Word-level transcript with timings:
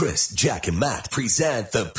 Chris, 0.00 0.30
Jack, 0.30 0.66
and 0.66 0.78
Matt 0.78 1.10
present 1.10 1.72
the 1.72 1.84
PAB, 1.84 1.94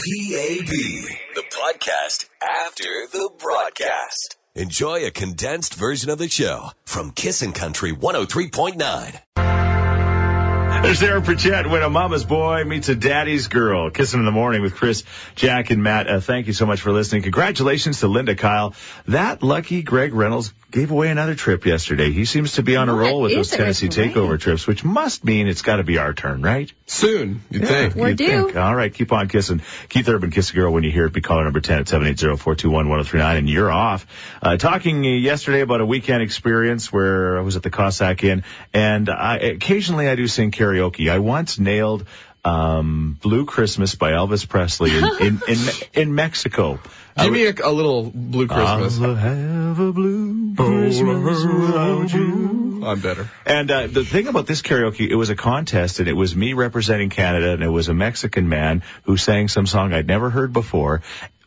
the 1.35 1.43
podcast 1.51 2.27
after 2.41 3.05
the 3.11 3.29
broadcast. 3.37 4.37
Enjoy 4.55 5.05
a 5.05 5.11
condensed 5.11 5.75
version 5.75 6.09
of 6.09 6.17
the 6.17 6.27
show 6.27 6.71
from 6.83 7.11
Kissin' 7.11 7.53
Country 7.53 7.93
103.9. 7.93 10.81
There's 10.81 10.97
Sarah 10.97 11.21
Pritchett 11.21 11.69
when 11.69 11.83
a 11.83 11.91
mama's 11.91 12.25
boy 12.25 12.63
meets 12.63 12.89
a 12.89 12.95
daddy's 12.95 13.49
girl. 13.49 13.91
Kissing 13.91 14.19
in 14.19 14.25
the 14.25 14.31
morning 14.31 14.63
with 14.63 14.73
Chris, 14.73 15.03
Jack, 15.35 15.69
and 15.69 15.83
Matt. 15.83 16.07
Uh, 16.07 16.19
thank 16.19 16.47
you 16.47 16.53
so 16.53 16.65
much 16.65 16.81
for 16.81 16.91
listening. 16.91 17.21
Congratulations 17.21 17.99
to 17.99 18.07
Linda 18.07 18.33
Kyle. 18.33 18.73
That 19.09 19.43
lucky 19.43 19.83
Greg 19.83 20.15
Reynolds 20.15 20.55
gave 20.71 20.91
away 20.91 21.09
another 21.09 21.35
trip 21.35 21.65
yesterday. 21.65 22.11
He 22.11 22.25
seems 22.25 22.53
to 22.53 22.63
be 22.63 22.77
on 22.77 22.87
a 22.87 22.93
roll 22.93 23.21
with 23.21 23.33
those 23.33 23.51
Tennessee 23.51 23.89
takeover 23.89 24.39
trips, 24.39 24.65
which 24.65 24.83
must 24.83 25.25
mean 25.25 25.47
it's 25.47 25.61
got 25.61 25.75
to 25.75 25.83
be 25.83 25.97
our 25.97 26.13
turn, 26.13 26.41
right? 26.41 26.71
Soon, 26.85 27.41
you'd 27.49 27.67
think. 27.67 27.95
We're 27.95 28.13
due. 28.13 28.45
think. 28.45 28.55
All 28.55 28.73
right, 28.73 28.93
keep 28.93 29.11
on 29.11 29.27
kissing. 29.27 29.61
Keith 29.89 30.07
Urban, 30.07 30.31
Kiss 30.31 30.51
a 30.51 30.53
Girl 30.53 30.71
when 30.71 30.83
you 30.83 30.91
hear 30.91 31.05
it. 31.05 31.13
Be 31.13 31.21
caller 31.21 31.43
number 31.43 31.59
10 31.59 31.79
at 31.79 31.85
780-421-1039 31.87 33.37
and 33.37 33.49
you're 33.49 33.71
off. 33.71 34.07
Uh, 34.41 34.57
talking 34.57 35.05
uh, 35.05 35.09
yesterday 35.09 35.59
about 35.59 35.81
a 35.81 35.85
weekend 35.85 36.23
experience 36.23 36.91
where 36.91 37.37
I 37.37 37.41
was 37.41 37.57
at 37.57 37.63
the 37.63 37.69
Cossack 37.69 38.23
Inn 38.23 38.43
and 38.73 39.09
I, 39.09 39.37
occasionally 39.37 40.07
I 40.07 40.15
do 40.15 40.27
sing 40.27 40.51
karaoke. 40.51 41.11
I 41.11 41.19
once 41.19 41.59
nailed 41.59 42.05
um, 42.43 43.17
Blue 43.21 43.45
Christmas 43.45 43.95
by 43.95 44.11
Elvis 44.11 44.47
Presley 44.47 44.97
in, 44.97 45.03
in, 45.03 45.41
in, 45.47 45.57
in 45.93 46.15
Mexico. 46.15 46.79
Give 47.17 47.33
me 47.33 47.45
a, 47.45 47.53
a 47.63 47.71
little 47.71 48.03
blue 48.03 48.47
Christmas. 48.47 48.99
I'll 48.99 49.15
have 49.15 49.79
a 49.79 49.91
blue 49.91 50.55
Christmas 50.55 51.43
without 51.45 52.13
you. 52.13 52.83
I'm 52.83 52.99
better. 52.99 53.29
And 53.45 53.69
uh, 53.69 53.87
the 53.87 54.03
thing 54.03 54.27
about 54.27 54.47
this 54.47 54.61
karaoke, 54.61 55.07
it 55.07 55.15
was 55.15 55.29
a 55.29 55.35
contest, 55.35 55.99
and 55.99 56.07
it 56.07 56.13
was 56.13 56.35
me 56.35 56.53
representing 56.53 57.09
Canada, 57.09 57.53
and 57.53 57.63
it 57.63 57.69
was 57.69 57.89
a 57.89 57.93
Mexican 57.93 58.49
man 58.49 58.83
who 59.03 59.17
sang 59.17 59.47
some 59.47 59.67
song 59.67 59.93
I'd 59.93 60.07
never 60.07 60.29
heard 60.29 60.51
before. 60.51 61.01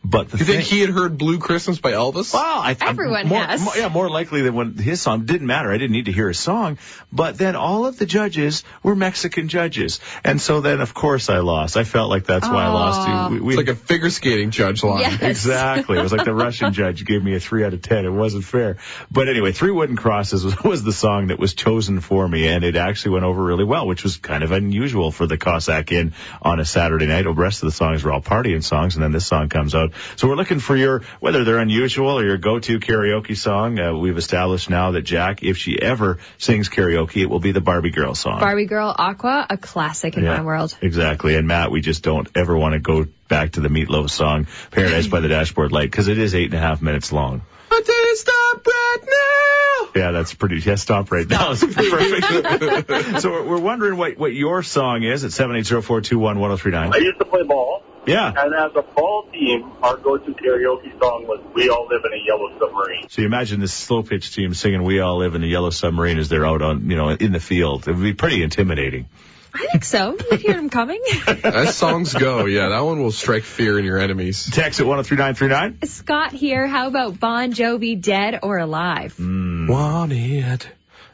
But 0.07 0.29
the 0.29 0.37
You 0.37 0.45
thing, 0.45 0.55
think 0.57 0.67
he 0.69 0.81
had 0.81 0.89
heard 0.91 1.17
Blue 1.17 1.39
Christmas 1.39 1.79
by 1.79 1.93
Elvis? 1.93 2.33
Well, 2.33 2.43
I, 2.43 2.77
I'm 2.79 2.87
Everyone 2.89 3.27
more, 3.27 3.43
has. 3.43 3.61
more- 3.61 3.75
yeah, 3.75 3.87
more 3.89 4.09
likely 4.09 4.41
than 4.41 4.53
when 4.53 4.77
his 4.77 5.01
song 5.01 5.25
didn't 5.25 5.47
matter. 5.47 5.71
I 5.71 5.77
didn't 5.77 5.93
need 5.93 6.05
to 6.05 6.11
hear 6.11 6.27
his 6.27 6.39
song. 6.39 6.77
But 7.11 7.37
then 7.37 7.55
all 7.55 7.85
of 7.85 7.97
the 7.97 8.05
judges 8.05 8.63
were 8.83 8.95
Mexican 8.95 9.47
judges, 9.47 9.99
and 10.23 10.39
so 10.39 10.61
then 10.61 10.79
of 10.81 10.93
course 10.93 11.29
I 11.29 11.39
lost. 11.39 11.75
I 11.75 11.83
felt 11.85 12.09
like 12.09 12.25
that's 12.25 12.47
why 12.47 12.65
I 12.65 12.67
lost. 12.67 13.09
Aw. 13.09 13.29
We, 13.29 13.39
we, 13.39 13.53
It's 13.53 13.57
like 13.67 13.75
a 13.75 13.79
figure 13.79 14.09
skating 14.09 14.51
judge 14.51 14.83
line. 14.83 14.99
Yes. 15.01 15.21
Exactly. 15.45 15.97
It 15.97 16.01
was 16.01 16.11
like 16.11 16.25
the 16.25 16.33
Russian 16.33 16.73
judge 16.81 17.03
gave 17.05 17.23
me 17.23 17.35
a 17.35 17.39
three 17.39 17.63
out 17.65 17.73
of 17.73 17.81
ten. 17.81 18.05
It 18.05 18.09
wasn't 18.09 18.43
fair. 18.45 18.77
But 19.11 19.27
anyway, 19.29 19.51
Three 19.51 19.71
Wooden 19.71 19.95
Crosses 19.95 20.43
was, 20.45 20.63
was 20.63 20.83
the 20.83 20.93
song 20.93 21.27
that 21.27 21.39
was 21.39 21.53
chosen 21.53 21.99
for 21.99 22.27
me, 22.27 22.47
and 22.47 22.63
it 22.63 22.75
actually 22.75 23.11
went 23.13 23.25
over 23.25 23.43
really 23.43 23.63
well, 23.63 23.87
which 23.87 24.03
was 24.03 24.17
kind 24.17 24.43
of 24.43 24.51
unusual 24.51 25.11
for 25.11 25.25
the 25.27 25.37
Cossack 25.37 25.91
Inn 25.91 26.13
on 26.41 26.59
a 26.59 26.65
Saturday 26.65 27.05
night. 27.05 27.23
The 27.23 27.31
rest 27.31 27.63
of 27.63 27.67
the 27.67 27.71
songs 27.75 28.03
were 28.03 28.11
all 28.11 28.21
partying 28.21 28.63
songs, 28.63 28.95
and 28.95 29.03
then 29.03 29.11
this 29.11 29.25
song 29.25 29.49
comes 29.49 29.73
out. 29.75 29.93
So 30.15 30.27
we're 30.27 30.35
looking 30.35 30.59
for 30.59 30.75
your, 30.75 31.01
whether 31.19 31.43
they're 31.43 31.59
unusual 31.59 32.19
or 32.19 32.25
your 32.25 32.37
go-to 32.37 32.79
karaoke 32.79 33.35
song. 33.37 33.79
Uh, 33.79 33.93
we've 33.93 34.17
established 34.17 34.69
now 34.69 34.91
that 34.91 35.01
Jack, 35.01 35.43
if 35.43 35.57
she 35.57 35.81
ever 35.81 36.19
sings 36.37 36.69
karaoke, 36.69 37.21
it 37.21 37.29
will 37.29 37.39
be 37.39 37.51
the 37.51 37.61
Barbie 37.61 37.91
Girl 37.91 38.15
song. 38.15 38.39
Barbie 38.39 38.65
Girl 38.65 38.93
Aqua, 38.97 39.45
a 39.49 39.57
classic 39.57 40.17
in 40.17 40.23
Yeah, 40.23 40.37
my 40.37 40.43
world. 40.43 40.77
Exactly. 40.81 41.35
And 41.35 41.47
Matt, 41.47 41.71
we 41.71 41.81
just 41.81 42.03
don't 42.03 42.27
ever 42.35 42.57
want 42.57 42.73
to 42.73 42.79
go 42.79 43.05
back 43.27 43.53
to 43.53 43.61
the 43.61 43.69
Meatloaf 43.69 44.09
song, 44.09 44.47
Paradise 44.71 45.07
by 45.07 45.19
the 45.19 45.27
Dashboard 45.27 45.71
Light, 45.71 45.89
because 45.89 46.07
it 46.07 46.17
is 46.17 46.35
eight 46.35 46.45
and 46.45 46.53
a 46.55 46.59
half 46.59 46.81
minutes 46.81 47.11
long. 47.11 47.41
I 47.71 47.81
didn't 47.81 48.17
stop 48.17 48.67
right 48.67 48.97
now. 49.01 50.01
Yeah, 50.01 50.11
that's 50.11 50.33
pretty, 50.33 50.57
yeah, 50.59 50.75
stop 50.75 51.11
right 51.11 51.27
now. 51.27 51.51
It's 51.51 51.63
perfect. 51.63 53.21
so 53.21 53.31
we're, 53.31 53.47
we're 53.47 53.59
wondering 53.59 53.97
what, 53.97 54.17
what 54.17 54.33
your 54.33 54.61
song 54.61 55.03
is 55.03 55.23
at 55.23 55.31
780-421-1039. 55.31 56.93
I 56.93 56.97
used 56.97 57.19
to 57.19 57.25
play 57.25 57.43
ball, 57.43 57.83
Yeah. 58.07 58.33
and 58.35 58.53
as 58.53 58.71
a 58.75 58.81
ball 58.81 59.27
team, 59.31 59.71
our 59.81 59.97
go-to 59.97 60.31
karaoke 60.33 60.97
song 60.99 61.25
was 61.27 61.39
"We 61.53 61.69
All 61.69 61.87
Live 61.87 62.01
in 62.05 62.13
a 62.13 62.23
Yellow 62.25 62.57
Submarine." 62.59 63.09
So 63.09 63.21
you 63.21 63.27
imagine 63.27 63.59
this 63.59 63.73
slow 63.73 64.03
pitch 64.03 64.33
team 64.33 64.53
singing 64.53 64.83
We 64.83 64.99
All 64.99 65.17
Live 65.17 65.35
in 65.35 65.43
a 65.43 65.47
Yellow 65.47 65.69
Submarine 65.71 66.17
as 66.19 66.29
they're 66.29 66.45
out 66.45 66.61
on, 66.61 66.89
you 66.89 66.95
know, 66.95 67.09
in 67.09 67.31
the 67.31 67.39
field. 67.39 67.87
It 67.87 67.93
would 67.93 68.03
be 68.03 68.13
pretty 68.13 68.43
intimidating. 68.43 69.07
I 69.53 69.67
think 69.71 69.85
so. 69.85 70.17
You 70.31 70.37
hear 70.37 70.55
them 70.55 70.69
coming. 70.69 71.01
As 71.27 71.77
songs 71.77 72.13
go, 72.13 72.43
yeah, 72.45 72.69
that 72.69 72.81
one 72.81 73.01
will 73.01 73.13
strike 73.13 73.43
fear 73.43 73.79
in 73.79 73.85
your 73.85 73.97
enemies. 73.97 74.49
Text 74.51 74.81
at 74.81 74.85
103939. 74.85 75.87
Scott 75.87 76.33
here. 76.33 76.67
How 76.67 76.87
about 76.87 77.21
Bon 77.21 77.53
Jovi, 77.53 77.99
dead 78.01 78.39
or 78.43 78.57
alive? 78.57 79.15
Mm. 79.17 79.69
Wanted, 79.69 80.65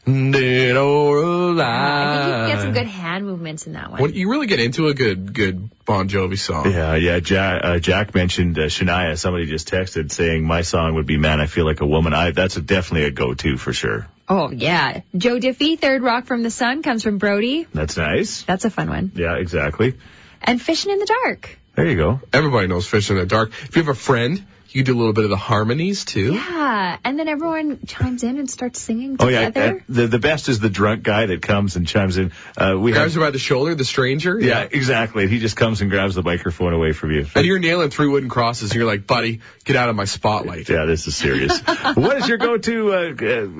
dead 0.05 0.77
or 0.77 1.31
I 1.59 2.15
think 2.15 2.27
you 2.27 2.33
can 2.33 2.47
get 2.47 2.61
some 2.61 2.73
good 2.73 2.87
hand 2.87 3.25
movements 3.25 3.67
in 3.67 3.73
that 3.73 3.91
one. 3.91 4.01
When 4.01 4.13
you 4.13 4.29
really 4.29 4.47
get 4.47 4.59
into 4.59 4.87
a 4.87 4.93
good, 4.93 5.33
good 5.33 5.69
Bon 5.85 6.07
Jovi 6.07 6.37
song. 6.37 6.71
Yeah, 6.71 6.95
yeah. 6.95 7.19
Jack, 7.19 7.61
uh, 7.63 7.79
Jack 7.79 8.15
mentioned 8.15 8.57
uh, 8.57 8.63
Shania. 8.63 9.17
Somebody 9.17 9.45
just 9.45 9.69
texted 9.69 10.11
saying 10.11 10.43
my 10.43 10.61
song 10.61 10.95
would 10.95 11.05
be 11.05 11.17
"Man, 11.17 11.39
I 11.39 11.47
Feel 11.47 11.65
Like 11.65 11.81
a 11.81 11.85
Woman." 11.85 12.13
I 12.13 12.31
that's 12.31 12.57
a, 12.57 12.61
definitely 12.61 13.07
a 13.07 13.11
go-to 13.11 13.57
for 13.57 13.73
sure. 13.73 14.07
Oh 14.29 14.51
yeah, 14.51 15.01
Joe 15.15 15.39
Diffie, 15.39 15.79
Third 15.79 16.01
Rock 16.01 16.25
from 16.25 16.43
the 16.43 16.51
Sun 16.51 16.83
comes 16.83 17.03
from 17.03 17.17
Brody. 17.17 17.67
That's 17.73 17.97
nice. 17.97 18.43
That's 18.43 18.65
a 18.65 18.69
fun 18.69 18.89
one. 18.89 19.11
Yeah, 19.15 19.35
exactly. 19.35 19.95
And 20.41 20.61
Fishing 20.61 20.91
in 20.91 20.99
the 20.99 21.05
Dark. 21.23 21.57
There 21.75 21.87
you 21.87 21.95
go. 21.95 22.21
Everybody 22.33 22.67
knows 22.67 22.87
"Fishing 22.87 23.17
in 23.17 23.23
the 23.23 23.27
Dark. 23.27 23.51
If 23.63 23.75
you 23.75 23.83
have 23.83 23.89
a 23.89 23.99
friend, 23.99 24.45
you 24.73 24.83
do 24.83 24.95
a 24.95 24.97
little 24.97 25.13
bit 25.13 25.23
of 25.23 25.29
the 25.29 25.37
harmonies 25.37 26.05
too. 26.05 26.33
Yeah, 26.33 26.97
and 27.03 27.19
then 27.19 27.27
everyone 27.27 27.79
chimes 27.85 28.23
in 28.23 28.37
and 28.37 28.49
starts 28.49 28.79
singing 28.81 29.17
Oh 29.19 29.27
yeah, 29.27 29.51
uh, 29.55 29.73
the 29.89 30.07
the 30.07 30.19
best 30.19 30.49
is 30.49 30.59
the 30.59 30.69
drunk 30.69 31.03
guy 31.03 31.25
that 31.25 31.41
comes 31.41 31.75
and 31.75 31.87
chimes 31.87 32.17
in. 32.17 32.31
Uh, 32.57 32.77
we 32.77 32.91
Grabs 32.91 33.13
have, 33.13 33.21
you 33.21 33.25
by 33.27 33.31
the 33.31 33.39
shoulder, 33.39 33.75
the 33.75 33.85
stranger. 33.85 34.39
yeah, 34.39 34.67
exactly. 34.69 35.27
He 35.27 35.39
just 35.39 35.55
comes 35.55 35.81
and 35.81 35.89
grabs 35.89 36.15
the 36.15 36.23
microphone 36.23 36.73
away 36.73 36.93
from 36.93 37.11
you. 37.11 37.27
And 37.35 37.45
you're 37.45 37.59
nailing 37.59 37.89
three 37.89 38.07
wooden 38.07 38.29
crosses, 38.29 38.71
and 38.71 38.79
you're 38.79 38.87
like, 38.87 39.05
buddy, 39.05 39.41
get 39.65 39.75
out 39.75 39.89
of 39.89 39.95
my 39.95 40.05
spotlight. 40.05 40.69
Yeah, 40.69 40.85
this 40.85 41.07
is 41.07 41.15
serious. 41.15 41.59
what 41.95 42.17
is 42.17 42.27
your 42.27 42.37
go-to 42.37 42.93
uh, 42.93 42.95
uh, 42.95 43.11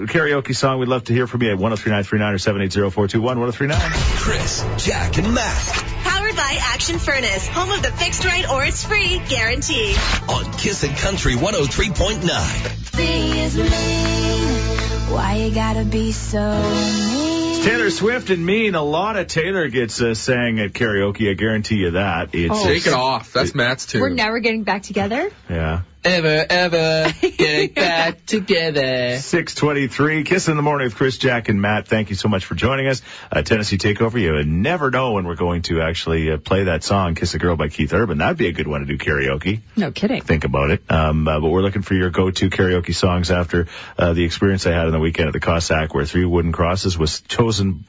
karaoke 0.08 0.56
song? 0.56 0.80
We'd 0.80 0.90
love 0.90 1.06
to 1.06 1.14
hear 1.14 1.28
from 1.28 1.42
you 1.44 1.52
at 1.52 1.58
103939 1.58 2.34
or 2.34 2.92
780-421-1039. 2.92 4.20
Chris, 4.20 4.66
Jack, 4.86 5.18
and 5.18 5.34
Matt 5.34 5.91
Powered 6.32 6.38
by 6.38 6.58
Action 6.62 6.98
Furnace, 7.00 7.48
home 7.48 7.72
of 7.72 7.82
the 7.82 7.92
fixed 7.92 8.24
right 8.24 8.50
or 8.50 8.64
it's 8.64 8.86
free 8.86 9.20
guarantee. 9.28 9.94
on 10.30 10.46
Kissin' 10.54 10.96
Country 10.96 11.34
103.9. 11.36 12.98
Be 12.98 13.40
is 13.42 13.58
mean. 13.58 15.12
Why 15.14 15.36
you 15.36 15.54
gotta 15.54 15.84
be 15.84 16.12
so 16.14 16.40
mean? 16.62 17.64
Taylor 17.64 17.90
Swift 17.90 18.30
and 18.30 18.46
Mean. 18.46 18.76
A 18.76 18.82
lot 18.84 19.18
of 19.18 19.28
Taylor 19.28 19.68
gets 19.68 20.02
uh, 20.02 20.14
sang 20.14 20.60
at 20.60 20.72
karaoke. 20.74 21.30
I 21.30 21.34
guarantee 21.34 21.76
you 21.78 21.92
that. 21.92 22.30
It's 22.34 22.54
Oh. 22.56 22.64
Take 22.66 22.88
it 22.88 22.94
off. 22.94 23.34
That's 23.34 23.54
Matt's 23.54 23.86
tune. 23.86 24.02
We're 24.02 24.10
never 24.10 24.40
getting 24.40 24.64
back 24.64 24.84
together. 24.84 25.30
yeah. 25.50 25.82
Ever, 26.04 26.46
ever 26.50 27.14
get 27.22 27.76
back 27.76 28.26
together. 28.26 29.18
623, 29.18 30.24
Kiss 30.24 30.48
in 30.48 30.56
the 30.56 30.62
Morning 30.62 30.86
with 30.86 30.96
Chris, 30.96 31.18
Jack, 31.18 31.50
and 31.50 31.62
Matt. 31.62 31.88
Thank 31.88 32.10
you 32.10 32.16
so 32.16 32.28
much 32.30 32.46
for 32.46 32.56
joining 32.56 32.88
us. 32.88 33.02
Uh, 33.32 33.42
Tennessee 33.42 33.78
Takeover. 33.78 34.20
You 34.20 34.44
never 34.44 34.92
know 34.92 35.14
when 35.14 35.26
we're 35.26 35.36
going 35.36 35.62
to 35.64 35.82
actually 35.82 36.32
uh, 36.32 36.38
play 36.38 36.66
that 36.66 36.84
song, 36.84 37.16
Kiss 37.16 37.34
a 37.34 37.40
Girl 37.40 37.56
by 37.56 37.70
Keith 37.70 37.94
Urban. 37.94 38.18
That'd 38.18 38.38
be 38.38 38.48
a 38.48 38.52
good 38.54 38.68
one 38.68 38.82
to 38.82 38.86
do 38.86 38.98
karaoke. 38.98 39.62
No 39.76 39.92
kidding. 39.92 40.22
Think 40.22 40.44
about 40.44 40.72
it. 40.72 40.84
Um, 40.90 41.28
uh, 41.28 41.40
but 41.40 41.50
we're 41.50 41.62
looking 41.62 41.82
for 41.82 41.94
your 41.94 42.10
go-to 42.10 42.50
karaoke 42.50 42.96
songs 42.96 43.32
after 43.32 43.68
uh, 43.98 44.14
the 44.14 44.24
experience 44.24 44.66
I 44.66 44.72
had 44.72 44.86
on 44.86 44.92
the 44.92 45.00
weekend 45.00 45.28
at 45.28 45.34
the 45.34 45.40
Cossack 45.40 45.94
where 45.94 46.06
Three 46.06 46.26
Wooden 46.26 46.52
Crosses 46.52 46.98
was 46.98 47.22
chosen 47.22 47.86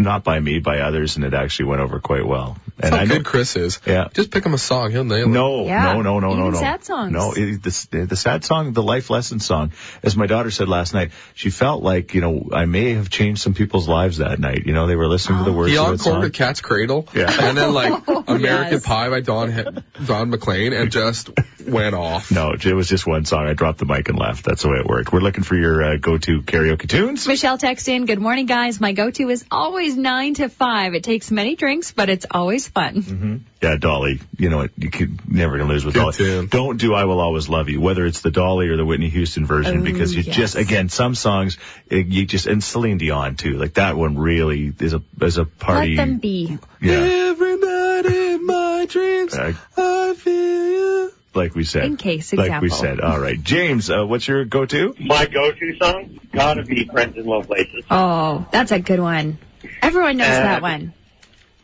not 0.00 0.24
by 0.24 0.40
me, 0.40 0.58
by 0.58 0.80
others, 0.80 1.16
and 1.16 1.24
it 1.24 1.34
actually 1.34 1.66
went 1.66 1.82
over 1.82 2.00
quite 2.00 2.26
well. 2.26 2.56
And 2.82 2.94
How 2.94 3.00
I 3.00 3.04
know 3.04 3.16
good 3.16 3.24
Chris 3.26 3.56
is. 3.56 3.80
Yeah. 3.86 4.08
Just 4.14 4.30
pick 4.30 4.44
him 4.44 4.54
a 4.54 4.58
song. 4.58 4.90
He'll 4.90 5.04
nail 5.04 5.24
it. 5.24 5.28
no, 5.28 5.64
Yeah. 5.66 5.92
no, 5.92 6.02
no, 6.02 6.18
no, 6.20 6.34
no, 6.34 6.40
Even 6.40 6.52
no. 6.54 6.58
sad 6.58 6.84
songs. 6.84 7.12
No, 7.12 7.32
it, 7.36 7.62
the, 7.62 8.06
the 8.08 8.16
sad 8.16 8.44
song, 8.44 8.72
the 8.72 8.82
life 8.82 9.10
lesson 9.10 9.38
song, 9.40 9.72
as 10.02 10.16
my 10.16 10.26
daughter 10.26 10.50
said 10.50 10.68
last 10.68 10.94
night, 10.94 11.10
she 11.34 11.50
felt 11.50 11.82
like, 11.82 12.14
you 12.14 12.20
know, 12.20 12.48
I 12.52 12.64
may 12.64 12.94
have 12.94 13.10
changed 13.10 13.42
some 13.42 13.54
people's 13.54 13.86
lives 13.88 14.18
that 14.18 14.38
night. 14.40 14.62
You 14.66 14.72
know, 14.72 14.86
they 14.86 14.96
were 14.96 15.08
listening 15.08 15.38
to 15.38 15.44
the 15.44 15.52
words 15.52 15.72
He 15.72 15.78
of 15.78 15.86
that 15.86 15.92
encored 15.92 16.14
song. 16.14 16.24
a 16.24 16.30
Cat's 16.30 16.60
Cradle. 16.60 17.06
Yeah. 17.14 17.30
And 17.50 17.56
then 17.58 17.72
like 17.74 17.92
American 18.28 18.74
Yes. 18.74 18.86
Pie 18.86 19.08
by 19.10 19.20
Don 19.20 19.84
Don 20.06 20.30
McLean 20.30 20.72
and 20.72 20.90
just 20.92 21.30
went 21.66 21.94
off. 21.94 22.30
No, 22.30 22.52
it 22.52 22.64
was 22.74 22.88
just 22.88 23.06
one 23.06 23.24
song. 23.24 23.46
I 23.46 23.54
dropped 23.54 23.78
the 23.78 23.86
mic 23.86 24.08
and 24.08 24.18
left. 24.18 24.44
That's 24.44 24.62
the 24.62 24.68
way 24.68 24.76
it 24.78 24.86
worked. 24.86 25.12
We're 25.12 25.20
looking 25.20 25.42
for 25.42 25.56
your 25.56 25.82
uh, 25.82 25.96
go-to 25.96 26.42
karaoke 26.42 26.88
tunes. 26.88 27.26
Michelle 27.26 27.58
texted 27.58 27.88
in, 27.88 28.06
good 28.06 28.20
morning 28.20 28.46
guys. 28.46 28.80
My 28.80 28.92
go-to 28.92 29.28
is 29.30 29.44
always 29.50 29.96
9 29.96 30.34
to 30.34 30.48
5. 30.48 30.94
It 30.94 31.02
takes 31.04 31.30
many 31.30 31.56
drinks, 31.56 31.92
but 31.92 32.08
it's 32.08 32.26
always 32.30 32.68
fun. 32.70 33.44
Yeah, 33.62 33.76
Dolly. 33.76 34.20
You 34.38 34.48
know 34.50 34.58
what? 34.58 34.70
You 34.76 34.90
could 34.90 35.30
never 35.30 35.58
gonna 35.58 35.72
lose 35.72 35.84
with 35.84 35.94
Good 35.94 36.00
Dolly. 36.00 36.12
tune. 36.14 36.46
Don't 36.46 36.76
do 36.78 36.94
"I 36.94 37.04
Will 37.04 37.20
Always 37.20 37.48
Love 37.48 37.68
You," 37.68 37.80
whether 37.80 38.06
it's 38.06 38.20
the 38.20 38.30
Dolly 38.30 38.68
or 38.68 38.76
the 38.76 38.84
Whitney 38.84 39.08
Houston 39.10 39.44
version, 39.46 39.80
Oh, 39.80 39.84
because 39.84 40.14
you 40.14 40.22
yes. 40.22 40.34
just 40.36 40.56
again 40.56 40.88
some 40.88 41.14
songs 41.14 41.58
uh, 41.92 41.96
you 41.96 42.24
just 42.26 42.46
and 42.46 42.62
Celine 42.64 42.98
Dion 42.98 43.36
too. 43.36 43.56
Like 43.58 43.74
that 43.74 43.96
one 43.96 44.16
really 44.18 44.72
is 44.80 44.94
a 44.94 45.02
is 45.20 45.36
a 45.38 45.44
party. 45.44 45.96
Let 45.96 46.06
them 46.06 46.18
be. 46.18 46.58
Yeah, 46.80 46.92
Every 46.94 47.56
night 47.58 48.06
in 48.06 48.46
my 48.46 48.86
dreams, 48.88 49.34
Uh, 49.34 49.52
I 49.76 50.14
feel 50.14 50.32
you. 50.34 51.12
like 51.34 51.54
we 51.54 51.64
said. 51.64 51.84
In 51.84 51.96
case 51.98 52.32
Like 52.32 52.60
we 52.62 52.70
said. 52.70 53.00
All 53.00 53.18
right, 53.20 53.40
James. 53.42 53.90
Uh, 53.90 54.04
what's 54.06 54.26
your 54.26 54.44
go-to? 54.46 54.94
My 54.98 55.26
go-to 55.26 55.76
song 55.78 56.18
gotta 56.32 56.62
be 56.64 56.84
"Friends 56.86 57.16
in 57.16 57.26
Low 57.26 57.42
Places." 57.42 57.84
Oh, 57.90 58.46
that's 58.50 58.72
a 58.72 58.78
good 58.80 59.00
one. 59.00 59.38
Everyone 59.82 60.16
knows 60.16 60.28
Uh, 60.28 60.40
that 60.42 60.62
one. 60.62 60.94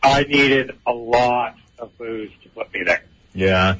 I 0.07 0.23
needed 0.23 0.79
a 0.87 0.93
lot 0.93 1.57
of 1.79 1.97
booze 1.99 2.31
to 2.43 2.49
put 2.51 2.73
me 2.73 2.85
there. 2.85 3.03
Yeah. 3.35 3.77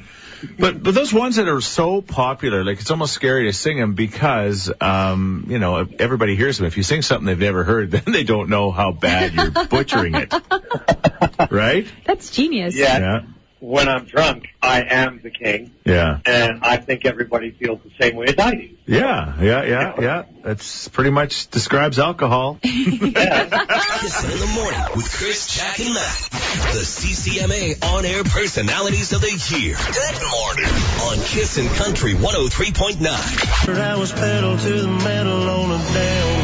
But 0.59 0.83
but 0.83 0.93
those 0.93 1.11
ones 1.11 1.37
that 1.37 1.47
are 1.47 1.61
so 1.61 2.01
popular, 2.01 2.63
like 2.63 2.79
it's 2.79 2.91
almost 2.91 3.13
scary 3.13 3.45
to 3.45 3.53
sing 3.53 3.77
them 3.77 3.95
because 3.95 4.71
um, 4.79 5.45
you 5.49 5.57
know 5.57 5.87
everybody 5.97 6.35
hears 6.35 6.57
them. 6.57 6.67
If 6.67 6.77
you 6.77 6.83
sing 6.83 7.01
something 7.01 7.25
they've 7.25 7.39
never 7.39 7.63
heard, 7.63 7.89
then 7.91 8.03
they 8.05 8.23
don't 8.23 8.49
know 8.49 8.71
how 8.71 8.91
bad 8.91 9.33
you're 9.33 9.65
butchering 9.65 10.13
it, 10.15 10.31
right? 11.51 11.87
That's 12.05 12.29
genius. 12.29 12.75
Yeah. 12.75 12.99
Yeah, 12.99 13.21
When 13.59 13.89
I'm 13.89 14.05
drunk, 14.05 14.49
I 14.61 14.81
am 14.83 15.19
the 15.23 15.31
king, 15.31 15.71
yeah, 15.83 16.19
and 16.25 16.63
I 16.63 16.77
think 16.77 17.05
everybody 17.05 17.49
feels 17.51 17.79
the 17.81 17.89
same 17.99 18.15
way 18.15 18.27
as 18.27 18.35
I 18.37 18.51
do. 18.51 18.69
yeah, 18.85 19.41
yeah, 19.41 19.63
yeah, 19.63 19.93
yeah. 19.99 20.23
That's 20.43 20.87
pretty 20.89 21.09
much 21.09 21.49
describes 21.49 21.97
alcohol. 21.97 22.59
Kissin' 22.61 24.31
in 24.31 24.39
the 24.39 24.51
morning 24.53 24.79
with 24.95 25.11
Chris, 25.11 25.57
Jack, 25.57 25.79
and 25.79 25.93
Matt. 25.93 26.29
The 26.73 26.85
CCMA 26.85 27.83
on-air 27.83 28.23
personalities 28.23 29.11
of 29.13 29.21
the 29.21 29.31
year. 29.57 29.75
Good 29.75 30.21
morning 30.21 30.73
on 31.01 31.17
Kissin' 31.25 31.67
Country 31.69 32.13
103.9. 32.13 33.79
I 33.81 33.95
was 33.97 34.11
pedal 34.11 34.57
to 34.57 34.81
the 34.81 34.87
metal 34.87 35.49
on 35.49 35.71
a 35.71 35.77
downhill 35.77 35.87
slide. 35.91 36.36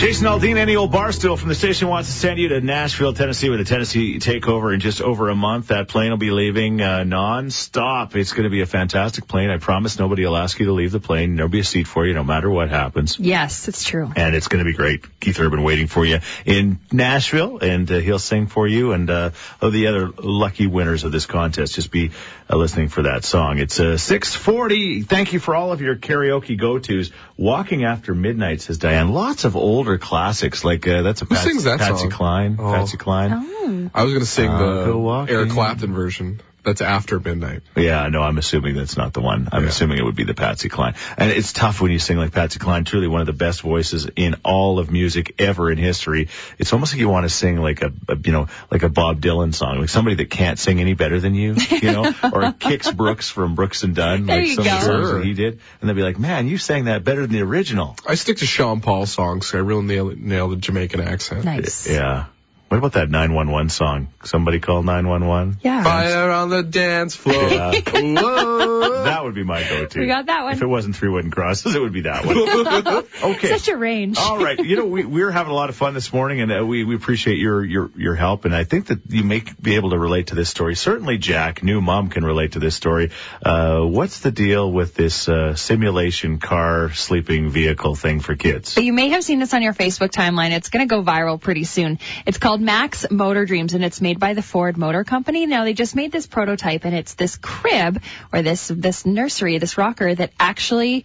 Jason 0.00 0.28
Aldean, 0.28 0.56
any 0.56 0.76
old 0.76 0.90
Barstool 0.90 1.36
from 1.38 1.50
the 1.50 1.54
station 1.54 1.86
wants 1.86 2.08
to 2.08 2.18
send 2.18 2.38
you 2.38 2.48
to 2.48 2.62
Nashville, 2.62 3.12
Tennessee 3.12 3.50
with 3.50 3.60
a 3.60 3.64
Tennessee 3.64 4.18
takeover 4.18 4.72
in 4.72 4.80
just 4.80 5.02
over 5.02 5.28
a 5.28 5.34
month. 5.34 5.66
That 5.66 5.88
plane 5.88 6.08
will 6.08 6.16
be 6.16 6.30
leaving 6.30 6.80
uh, 6.80 7.04
non-stop. 7.04 8.16
It's 8.16 8.32
going 8.32 8.44
to 8.44 8.50
be 8.50 8.62
a 8.62 8.66
fantastic 8.66 9.28
plane. 9.28 9.50
I 9.50 9.58
promise 9.58 9.98
nobody 9.98 10.24
will 10.24 10.38
ask 10.38 10.58
you 10.58 10.64
to 10.64 10.72
leave 10.72 10.90
the 10.90 11.00
plane. 11.00 11.36
There'll 11.36 11.50
be 11.50 11.60
a 11.60 11.64
seat 11.64 11.86
for 11.86 12.06
you 12.06 12.14
no 12.14 12.24
matter 12.24 12.48
what 12.48 12.70
happens. 12.70 13.18
Yes, 13.18 13.68
it's 13.68 13.84
true. 13.84 14.10
And 14.16 14.34
it's 14.34 14.48
going 14.48 14.64
to 14.64 14.70
be 14.70 14.74
great. 14.74 15.20
Keith 15.20 15.38
Urban 15.38 15.62
waiting 15.62 15.86
for 15.86 16.06
you 16.06 16.20
in 16.46 16.78
Nashville, 16.90 17.58
and 17.58 17.92
uh, 17.92 17.98
he'll 17.98 18.18
sing 18.18 18.46
for 18.46 18.66
you. 18.66 18.92
And 18.92 19.10
uh, 19.10 19.32
the 19.60 19.88
other 19.88 20.08
lucky 20.08 20.66
winners 20.66 21.04
of 21.04 21.12
this 21.12 21.26
contest, 21.26 21.74
just 21.74 21.90
be 21.90 22.12
uh, 22.48 22.56
listening 22.56 22.88
for 22.88 23.02
that 23.02 23.22
song. 23.22 23.58
It's 23.58 23.78
uh, 23.78 23.98
640. 23.98 25.02
Thank 25.02 25.34
you 25.34 25.40
for 25.40 25.54
all 25.54 25.72
of 25.72 25.82
your 25.82 25.96
karaoke 25.96 26.58
go-tos. 26.58 27.12
Walking 27.36 27.84
After 27.84 28.14
Midnight, 28.14 28.62
says 28.62 28.78
Diane. 28.78 29.12
Lots 29.12 29.44
of 29.44 29.56
older 29.56 29.89
classics. 29.98 30.64
Like, 30.64 30.86
uh, 30.86 31.02
that's 31.02 31.22
a 31.22 31.24
Who 31.24 31.34
Pat- 31.34 31.44
sings 31.44 31.64
that 31.64 31.78
Patsy 31.78 32.02
song? 32.02 32.10
Cline. 32.10 32.56
Oh. 32.58 32.72
Patsy 32.72 32.96
Cline. 32.96 33.32
Oh. 33.34 33.90
I 33.94 34.04
was 34.04 34.12
going 34.12 34.24
to 34.24 34.30
sing 34.30 34.50
I'll 34.50 34.58
go 34.58 34.84
the 34.86 34.98
walking. 34.98 35.34
Eric 35.34 35.50
Clapton 35.50 35.92
version. 35.92 36.40
That's 36.62 36.80
after 36.82 37.18
midnight. 37.18 37.62
Yeah, 37.76 38.08
no, 38.08 38.22
I'm 38.22 38.36
assuming 38.38 38.74
that's 38.74 38.96
not 38.96 39.12
the 39.14 39.20
one. 39.20 39.48
I'm 39.50 39.62
Yeah. 39.62 39.68
assuming 39.70 39.98
it 39.98 40.04
would 40.04 40.14
be 40.16 40.24
the 40.24 40.34
Patsy 40.34 40.68
Cline. 40.68 40.94
And 41.16 41.30
it's 41.30 41.52
tough 41.52 41.80
when 41.80 41.90
you 41.90 41.98
sing 41.98 42.18
like 42.18 42.32
Patsy 42.32 42.58
Cline, 42.58 42.84
truly 42.84 43.08
one 43.08 43.20
of 43.22 43.26
the 43.26 43.32
best 43.32 43.62
voices 43.62 44.06
in 44.16 44.36
all 44.44 44.78
of 44.78 44.90
music 44.90 45.34
ever 45.38 45.70
in 45.70 45.78
history. 45.78 46.28
It's 46.58 46.72
almost 46.72 46.92
like 46.92 47.00
you 47.00 47.08
want 47.08 47.24
to 47.24 47.30
sing 47.30 47.56
like 47.56 47.82
a, 47.82 47.92
a 48.08 48.16
you 48.16 48.32
know, 48.32 48.48
like 48.70 48.82
a 48.82 48.88
Bob 48.90 49.20
Dylan 49.20 49.54
song, 49.54 49.80
like 49.80 49.88
somebody 49.88 50.16
that 50.16 50.30
can't 50.30 50.58
sing 50.58 50.80
any 50.80 50.94
better 50.94 51.18
than 51.18 51.34
you, 51.34 51.54
you 51.70 51.92
know, 51.92 52.04
or 52.24 52.52
Kix 52.52 52.94
Brooks 52.94 53.30
from 53.30 53.54
Brooks 53.54 53.82
and 53.82 53.94
Dunn, 53.94 54.26
There 54.26 54.36
like 54.38 54.48
you 54.48 54.54
some 54.56 54.66
of 54.66 54.70
the 54.72 54.80
songs 54.80 55.08
Sure. 55.08 55.18
that 55.18 55.24
he 55.24 55.32
did. 55.34 55.60
And 55.80 55.88
they'll 55.88 55.96
be 55.96 56.02
like, 56.02 56.18
man, 56.18 56.46
you 56.48 56.58
sang 56.58 56.84
that 56.84 57.04
better 57.04 57.22
than 57.22 57.32
the 57.32 57.42
original. 57.42 57.96
I 58.06 58.16
stick 58.16 58.36
to 58.38 58.46
Sean 58.46 58.80
Paul 58.80 59.06
songs. 59.06 59.46
'cause 59.50 59.54
I 59.54 59.58
really 59.62 59.84
nail, 59.84 60.12
nail 60.14 60.48
the 60.48 60.56
Jamaican 60.56 61.00
accent. 61.00 61.44
Nice. 61.44 61.88
Yeah. 61.88 62.26
What 62.70 62.78
about 62.78 62.92
that 62.92 63.10
911 63.10 63.68
song? 63.68 64.12
Somebody 64.22 64.60
call 64.60 64.84
911? 64.84 65.58
Yeah. 65.60 65.82
Fire 65.82 66.30
on 66.30 66.50
the 66.50 66.62
dance 66.62 67.16
floor. 67.16 67.34
Yeah. 67.34 67.72
Whoa. 67.84 69.02
That 69.02 69.24
would 69.24 69.34
be 69.34 69.42
my 69.42 69.68
go-to. 69.68 69.98
We 69.98 70.06
got 70.06 70.26
that 70.26 70.44
one. 70.44 70.52
If 70.52 70.62
it 70.62 70.68
wasn't 70.68 70.94
three 70.94 71.08
wooden 71.08 71.32
crosses, 71.32 71.74
it 71.74 71.80
would 71.80 71.92
be 71.92 72.02
that 72.02 72.24
one. 72.24 73.04
okay. 73.34 73.48
Such 73.48 73.66
a 73.66 73.76
range. 73.76 74.18
All 74.18 74.38
right. 74.38 74.56
You 74.56 74.76
know, 74.76 74.86
we, 74.86 75.04
we're 75.04 75.32
having 75.32 75.50
a 75.50 75.54
lot 75.54 75.68
of 75.68 75.74
fun 75.74 75.94
this 75.94 76.12
morning 76.12 76.42
and 76.42 76.52
uh, 76.52 76.64
we, 76.64 76.84
we 76.84 76.94
appreciate 76.94 77.38
your, 77.38 77.64
your, 77.64 77.90
your 77.96 78.14
help. 78.14 78.44
And 78.44 78.54
I 78.54 78.62
think 78.62 78.86
that 78.86 79.00
you 79.08 79.24
may 79.24 79.42
be 79.60 79.74
able 79.74 79.90
to 79.90 79.98
relate 79.98 80.28
to 80.28 80.36
this 80.36 80.48
story. 80.48 80.76
Certainly 80.76 81.18
Jack, 81.18 81.64
new 81.64 81.80
mom 81.80 82.08
can 82.08 82.24
relate 82.24 82.52
to 82.52 82.60
this 82.60 82.76
story. 82.76 83.10
Uh, 83.44 83.80
what's 83.80 84.20
the 84.20 84.30
deal 84.30 84.70
with 84.70 84.94
this, 84.94 85.28
uh, 85.28 85.56
simulation 85.56 86.38
car 86.38 86.92
sleeping 86.92 87.50
vehicle 87.50 87.96
thing 87.96 88.20
for 88.20 88.36
kids? 88.36 88.76
You 88.76 88.92
may 88.92 89.08
have 89.08 89.24
seen 89.24 89.40
this 89.40 89.52
on 89.54 89.62
your 89.62 89.74
Facebook 89.74 90.10
timeline. 90.10 90.52
It's 90.52 90.68
going 90.68 90.88
to 90.88 90.94
go 90.94 91.02
viral 91.02 91.40
pretty 91.40 91.64
soon. 91.64 91.98
It's 92.26 92.38
called 92.38 92.59
Max 92.60 93.06
Motor 93.10 93.46
Dreams 93.46 93.74
and 93.74 93.84
it's 93.84 94.00
made 94.00 94.20
by 94.20 94.34
the 94.34 94.42
Ford 94.42 94.76
Motor 94.76 95.02
Company. 95.02 95.46
Now 95.46 95.64
they 95.64 95.72
just 95.72 95.96
made 95.96 96.12
this 96.12 96.26
prototype 96.26 96.84
and 96.84 96.94
it's 96.94 97.14
this 97.14 97.36
crib 97.36 98.02
or 98.32 98.42
this 98.42 98.68
this 98.68 99.06
nursery, 99.06 99.58
this 99.58 99.78
rocker 99.78 100.14
that 100.14 100.32
actually 100.38 101.04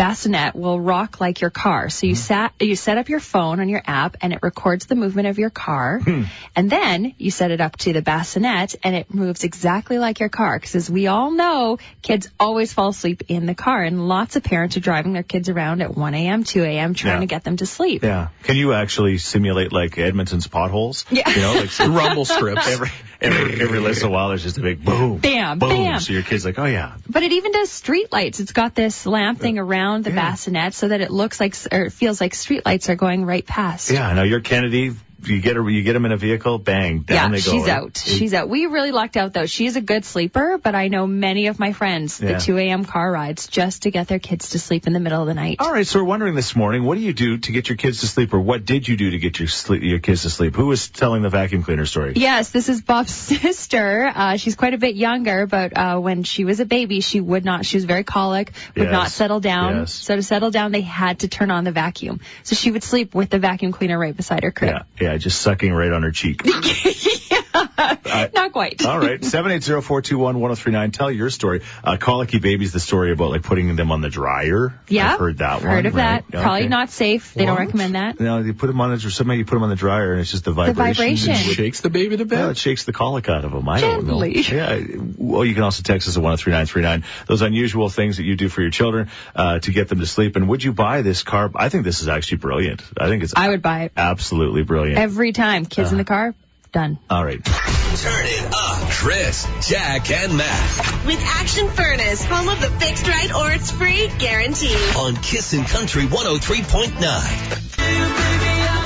bassinet 0.00 0.54
will 0.54 0.80
rock 0.80 1.20
like 1.20 1.40
your 1.42 1.50
car. 1.50 1.90
So 1.90 2.06
you 2.06 2.14
hmm. 2.14 2.18
sat 2.18 2.54
you 2.60 2.74
set 2.74 2.96
up 2.96 3.08
your 3.08 3.20
phone 3.20 3.60
on 3.60 3.68
your 3.68 3.82
app 3.86 4.16
and 4.22 4.32
it 4.32 4.38
records 4.42 4.86
the 4.86 4.94
movement 4.94 5.28
of 5.28 5.38
your 5.38 5.50
car. 5.50 6.00
Hmm. 6.00 6.22
And 6.56 6.70
then 6.70 7.14
you 7.18 7.30
set 7.30 7.50
it 7.50 7.60
up 7.60 7.76
to 7.78 7.92
the 7.92 8.00
bassinet 8.00 8.76
and 8.82 8.96
it 8.96 9.12
moves 9.12 9.44
exactly 9.44 9.98
like 9.98 10.18
your 10.20 10.30
car. 10.30 10.58
Because 10.58 10.74
as 10.74 10.90
we 10.90 11.06
all 11.06 11.30
know, 11.30 11.78
kids 12.00 12.30
always 12.40 12.72
fall 12.72 12.88
asleep 12.88 13.24
in 13.28 13.44
the 13.44 13.54
car 13.54 13.82
and 13.82 14.08
lots 14.08 14.36
of 14.36 14.42
parents 14.42 14.76
are 14.78 14.80
driving 14.80 15.12
their 15.12 15.22
kids 15.22 15.50
around 15.50 15.82
at 15.82 15.94
1 15.94 16.14
a.m., 16.14 16.44
2 16.44 16.62
a.m. 16.64 16.94
trying 16.94 17.16
Yeah. 17.16 17.20
to 17.20 17.26
get 17.26 17.44
them 17.44 17.58
to 17.58 17.66
sleep. 17.66 18.02
Yeah. 18.02 18.28
Can 18.44 18.56
you 18.56 18.72
actually 18.72 19.18
simulate 19.18 19.70
like 19.70 19.98
Edmonton's 19.98 20.46
potholes? 20.46 21.04
Yeah. 21.10 21.28
You 21.28 21.40
know, 21.42 21.54
like 21.60 21.78
Rumble 22.00 22.24
strips. 22.24 22.66
every, 22.66 22.88
every, 23.20 23.60
every 23.60 23.80
once 23.80 24.00
in 24.00 24.06
a 24.08 24.10
while 24.10 24.28
there's 24.30 24.42
just 24.42 24.56
a 24.56 24.62
big 24.62 24.82
boom. 24.82 25.18
Bam, 25.18 25.58
boom. 25.58 25.68
bam. 25.68 26.00
So 26.00 26.14
your 26.14 26.22
kid's 26.22 26.44
like, 26.46 26.58
oh 26.58 26.64
yeah, 26.64 26.96
But 27.06 27.22
it 27.22 27.32
even 27.32 27.52
does 27.52 27.70
street 27.70 28.10
lights. 28.10 28.40
It's 28.40 28.52
got 28.52 28.74
this 28.74 29.04
lamp 29.04 29.40
thing 29.40 29.58
around 29.58 29.89
the 29.98 30.10
Yeah. 30.10 30.16
bassinet 30.16 30.74
so 30.74 30.88
that 30.88 31.00
it 31.00 31.10
looks 31.10 31.40
like, 31.40 31.54
or 31.72 31.84
it 31.86 31.92
feels 31.92 32.20
like 32.20 32.34
street 32.34 32.64
lights 32.64 32.88
are 32.88 32.96
going 32.96 33.24
right 33.24 33.44
past. 33.46 33.90
Yeah, 33.90 34.12
now 34.14 34.22
you're 34.22 34.40
Kennedy. 34.40 34.92
You 35.22 35.40
get 35.40 35.56
her, 35.56 35.68
you 35.68 35.82
get 35.82 35.92
them 35.94 36.04
in 36.06 36.12
a 36.12 36.16
vehicle, 36.16 36.58
bang, 36.58 37.00
down 37.00 37.32
Yeah, 37.32 37.38
they 37.38 37.44
go. 37.44 37.52
she's 37.52 37.68
out. 37.68 37.96
She's 38.04 38.34
out. 38.34 38.48
We 38.48 38.66
really 38.66 38.90
lucked 38.90 39.16
out 39.16 39.32
though. 39.32 39.46
She's 39.46 39.76
a 39.76 39.80
good 39.80 40.04
sleeper, 40.04 40.58
but 40.58 40.74
I 40.74 40.88
know 40.88 41.06
many 41.06 41.48
of 41.48 41.58
my 41.58 41.72
friends 41.72 42.20
Yeah. 42.20 42.34
the 42.34 42.40
2 42.40 42.58
a.m. 42.58 42.84
car 42.84 43.10
rides 43.12 43.46
just 43.46 43.82
to 43.82 43.90
get 43.90 44.08
their 44.08 44.18
kids 44.18 44.50
to 44.50 44.58
sleep 44.58 44.86
in 44.86 44.92
the 44.92 45.00
middle 45.00 45.20
of 45.20 45.26
the 45.26 45.34
night. 45.34 45.56
All 45.60 45.72
right, 45.72 45.86
so 45.86 45.98
we're 45.98 46.04
wondering 46.06 46.34
this 46.34 46.56
morning, 46.56 46.84
what 46.84 46.96
do 46.96 47.02
you 47.02 47.12
do 47.12 47.38
to 47.38 47.52
get 47.52 47.68
your 47.68 47.76
kids 47.76 48.00
to 48.00 48.06
sleep, 48.06 48.32
or 48.32 48.40
what 48.40 48.64
did 48.64 48.88
you 48.88 48.96
do 48.96 49.10
to 49.10 49.18
get 49.18 49.38
your 49.38 49.48
sleep, 49.48 49.82
your 49.82 49.98
kids 49.98 50.22
to 50.22 50.30
sleep? 50.30 50.54
Who 50.56 50.66
was 50.66 50.88
telling 50.88 51.22
the 51.22 51.28
vacuum 51.30 51.62
cleaner 51.62 51.86
story? 51.86 52.14
Yes, 52.16 52.50
this 52.50 52.68
is 52.68 52.80
Bob's 52.80 53.12
sister. 53.54 54.10
Uh, 54.14 54.36
she's 54.36 54.56
quite 54.56 54.74
a 54.74 54.78
bit 54.78 54.94
younger, 54.96 55.46
but 55.46 55.76
uh, 55.76 55.98
when 55.98 56.22
she 56.22 56.44
was 56.44 56.60
a 56.60 56.64
baby, 56.64 57.00
she 57.00 57.20
would 57.20 57.44
not. 57.44 57.64
She 57.66 57.76
was 57.76 57.84
very 57.84 58.04
colic, 58.04 58.52
would 58.76 58.84
Yes, 58.84 58.92
not 58.92 59.08
settle 59.10 59.40
down. 59.40 59.76
yes. 59.80 59.92
So 59.92 60.16
to 60.16 60.22
settle 60.22 60.50
down, 60.50 60.72
they 60.72 60.80
had 60.80 61.20
to 61.20 61.28
turn 61.28 61.50
on 61.50 61.64
the 61.64 61.72
vacuum. 61.72 62.20
So 62.42 62.54
she 62.56 62.70
would 62.70 62.82
sleep 62.82 63.14
with 63.14 63.30
the 63.30 63.38
vacuum 63.38 63.72
cleaner 63.72 63.98
right 63.98 64.16
beside 64.16 64.44
her 64.44 64.50
crib. 64.50 64.70
Yeah, 64.70 64.82
yeah, 65.00 65.09
just 65.18 65.40
sucking 65.40 65.72
right 65.72 65.92
on 65.92 66.02
her 66.02 66.12
cheek. 66.12 66.42
Not 68.34 68.52
quite. 68.52 68.84
All 68.84 68.98
right, 68.98 69.24
seven 69.36 69.52
eight 69.52 69.62
zero 69.62 69.80
four 69.82 70.02
two 70.02 70.18
one 70.18 70.40
one 70.40 70.50
zero 70.50 70.54
three 70.56 70.72
nine. 70.72 70.90
Tell 70.90 71.10
your 71.10 71.30
story. 71.30 71.62
Uh, 71.82 71.96
colicky 71.96 72.38
babies, 72.38 72.72
the 72.72 72.80
story 72.80 73.12
about 73.12 73.30
like 73.30 73.42
putting 73.42 73.74
them 73.76 73.90
on 73.90 74.00
the 74.00 74.08
dryer. 74.10 74.74
Yeah, 74.88 75.12
I've 75.12 75.18
heard 75.18 75.38
that 75.38 75.62
one. 75.62 75.70
Heard 75.70 75.86
of 75.86 75.94
right? 75.94 76.24
that? 76.30 76.42
Probably 76.42 76.60
Okay. 76.60 76.68
not 76.68 76.90
safe. 76.90 77.34
They 77.34 77.44
don't 77.46 77.58
recommend 77.58 77.94
that. 77.94 78.20
No, 78.20 78.38
you 78.38 78.54
put 78.54 78.66
them 78.68 78.80
on 78.80 78.90
the 78.90 79.00
somehow 79.10 79.34
you 79.34 79.44
put 79.44 79.54
them 79.56 79.62
on 79.62 79.70
the 79.70 79.76
dryer 79.76 80.12
and 80.12 80.20
it's 80.20 80.30
just 80.30 80.44
the 80.44 80.52
vibration. 80.52 80.76
The 80.76 81.32
vibration. 81.32 81.54
Shakes 81.54 81.80
the 81.80 81.90
baby 81.90 82.16
to 82.16 82.24
bed. 82.24 82.38
Yeah, 82.38 82.50
it 82.50 82.56
shakes 82.56 82.84
the 82.84 82.92
colic 82.92 83.28
out 83.28 83.44
of 83.44 83.52
them. 83.52 83.68
I 83.68 83.80
Gently. 83.80 84.34
don't 84.42 84.50
know. 84.52 84.56
Yeah. 84.56 85.00
Well, 85.16 85.44
you 85.44 85.54
can 85.54 85.62
also 85.62 85.82
text 85.82 86.08
us 86.08 86.16
at 86.16 86.22
103939. 86.22 87.04
Those 87.26 87.42
unusual 87.42 87.88
things 87.88 88.16
that 88.18 88.24
you 88.24 88.36
do 88.36 88.48
for 88.48 88.60
your 88.62 88.70
children 88.70 89.10
uh, 89.34 89.58
to 89.60 89.70
get 89.72 89.88
them 89.88 90.00
to 90.00 90.06
sleep. 90.06 90.36
And 90.36 90.48
would 90.48 90.62
you 90.62 90.72
buy 90.72 91.02
this 91.02 91.22
car? 91.22 91.50
I 91.54 91.68
think 91.68 91.84
this 91.84 92.00
is 92.02 92.08
actually 92.08 92.38
brilliant. 92.38 92.82
I 92.96 93.08
think 93.08 93.22
it's 93.22 93.34
I 93.36 93.48
would 93.48 93.62
buy 93.62 93.84
it 93.84 93.92
absolutely 93.96 94.62
brilliant. 94.62 94.98
every 94.98 95.32
time. 95.32 95.66
Kids 95.66 95.92
in 95.92 95.98
the 95.98 96.04
car, 96.04 96.34
done. 96.72 96.98
All 97.08 97.24
right. 97.24 97.42
Turn 97.44 98.26
it 98.26 98.52
up. 98.54 98.90
Chris, 98.90 99.46
Jack, 99.68 100.10
and 100.10 100.36
Matt 100.36 101.04
With 101.06 101.20
Action 101.22 101.68
Furnace, 101.68 102.24
home 102.24 102.48
of 102.48 102.60
the 102.60 102.68
fixed 102.68 103.06
right 103.06 103.34
or 103.34 103.50
it's 103.52 103.70
free 103.70 104.08
guarantee. 104.18 104.74
on 104.96 105.16
Kissin' 105.16 105.64
Country 105.64 106.04
103.9. 106.04 107.70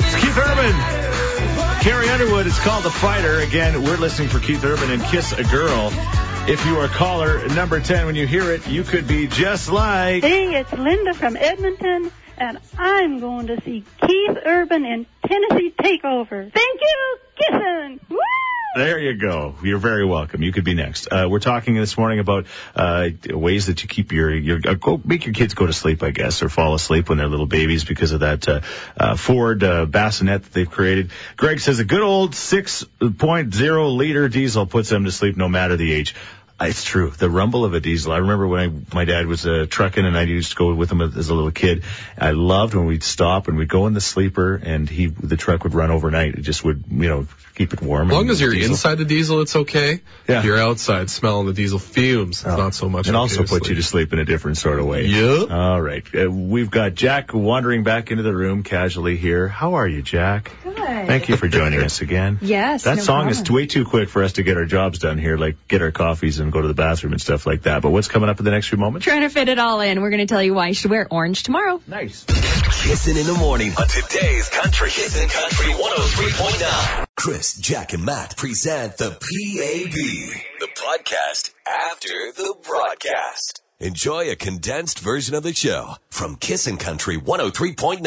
It's 0.00 0.14
Keith 0.20 0.38
Urban. 0.38 0.74
Carrie 1.82 2.08
Underwood. 2.08 2.46
It's 2.46 2.58
called 2.60 2.84
The 2.84 2.90
Fighter. 2.90 3.40
Again, 3.40 3.82
we're 3.82 3.98
listening 3.98 4.28
for 4.28 4.38
Keith 4.40 4.64
Urban 4.64 4.90
and 4.90 5.02
Kiss 5.04 5.32
a 5.32 5.44
Girl. 5.44 5.90
If 6.46 6.64
you 6.66 6.78
are 6.78 6.88
caller 6.88 7.46
number 7.48 7.80
10, 7.80 8.06
when 8.06 8.14
you 8.16 8.26
hear 8.26 8.50
it, 8.52 8.66
you 8.68 8.84
could 8.84 9.06
be 9.08 9.26
just 9.26 9.70
like. 9.70 10.22
Hey, 10.22 10.54
it's 10.60 10.72
Linda 10.72 11.12
from 11.14 11.36
Edmonton, 11.36 12.10
and 12.36 12.58
I'm 12.78 13.20
going 13.20 13.48
to 13.48 13.60
see 13.62 13.84
Keith 14.00 14.38
Urban 14.44 14.84
in 14.84 15.06
Tennessee 15.26 15.72
Takeover. 15.78 16.52
Thank 16.52 16.80
you, 16.80 17.18
Kissin'. 17.36 18.00
Woo! 18.08 18.18
There 18.76 18.98
you 18.98 19.14
go. 19.14 19.54
You're 19.62 19.78
very 19.78 20.04
welcome. 20.04 20.42
You 20.42 20.50
could 20.50 20.64
be 20.64 20.74
next. 20.74 21.06
Uh, 21.06 21.28
we're 21.30 21.38
talking 21.38 21.76
this 21.76 21.96
morning 21.96 22.18
about 22.18 22.46
uh, 22.74 23.10
ways 23.26 23.66
that 23.66 23.84
you 23.84 23.88
keep 23.88 24.10
your 24.10 24.34
your 24.34 24.58
uh, 24.66 24.74
go 24.74 25.00
make 25.04 25.26
your 25.26 25.34
kids 25.34 25.54
go 25.54 25.64
to 25.64 25.72
sleep, 25.72 26.02
I 26.02 26.10
guess, 26.10 26.42
or 26.42 26.48
fall 26.48 26.74
asleep 26.74 27.08
when 27.08 27.18
they're 27.18 27.28
little 27.28 27.46
babies 27.46 27.84
because 27.84 28.10
of 28.10 28.20
that 28.20 28.48
uh, 28.48 28.60
uh, 28.96 29.16
Ford 29.16 29.62
uh, 29.62 29.86
bassinet 29.86 30.42
that 30.42 30.52
they've 30.52 30.68
created. 30.68 31.12
Greg 31.36 31.60
says 31.60 31.78
a 31.78 31.84
good 31.84 32.02
old 32.02 32.32
6.0 32.32 33.96
liter 33.96 34.28
diesel 34.28 34.66
puts 34.66 34.88
them 34.88 35.04
to 35.04 35.12
sleep 35.12 35.36
no 35.36 35.48
matter 35.48 35.76
the 35.76 35.92
age. 35.92 36.16
It's 36.61 36.84
true. 36.84 37.11
The 37.11 37.28
rumble 37.28 37.64
of 37.64 37.75
a 37.75 37.80
diesel. 37.80 38.12
I 38.12 38.18
remember 38.18 38.46
when 38.46 38.61
I, 38.61 38.94
my 38.94 39.04
dad 39.04 39.26
was 39.26 39.44
uh, 39.44 39.66
trucking 39.68 40.04
and 40.06 40.16
I 40.16 40.23
used 40.23 40.50
to 40.50 40.56
go 40.56 40.73
with 40.73 40.90
him 40.90 41.00
as 41.00 41.28
a 41.28 41.34
little 41.34 41.50
kid. 41.50 41.82
I 42.16 42.30
loved 42.30 42.75
when 42.75 42.87
we'd 42.87 43.02
stop 43.02 43.49
and 43.49 43.56
we'd 43.58 43.68
go 43.68 43.87
in 43.88 43.92
the 43.92 44.00
sleeper 44.00 44.54
and 44.54 44.88
he, 44.88 45.06
the 45.06 45.37
truck 45.37 45.64
would 45.64 45.75
run 45.75 45.90
overnight. 45.90 46.37
It 46.37 46.42
just 46.42 46.64
would, 46.64 46.84
you 46.88 47.08
know, 47.08 47.26
keep 47.56 47.73
it 47.73 47.82
warm. 47.82 48.08
As 48.08 48.14
long 48.14 48.30
as 48.30 48.40
you're 48.40 48.52
diesel. 48.52 48.70
inside 48.70 48.96
the 48.99 49.04
diesel, 49.04 49.40
it's 49.42 49.56
okay. 49.56 50.00
Yeah. 50.28 50.38
If 50.38 50.44
you're 50.44 50.58
outside 50.61 51.11
smelling 51.11 51.46
the 51.46 51.52
diesel 51.52 51.80
fumes, 51.80 52.42
it's 52.44 52.46
Oh. 52.46 52.56
not 52.56 52.75
so 52.75 52.88
much. 52.88 53.08
And 53.08 53.16
okay 53.16 53.20
also 53.20 53.42
to 53.42 53.49
put 53.49 53.68
you 53.68 53.75
to 53.75 53.82
sleep 53.82 54.12
in 54.12 54.20
a 54.20 54.25
different 54.25 54.56
sort 54.56 54.78
of 54.78 54.87
way. 54.87 55.06
Yep. 55.06 55.50
All 55.50 55.82
right. 55.82 56.04
Uh, 56.14 56.30
we've 56.30 56.70
got 56.70 56.94
Jack 56.94 57.34
wandering 57.34 57.82
back 57.82 58.12
into 58.12 58.23
the 58.23 58.34
room 58.34 58.62
casually 58.62 59.16
here. 59.16 59.49
How 59.49 59.75
are 59.75 59.88
you, 59.88 60.02
Jack? 60.02 60.52
Good. 60.62 60.76
Thank 60.76 61.28
you 61.28 61.37
for 61.37 61.49
joining 61.49 61.80
us 61.80 62.00
again. 62.00 62.38
Yes, 62.40 62.84
That 62.84 62.96
no 62.99 63.02
song 63.02 63.28
is 63.28 63.49
way 63.50 63.66
too 63.66 63.84
quick 63.84 64.08
for 64.08 64.23
us 64.23 64.34
to 64.34 64.42
get 64.42 64.56
our 64.56 64.64
jobs 64.64 64.99
done 65.00 65.18
here, 65.18 65.37
like 65.37 65.56
get 65.68 65.82
our 65.82 65.90
coffees 65.90 66.38
and 66.40 66.43
go 66.50 66.60
to 66.60 66.68
the 66.68 66.74
bathroom 66.74 67.12
and 67.12 67.20
stuff 67.20 67.46
like 67.46 67.62
that. 67.62 67.82
But 67.82 67.90
what's 67.90 68.08
coming 68.08 68.28
up 68.28 68.38
in 68.38 68.44
the 68.44 68.50
next 68.50 68.68
few 68.68 68.78
moments? 68.78 69.04
Trying 69.04 69.22
to 69.22 69.28
fit 69.28 69.48
it 69.48 69.58
all 69.58 69.80
in. 69.80 70.00
We're 70.00 70.10
going 70.10 70.26
to 70.26 70.32
tell 70.32 70.42
you 70.42 70.54
why 70.54 70.68
you 70.68 70.74
should 70.74 70.90
wear 70.90 71.06
orange 71.10 71.42
tomorrow. 71.42 71.80
Nice. 71.86 72.24
Kissing 72.24 73.16
in 73.16 73.26
the 73.26 73.34
morning 73.34 73.72
on 73.78 73.88
today's 73.88 74.48
country. 74.50 74.90
Kissing 74.90 75.28
Country 75.28 75.72
103.9. 75.72 77.06
Chris, 77.16 77.54
Jack, 77.56 77.92
and 77.92 78.04
Matt 78.04 78.36
present 78.36 78.96
the 78.98 79.10
PAB, 79.10 79.92
the 80.60 80.68
podcast 80.76 81.52
after 81.66 82.12
the 82.36 82.54
broadcast. 82.62 83.63
Enjoy 83.88 84.30
a 84.30 84.34
condensed 84.34 84.98
version 85.00 85.34
of 85.34 85.42
the 85.42 85.52
show 85.52 85.96
from 86.08 86.36
Kissin' 86.36 86.78
Country 86.78 87.18
103.9. 87.18 88.00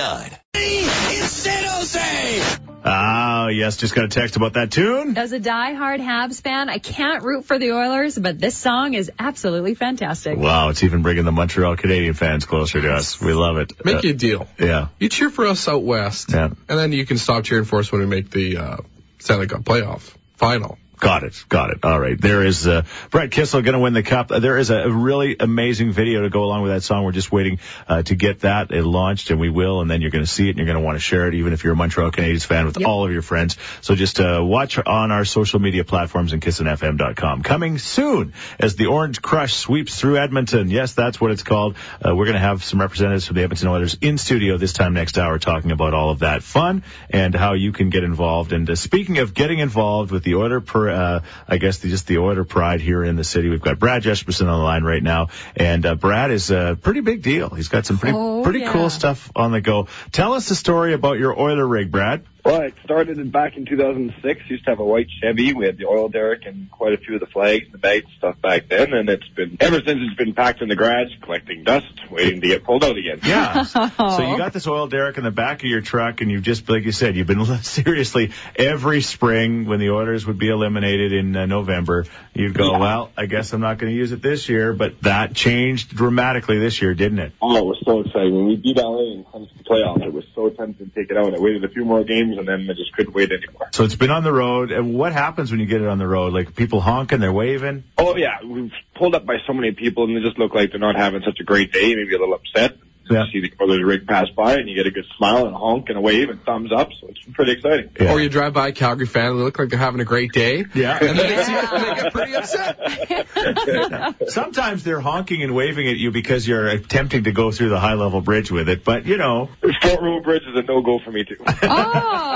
Ah, 2.84 3.50
yes, 3.50 3.78
just 3.78 3.94
got 3.94 4.06
a 4.06 4.08
text 4.08 4.38
about 4.38 4.54
that 4.54 4.72
tune. 4.72 5.16
As 5.16 5.34
a 5.34 5.40
die-hard 5.40 6.00
Habs 6.02 6.42
fan, 6.42 6.68
I 6.70 6.80
can't 6.80 7.22
root 7.24 7.46
for 7.46 7.60
the 7.60 7.74
Oilers, 7.74 8.18
but 8.18 8.40
this 8.40 8.58
song 8.58 8.96
is 8.96 9.12
absolutely 9.20 9.76
fantastic. 9.76 10.36
Wow, 10.40 10.70
it's 10.70 10.84
even 10.84 11.04
bringing 11.04 11.26
the 11.26 11.32
Montreal 11.32 11.76
Canadian 11.76 12.16
fans 12.16 12.46
closer 12.46 12.82
to 12.82 12.94
us. 12.94 13.22
We 13.22 13.34
love 13.34 13.58
it. 13.58 13.74
Make 13.86 13.98
Uh, 13.98 14.02
you 14.02 14.10
a 14.10 14.14
deal. 14.14 14.48
yeah. 14.58 14.88
You 15.00 15.10
cheer 15.10 15.30
for 15.30 15.46
us 15.46 15.68
out 15.68 15.84
west, 15.84 16.32
Yeah. 16.32 16.46
and 16.46 16.80
then 16.80 16.92
you 16.92 17.06
can 17.06 17.20
stop 17.20 17.44
cheering 17.44 17.66
for 17.66 17.78
us 17.78 17.92
when 17.92 18.02
we 18.02 18.08
make 18.08 18.32
the 18.32 18.58
uh, 18.58 18.78
Stanley 19.20 19.46
Cup 19.46 19.62
playoff 19.62 20.12
final. 20.38 20.80
Got 21.00 21.24
it. 21.24 21.46
Got 21.48 21.70
it. 21.70 21.80
All 21.84 22.00
right. 22.00 22.20
There 22.20 22.44
is 22.44 22.68
uh, 22.68 22.84
Brett 23.12 23.30
Kissel 23.30 23.62
going 23.62 23.74
to 23.74 23.80
win 23.80 23.94
the 23.94 24.02
cup. 24.02 24.32
Uh, 24.32 24.40
There 24.40 24.58
is 24.58 24.72
a, 24.72 24.90
really 24.90 25.36
amazing 25.40 25.92
video 25.92 26.24
to 26.24 26.30
go 26.30 26.44
along 26.44 26.64
with 26.64 26.72
that 26.72 26.82
song. 26.82 27.04
We're 27.04 27.12
just 27.12 27.32
waiting 27.32 27.60
uh, 27.88 28.02
to 28.04 28.16
get 28.16 28.40
that 28.40 28.74
uh, 28.74 28.82
launched, 28.82 29.30
and 29.30 29.40
we 29.40 29.50
will. 29.50 29.82
And 29.82 29.92
then 29.92 30.02
you're 30.02 30.10
going 30.10 30.24
to 30.24 30.30
see 30.30 30.48
it, 30.48 30.50
and 30.52 30.58
you're 30.58 30.66
going 30.66 30.78
to 30.78 30.84
want 30.84 30.96
to 30.96 31.00
share 31.00 31.28
it, 31.28 31.36
even 31.36 31.54
if 31.54 31.64
you're 31.64 31.74
a 31.74 31.76
Montreal 31.76 32.12
Canadiens 32.12 32.46
fan, 32.46 32.66
with 32.66 32.84
all 32.84 33.06
of 33.06 33.12
your 33.12 33.22
friends. 33.22 33.58
So 33.82 33.94
just 33.94 34.20
uh, 34.20 34.42
watch 34.44 34.80
on 34.80 35.12
our 35.12 35.24
social 35.24 35.60
media 35.60 35.84
platforms 35.84 36.34
and 36.34 36.42
kissinfm.com. 36.42 37.44
Coming 37.44 37.78
soon 37.78 38.34
as 38.60 38.76
the 38.76 38.88
Orange 38.88 39.22
Crush 39.22 39.54
sweeps 39.54 40.00
through 40.00 40.18
Edmonton. 40.18 40.72
Yes, 40.72 40.94
that's 40.94 41.22
what 41.22 41.30
it's 41.30 41.44
called. 41.44 41.76
Uh, 42.04 42.16
we're 42.16 42.26
going 42.26 42.34
to 42.34 42.40
have 42.40 42.64
some 42.64 42.82
representatives 42.82 43.28
from 43.28 43.36
the 43.36 43.44
Edmonton 43.44 43.68
Oilers 43.68 43.98
in 44.02 44.18
studio 44.18 44.58
this 44.58 44.74
time 44.74 44.94
next 44.94 45.20
hour 45.20 45.38
talking 45.38 45.72
about 45.72 45.94
all 45.94 46.10
of 46.10 46.20
that 46.20 46.42
fun 46.42 46.84
and 47.12 47.36
how 47.36 47.54
you 47.54 47.72
can 47.72 47.92
get 47.92 48.04
involved. 48.04 48.52
And 48.52 48.68
uh, 48.68 48.76
speaking 48.76 49.20
of 49.20 49.36
getting 49.36 49.60
involved 49.60 50.12
with 50.12 50.24
the 50.24 50.36
Oiler, 50.36 50.60
uh, 50.90 51.20
I 51.48 51.58
guess 51.58 51.80
the, 51.80 51.90
just 51.90 52.08
the 52.08 52.18
Oiler 52.20 52.44
pride 52.44 52.82
here 52.82 53.04
in 53.04 53.16
the 53.16 53.24
city, 53.24 53.50
we've 53.50 53.62
got 53.62 53.80
Brad 53.80 54.04
Jesperson 54.04 54.42
on 54.48 54.60
the 54.60 54.64
line 54.64 54.84
right 54.84 55.04
now. 55.04 55.28
And 55.56 55.86
uh, 55.86 55.96
Brad 55.96 56.32
is 56.32 56.52
a 56.52 56.78
pretty 56.82 57.02
big 57.02 57.22
deal. 57.22 57.50
He's 57.50 57.68
got 57.68 57.86
some 57.86 57.98
pretty, 57.98 58.18
Oh, 58.18 58.44
pretty 58.44 58.60
yeah. 58.60 58.72
cool 58.72 58.90
stuff 58.90 59.32
on 59.36 59.52
the 59.52 59.62
go. 59.62 59.88
Tell 60.12 60.34
us 60.34 60.50
the 60.50 60.56
story 60.56 60.94
about 60.94 61.18
your 61.20 61.40
Oiler 61.40 61.66
rig, 61.68 61.92
Brad. 61.92 62.26
Well, 62.48 62.62
it 62.62 62.76
started 62.86 63.20
in 63.20 63.30
back 63.30 63.58
in 63.58 63.66
2006. 63.66 64.50
Used 64.50 64.64
to 64.64 64.70
have 64.72 64.80
a 64.80 64.86
white 64.86 65.08
Chevy. 65.22 65.54
We 65.54 65.66
had 65.66 65.78
the 65.78 65.86
oil 65.86 66.08
derrick 66.08 66.46
and 66.46 66.72
quite 66.72 66.94
a 66.94 66.98
few 66.98 67.16
of 67.16 67.20
the 67.20 67.26
flags 67.26 67.66
and 67.66 67.74
the 67.74 67.78
bags 67.78 68.06
and 68.06 68.14
stuff 68.18 68.42
back 68.42 68.70
then. 68.70 68.94
And 68.94 69.10
it's 69.10 69.28
been 69.28 69.58
ever 69.60 69.82
since 69.86 70.00
it's 70.02 70.16
been 70.16 70.34
packed 70.34 70.62
in 70.62 70.70
the 70.70 70.76
garage, 70.78 71.10
collecting 71.22 71.66
dust, 71.66 72.10
waiting 72.10 72.40
to 72.40 72.48
get 72.48 72.64
pulled 72.64 72.86
out 72.86 72.98
again. 72.98 73.20
Yeah. 73.26 73.64
so 73.64 74.22
you 74.22 74.38
got 74.38 74.54
this 74.54 74.66
oil 74.66 74.88
derrick 74.88 75.18
in 75.18 75.26
the 75.26 75.32
back 75.32 75.62
of 75.62 75.70
your 75.70 75.82
truck, 75.82 76.22
and 76.22 76.32
you've 76.32 76.44
just, 76.44 76.70
like 76.70 76.86
you 76.86 76.94
said, 76.94 77.18
you've 77.18 77.28
been 77.28 77.46
seriously 77.64 78.32
every 78.56 79.02
spring 79.02 79.66
when 79.66 79.82
the 79.82 79.90
Oilers 79.90 80.26
would 80.26 80.38
be 80.38 80.48
eliminated 80.48 81.12
in 81.12 81.36
uh, 81.36 81.46
November, 81.48 82.06
you'd 82.34 82.54
go, 82.54 82.80
well, 82.80 83.12
I 83.18 83.26
guess 83.26 83.52
I'm 83.52 83.62
not 83.62 83.78
going 83.78 83.92
to 83.92 83.98
use 83.98 84.14
it 84.14 84.22
this 84.22 84.48
year, 84.48 84.72
but 84.72 85.02
that 85.02 85.34
changed 85.34 85.90
dramatically 85.90 86.60
this 86.60 86.82
year, 86.82 86.94
didn't 86.94 87.20
it? 87.20 87.34
Oh, 87.42 87.58
it 87.58 87.66
was 87.66 87.82
so 87.84 88.00
exciting. 88.02 88.34
When 88.34 88.48
we 88.48 88.56
beat 88.56 88.78
LA 88.78 89.16
and 89.16 89.26
come 89.30 89.48
to 89.48 89.58
the 89.58 89.64
playoffs, 89.64 90.04
it 90.04 90.14
was 90.14 90.24
so 90.34 90.50
tempting 90.50 90.90
to 90.90 90.96
take 90.96 91.12
it 91.12 91.18
out. 91.18 91.28
And 91.28 91.36
I 91.36 91.40
waited 91.40 91.64
a 91.66 91.70
few 91.70 91.84
more 91.84 92.04
games 92.04 92.37
and 92.38 92.48
then 92.48 92.68
I 92.70 92.74
just 92.74 92.94
couldn't 92.94 93.14
wait 93.14 93.32
anymore. 93.32 93.70
So 93.72 93.84
it's 93.84 93.96
been 93.96 94.12
on 94.12 94.24
the 94.24 94.34
road, 94.34 94.72
and 94.72 94.94
what 94.94 95.14
happens 95.14 95.52
when 95.52 95.60
you 95.60 95.66
get 95.66 95.82
it 95.82 95.88
on 95.88 95.98
the 95.98 96.08
road? 96.08 96.34
Like 96.34 96.56
people 96.56 96.82
honking, 96.82 97.20
they're 97.20 97.34
waving. 97.34 97.84
Oh 97.98 98.16
yeah, 98.16 98.44
we've 98.44 98.72
pulled 98.96 99.16
up 99.16 99.26
by 99.26 99.38
so 99.46 99.54
many 99.54 99.72
people 99.72 100.06
and 100.06 100.16
they 100.16 100.22
just 100.22 100.40
look 100.40 100.54
like 100.54 100.72
they're 100.72 100.80
not 100.80 100.96
having 100.96 101.22
such 101.26 101.40
a 101.40 101.44
great 101.44 101.72
day, 101.72 101.96
maybe 101.96 102.16
a 102.16 102.20
little 102.20 102.34
upset. 102.34 102.78
Yeah. 103.10 103.26
You 103.32 103.42
see 103.42 103.50
the 103.50 103.64
other 103.64 103.86
rig 103.86 104.06
pass 104.08 104.28
by 104.36 104.56
and 104.56 104.68
you 104.70 104.76
get 104.76 104.88
a 104.88 104.92
good 104.92 105.06
smile 105.18 105.46
and 105.46 105.56
a 105.56 105.58
honk 105.58 105.90
and 105.90 105.98
a 105.98 106.02
wave 106.02 106.30
and 106.30 106.42
thumbs 106.44 106.72
up, 106.76 106.90
so 107.00 107.08
it's 107.08 107.20
pretty 107.34 107.54
exciting. 107.54 107.90
Yeah. 108.00 108.14
Or 108.14 108.20
you 108.20 108.30
drive 108.30 108.54
by 108.54 108.70
a 108.70 108.72
Calgary 108.72 109.06
fan 109.08 109.32
and 109.32 109.40
they 109.40 109.44
look 109.44 109.58
like 109.60 109.70
they're 109.70 109.80
having 109.80 110.00
a 110.02 110.06
great 110.06 110.32
day. 110.32 110.66
Yeah. 110.74 110.98
And 111.02 111.18
then 111.18 111.28
they 111.28 111.44
see 111.44 111.52
Yeah. 111.52 111.64
it 111.64 111.74
and 111.74 111.84
they 111.98 112.02
get 112.04 112.14
pretty 112.14 112.36
upset. 112.36 114.30
Sometimes 114.30 114.84
they're 114.84 115.00
honking 115.00 115.44
and 115.44 115.54
waving 115.56 115.88
at 115.88 115.98
you 115.98 116.12
because 116.12 116.48
you're 116.48 116.68
attempting 116.68 117.24
to 117.26 117.32
go 117.32 117.52
through 117.52 117.70
the 117.70 117.80
high 117.80 117.94
level 117.94 118.22
bridge 118.22 118.52
with 118.52 118.70
it, 118.70 118.84
but 118.84 119.06
you 119.06 119.18
know, 119.18 119.50
Fort 119.82 120.02
Row 120.02 120.22
Bridge 120.22 120.44
is 120.44 120.56
a 120.56 120.64
no-go 120.64 121.00
for 121.04 121.12
me 121.12 121.24
too. 121.24 121.38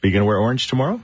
Are 0.03 0.07
you 0.07 0.13
gonna 0.13 0.25
wear 0.25 0.39
orange 0.39 0.69
tomorrow? 0.69 1.01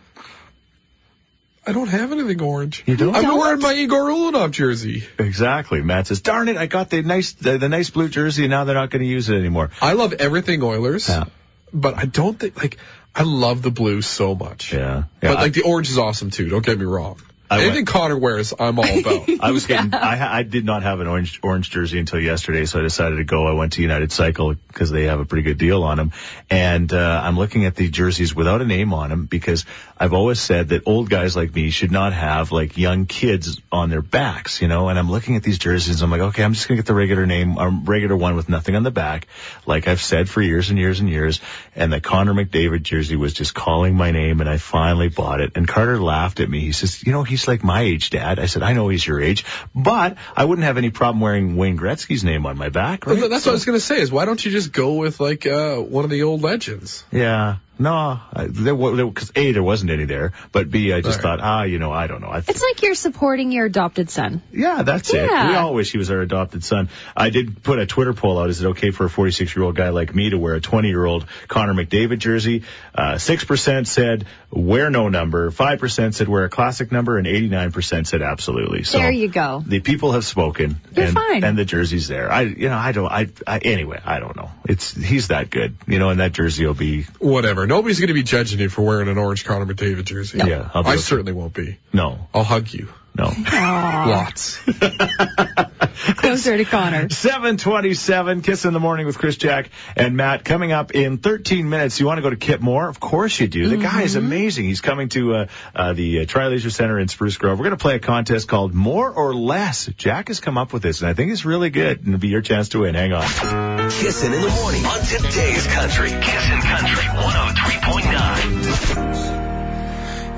I 1.68 1.72
don't 1.72 1.88
have 1.88 2.12
anything 2.12 2.40
orange. 2.42 2.84
You 2.86 2.96
don't? 2.96 3.14
I'm 3.16 3.22
don't? 3.22 3.38
wearing 3.38 3.60
my 3.60 3.74
Igor 3.74 4.04
Ulanov 4.08 4.52
jersey. 4.52 5.04
Exactly. 5.18 5.82
Matt 5.82 6.06
says, 6.06 6.20
"Darn 6.20 6.48
it! 6.48 6.56
I 6.56 6.66
got 6.66 6.90
the 6.90 7.02
nice 7.02 7.32
the, 7.32 7.58
the 7.58 7.68
nice 7.68 7.90
blue 7.90 8.08
jersey, 8.08 8.44
and 8.44 8.50
now 8.52 8.64
they're 8.64 8.76
not 8.76 8.90
going 8.90 9.02
to 9.02 9.08
use 9.08 9.28
it 9.28 9.34
anymore." 9.36 9.70
I 9.82 9.94
love 9.94 10.12
everything 10.12 10.62
Oilers, 10.62 11.08
Yeah. 11.08 11.24
but 11.72 11.96
I 11.96 12.04
don't 12.04 12.38
think 12.38 12.56
like 12.56 12.78
I 13.16 13.22
love 13.22 13.62
the 13.62 13.70
blue 13.70 14.02
so 14.02 14.34
much. 14.34 14.74
Yeah. 14.74 15.04
yeah 15.22 15.30
But 15.30 15.36
like 15.36 15.52
the 15.54 15.62
orange 15.62 15.88
is 15.88 15.96
awesome 15.96 16.30
too. 16.30 16.50
Don't 16.50 16.64
get 16.64 16.78
me 16.78 16.84
wrong. 16.84 17.18
I 17.50 17.58
Anything 17.60 17.74
went- 17.76 17.86
Connor 17.88 18.18
wears, 18.18 18.52
I'm 18.58 18.78
all 18.78 18.98
about. 18.98 19.28
I 19.40 19.50
was 19.52 19.66
getting, 19.66 19.94
I, 19.94 20.38
I 20.38 20.42
did 20.42 20.64
not 20.64 20.82
have 20.82 21.00
an 21.00 21.06
orange, 21.06 21.38
orange 21.42 21.70
jersey 21.70 21.98
until 21.98 22.20
yesterday, 22.20 22.64
so 22.64 22.80
I 22.80 22.82
decided 22.82 23.16
to 23.16 23.24
go. 23.24 23.46
I 23.46 23.52
went 23.52 23.74
to 23.74 23.82
United 23.82 24.10
Cycle 24.12 24.54
because 24.54 24.90
they 24.90 25.04
have 25.04 25.20
a 25.20 25.24
pretty 25.24 25.42
good 25.42 25.58
deal 25.58 25.82
on 25.84 25.96
them. 25.96 26.12
And, 26.50 26.92
uh, 26.92 27.20
I'm 27.22 27.36
looking 27.36 27.64
at 27.64 27.76
the 27.76 27.88
jerseys 27.88 28.34
without 28.34 28.62
a 28.62 28.64
name 28.64 28.92
on 28.92 29.10
them 29.10 29.26
because 29.26 29.64
I've 29.98 30.12
always 30.12 30.40
said 30.40 30.70
that 30.70 30.82
old 30.86 31.08
guys 31.08 31.36
like 31.36 31.54
me 31.54 31.70
should 31.70 31.92
not 31.92 32.12
have 32.12 32.52
like 32.52 32.76
young 32.76 33.06
kids 33.06 33.60
on 33.70 33.90
their 33.90 34.02
backs, 34.02 34.60
you 34.60 34.68
know, 34.68 34.88
and 34.88 34.98
I'm 34.98 35.10
looking 35.10 35.36
at 35.36 35.42
these 35.42 35.58
jerseys. 35.58 36.02
I'm 36.02 36.10
like, 36.10 36.20
okay, 36.20 36.42
I'm 36.42 36.52
just 36.52 36.68
going 36.68 36.76
to 36.76 36.82
get 36.82 36.86
the 36.86 36.94
regular 36.94 37.26
name, 37.26 37.58
a 37.58 37.68
regular 37.70 38.16
one 38.16 38.34
with 38.36 38.48
nothing 38.48 38.74
on 38.74 38.82
the 38.82 38.90
back. 38.90 39.26
Like 39.66 39.88
I've 39.88 40.00
said 40.02 40.28
for 40.28 40.42
years 40.42 40.70
and 40.70 40.78
years 40.78 41.00
and 41.00 41.08
years. 41.08 41.40
And 41.74 41.92
the 41.92 42.00
Connor 42.00 42.34
McDavid 42.34 42.82
jersey 42.82 43.16
was 43.16 43.32
just 43.32 43.54
calling 43.54 43.94
my 43.94 44.10
name 44.10 44.40
and 44.40 44.48
I 44.50 44.58
finally 44.58 45.08
bought 45.08 45.40
it. 45.40 45.52
And 45.54 45.66
Carter 45.68 46.00
laughed 46.00 46.40
at 46.40 46.48
me. 46.50 46.60
He 46.60 46.72
says, 46.72 47.02
you 47.06 47.12
know, 47.12 47.22
he's 47.36 47.48
like 47.48 47.62
my 47.62 47.82
age, 47.82 48.10
dad. 48.10 48.38
I 48.38 48.46
said, 48.46 48.62
I 48.62 48.72
know 48.72 48.88
he's 48.88 49.06
your 49.06 49.20
age, 49.20 49.44
but 49.74 50.16
I 50.34 50.44
wouldn't 50.44 50.64
have 50.64 50.78
any 50.78 50.90
problem 50.90 51.20
wearing 51.20 51.56
Wayne 51.56 51.78
Gretzky's 51.78 52.24
name 52.24 52.46
on 52.46 52.56
my 52.56 52.70
back, 52.70 53.06
right? 53.06 53.18
Well, 53.18 53.28
That's 53.28 53.44
what 53.44 53.52
I 53.52 53.54
was 53.54 53.64
gonna 53.64 53.80
say. 53.80 54.00
Is 54.00 54.10
why 54.10 54.24
don't 54.24 54.42
you 54.44 54.50
just 54.50 54.72
go 54.72 54.94
with 54.94 55.20
like 55.20 55.46
uh, 55.46 55.76
one 55.76 56.04
of 56.04 56.10
the 56.10 56.22
old 56.22 56.42
legends? 56.42 57.04
Yeah. 57.12 57.56
No, 57.78 57.92
I, 58.32 58.46
there 58.48 58.74
because 58.74 59.32
A, 59.36 59.52
there 59.52 59.62
wasn't 59.62 59.90
any 59.90 60.04
there, 60.06 60.32
but 60.52 60.70
B, 60.70 60.92
I 60.92 61.00
just 61.02 61.18
Right. 61.18 61.22
thought, 61.22 61.40
ah, 61.40 61.62
you 61.64 61.78
know, 61.78 61.92
I 61.92 62.06
don't 62.06 62.20
know. 62.22 62.28
I 62.28 62.38
It's 62.38 62.62
like 62.62 62.82
you're 62.82 62.94
supporting 62.94 63.52
your 63.52 63.66
adopted 63.66 64.08
son. 64.08 64.40
Yeah, 64.50 64.82
that's 64.82 65.12
it. 65.12 65.28
Yeah. 65.30 65.50
We 65.50 65.54
all 65.56 65.74
wish 65.74 65.92
he 65.92 65.98
was 65.98 66.10
our 66.10 66.20
adopted 66.20 66.64
son. 66.64 66.88
I 67.16 67.30
did 67.30 67.62
put 67.62 67.78
a 67.78 67.86
Twitter 67.86 68.14
poll 68.14 68.38
out. 68.38 68.48
Is 68.48 68.62
it 68.62 68.66
okay 68.68 68.90
for 68.92 69.04
a 69.06 69.10
46 69.10 69.54
year 69.54 69.64
old 69.64 69.76
guy 69.76 69.90
like 69.90 70.14
me 70.14 70.30
to 70.30 70.38
wear 70.38 70.54
a 70.54 70.60
20 70.60 70.88
year 70.88 71.04
old 71.04 71.26
Connor 71.48 71.74
McDavid 71.74 72.18
jersey? 72.18 72.62
Uh, 72.94 73.14
6% 73.16 73.86
said 73.86 74.26
wear 74.50 74.88
no 74.88 75.08
number. 75.10 75.50
5% 75.50 76.14
said 76.14 76.28
wear 76.28 76.44
a 76.44 76.48
classic 76.48 76.90
number 76.90 77.18
and 77.18 77.26
89% 77.26 78.06
said 78.06 78.22
absolutely. 78.22 78.84
So 78.84 78.98
there 78.98 79.10
you 79.10 79.28
go. 79.28 79.62
the 79.66 79.80
people 79.80 80.12
have 80.12 80.24
spoken 80.24 80.80
You're 80.94 81.06
and, 81.06 81.14
fine. 81.14 81.44
and 81.44 81.58
the 81.58 81.64
jersey's 81.66 82.08
there. 82.08 82.32
I, 82.32 82.42
you 82.42 82.68
know, 82.70 82.76
I 82.76 82.92
don't, 82.92 83.10
I, 83.10 83.28
I, 83.46 83.58
anyway, 83.58 84.00
I 84.04 84.18
don't 84.20 84.34
know. 84.36 84.50
It's, 84.66 84.94
he's 84.94 85.28
that 85.28 85.50
good, 85.50 85.76
you 85.86 85.98
know, 85.98 86.08
and 86.10 86.20
that 86.20 86.32
jersey 86.32 86.64
will 86.66 86.74
be, 86.74 87.02
Whatever. 87.18 87.65
Nobody's 87.66 88.00
gonna 88.00 88.14
be 88.14 88.22
judging 88.22 88.60
you 88.60 88.68
for 88.68 88.82
wearing 88.82 89.08
an 89.08 89.18
orange 89.18 89.44
Connor 89.44 89.66
McDavid 89.66 90.04
jersey. 90.04 90.38
Yeah, 90.38 90.70
I'll 90.72 90.86
I 90.86 90.92
okay. 90.92 91.00
certainly 91.00 91.32
won't 91.32 91.54
be. 91.54 91.78
no, 91.92 92.28
I'll 92.32 92.44
hug 92.44 92.72
you. 92.72 92.88
no. 93.14 93.32
Lots. 93.52 94.60
Closer 96.16 96.56
to 96.56 96.64
Connor. 96.64 97.08
727, 97.08 98.42
Kiss 98.42 98.64
in 98.64 98.72
the 98.72 98.80
Morning 98.80 99.06
with 99.06 99.18
Chris 99.18 99.36
Jack 99.36 99.70
and 99.96 100.16
Matt. 100.16 100.44
Coming 100.44 100.72
up 100.72 100.92
in 100.92 101.18
13 101.18 101.68
minutes. 101.68 101.98
You 102.00 102.06
want 102.06 102.18
to 102.18 102.22
go 102.22 102.30
to 102.30 102.36
Kip 102.36 102.60
Moore? 102.60 102.88
Of 102.88 103.00
course 103.00 103.40
you 103.40 103.48
do. 103.48 103.68
The 103.68 103.78
guy 103.78 104.02
is 104.02 104.14
amazing. 104.14 104.66
He's 104.66 104.80
coming 104.80 105.08
to 105.10 105.34
uh, 105.34 105.46
uh, 105.74 105.92
the 105.94 106.20
uh, 106.20 106.26
Tri 106.26 106.48
Leisure 106.48 106.70
Center 106.70 106.98
in 106.98 107.08
Spruce 107.08 107.36
Grove. 107.38 107.58
We're 107.58 107.64
going 107.64 107.78
to 107.78 107.82
play 107.82 107.96
a 107.96 108.00
contest 108.00 108.48
called 108.48 108.74
More 108.74 109.10
or 109.10 109.34
Less. 109.34 109.86
Jack 109.96 110.28
has 110.28 110.40
come 110.40 110.58
up 110.58 110.72
with 110.72 110.82
this, 110.82 111.00
and 111.00 111.08
I 111.08 111.14
think 111.14 111.32
it's 111.32 111.44
really 111.44 111.70
good. 111.70 111.98
And 111.98 112.08
it'll 112.08 112.20
be 112.20 112.28
your 112.28 112.42
chance 112.42 112.70
to 112.70 112.80
win. 112.80 112.94
Hang 112.94 113.12
on. 113.12 113.90
Kissin' 113.90 114.34
in 114.34 114.42
the 114.42 114.50
morning 114.50 114.84
on 114.84 115.00
today's 115.00 115.66
country. 115.66 116.10
Kissin' 116.10 116.60
Country 116.60 117.04
103.9. 117.04 119.45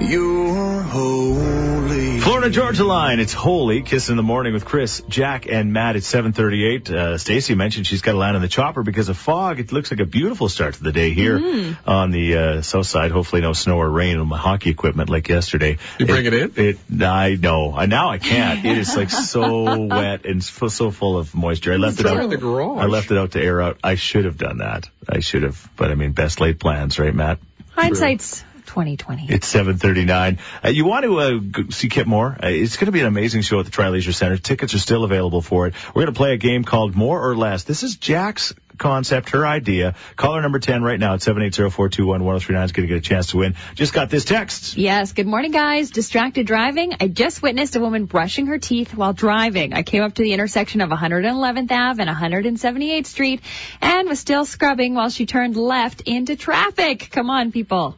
You're 0.01 0.83
holy. 0.83 2.21
Florida 2.21 2.51
Georgia 2.51 2.85
line. 2.85 3.19
It's 3.19 3.33
holy. 3.33 3.83
Kiss 3.83 4.09
in 4.11 4.17
the 4.17 4.23
morning 4.23 4.53
with 4.53 4.65
Chris, 4.65 5.03
Jack, 5.09 5.49
and 5.49 5.73
Matt 5.73 5.97
at 5.97 6.05
738. 6.05 6.91
Uh, 6.91 7.19
Stacy 7.19 7.55
mentioned 7.57 7.87
she's 7.87 8.01
got 8.01 8.13
to 8.13 8.19
land 8.19 8.37
on 8.37 8.43
the 8.43 8.49
chopper 8.49 8.83
because 8.85 9.09
of 9.09 9.19
fog. 9.19 9.59
It 9.59 9.73
looks 9.73 9.91
like 9.91 9.99
a 9.99 10.07
beautiful 10.07 10.49
start 10.49 10.75
to 10.75 10.83
the 10.83 10.93
day 10.93 11.11
here 11.11 11.77
on 11.85 12.11
the 12.13 12.37
uh, 12.37 12.63
south 12.63 12.87
side. 12.87 13.11
Hopefully 13.11 13.43
no 13.43 13.53
snow 13.53 13.79
or 13.79 13.91
rain 13.91 14.19
on 14.19 14.29
my 14.29 14.39
hockey 14.39 14.71
equipment 14.71 15.11
like 15.11 15.29
yesterday. 15.29 15.79
You 15.99 16.07
bring 16.07 16.27
it 16.27 16.33
in? 16.33 16.53
It, 16.57 16.79
I 17.03 17.35
know. 17.35 17.75
I, 17.77 17.87
now 17.87 18.11
I 18.11 18.19
can't. 18.19 18.65
It 18.65 18.79
is 18.79 18.97
like 18.97 19.11
so 19.11 19.87
wet 19.87 20.25
and 20.25 20.43
so, 20.43 20.69
so 20.69 20.91
full 20.93 21.19
of 21.19 21.35
moisture. 21.35 21.73
I 21.73 21.77
left 21.77 21.99
it 21.99 22.07
it 22.07 22.13
out. 22.13 22.23
in 22.23 22.31
the 22.31 22.37
garage. 22.37 22.79
I 22.79 22.87
left 22.87 23.11
it 23.11 23.19
out 23.19 23.33
to 23.33 23.43
air 23.43 23.61
out. 23.61 23.79
I 23.83 23.97
should 23.97 24.27
have 24.27 24.39
done 24.39 24.59
that. 24.59 24.89
I 25.09 25.21
should 25.21 25.43
have. 25.43 25.69
But 25.77 25.91
I 25.91 25.97
mean, 25.97 26.13
best 26.13 26.41
laid 26.41 26.61
plans, 26.61 26.99
right, 27.01 27.15
Matt? 27.15 27.41
Hindsight's 27.73 28.45
2020. 28.79 29.27
It's 29.29 29.53
7:39. 29.53 30.39
Uh, 30.65 30.69
you 30.69 30.85
want 30.85 31.05
to 31.05 31.19
uh, 31.19 31.71
see 31.71 31.89
Kip 31.89 32.07
Moore? 32.07 32.37
Uh, 32.41 32.47
it's 32.47 32.77
going 32.77 32.87
to 32.87 32.93
be 32.93 33.01
an 33.01 33.07
amazing 33.07 33.43
show 33.43 33.59
at 33.59 33.65
the 33.65 33.73
Tri 33.73 33.89
Leisure 33.89 34.13
Center. 34.13 34.37
Tickets 34.37 34.73
are 34.75 34.79
still 34.79 35.03
available 35.03 35.43
for 35.43 35.67
it. 35.67 35.75
We're 35.89 36.05
going 36.05 36.15
to 36.15 36.19
play 36.19 36.33
a 36.33 36.37
game 36.37 36.63
called 36.63 36.95
More 36.95 37.29
or 37.29 37.37
Less. 37.37 37.65
This 37.65 37.83
is 37.83 37.97
Jack's 37.97 38.55
concept, 38.79 39.31
her 39.31 39.47
idea. 39.47 39.95
Caller 40.17 40.41
number 40.41 40.59
10 40.59 40.83
right 40.83 40.99
now 40.99 41.15
at 41.15 41.21
780-421-1039 41.21 42.65
is 42.65 42.73
going 42.73 42.89
to 42.89 42.95
get 42.95 42.97
a 42.97 43.01
chance 43.01 43.29
to 43.29 43.39
win. 43.39 43.57
Just 43.75 43.93
got 43.93 44.09
this 44.09 44.25
text. 44.25 44.77
Yes, 44.77 45.13
good 45.13 45.27
morning, 45.27 45.51
guys. 45.51 45.91
Distracted 45.91 46.47
driving. 46.47 46.95
I 47.01 47.09
just 47.09 47.43
witnessed 47.43 47.77
a 47.77 47.81
woman 47.81 48.07
brushing 48.07 48.47
her 48.47 48.59
teeth 48.59 48.95
while 48.95 49.13
driving. 49.13 49.75
I 49.75 49.83
came 49.83 50.03
up 50.03 50.15
to 50.15 50.23
the 50.23 50.33
intersection 50.33 50.81
of 50.81 50.91
111th 50.91 51.71
Ave 51.71 52.03
and 52.03 52.11
178th 52.57 53.07
Street 53.07 53.41
and 53.81 54.09
was 54.09 54.21
still 54.21 54.45
scrubbing 54.45 54.95
while 54.95 55.11
she 55.11 55.27
turned 55.27 55.57
left 55.57 56.03
into 56.03 56.37
traffic. 56.37 57.09
Come 57.11 57.31
on, 57.31 57.53
people. 57.53 57.97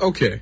Okay. 0.00 0.40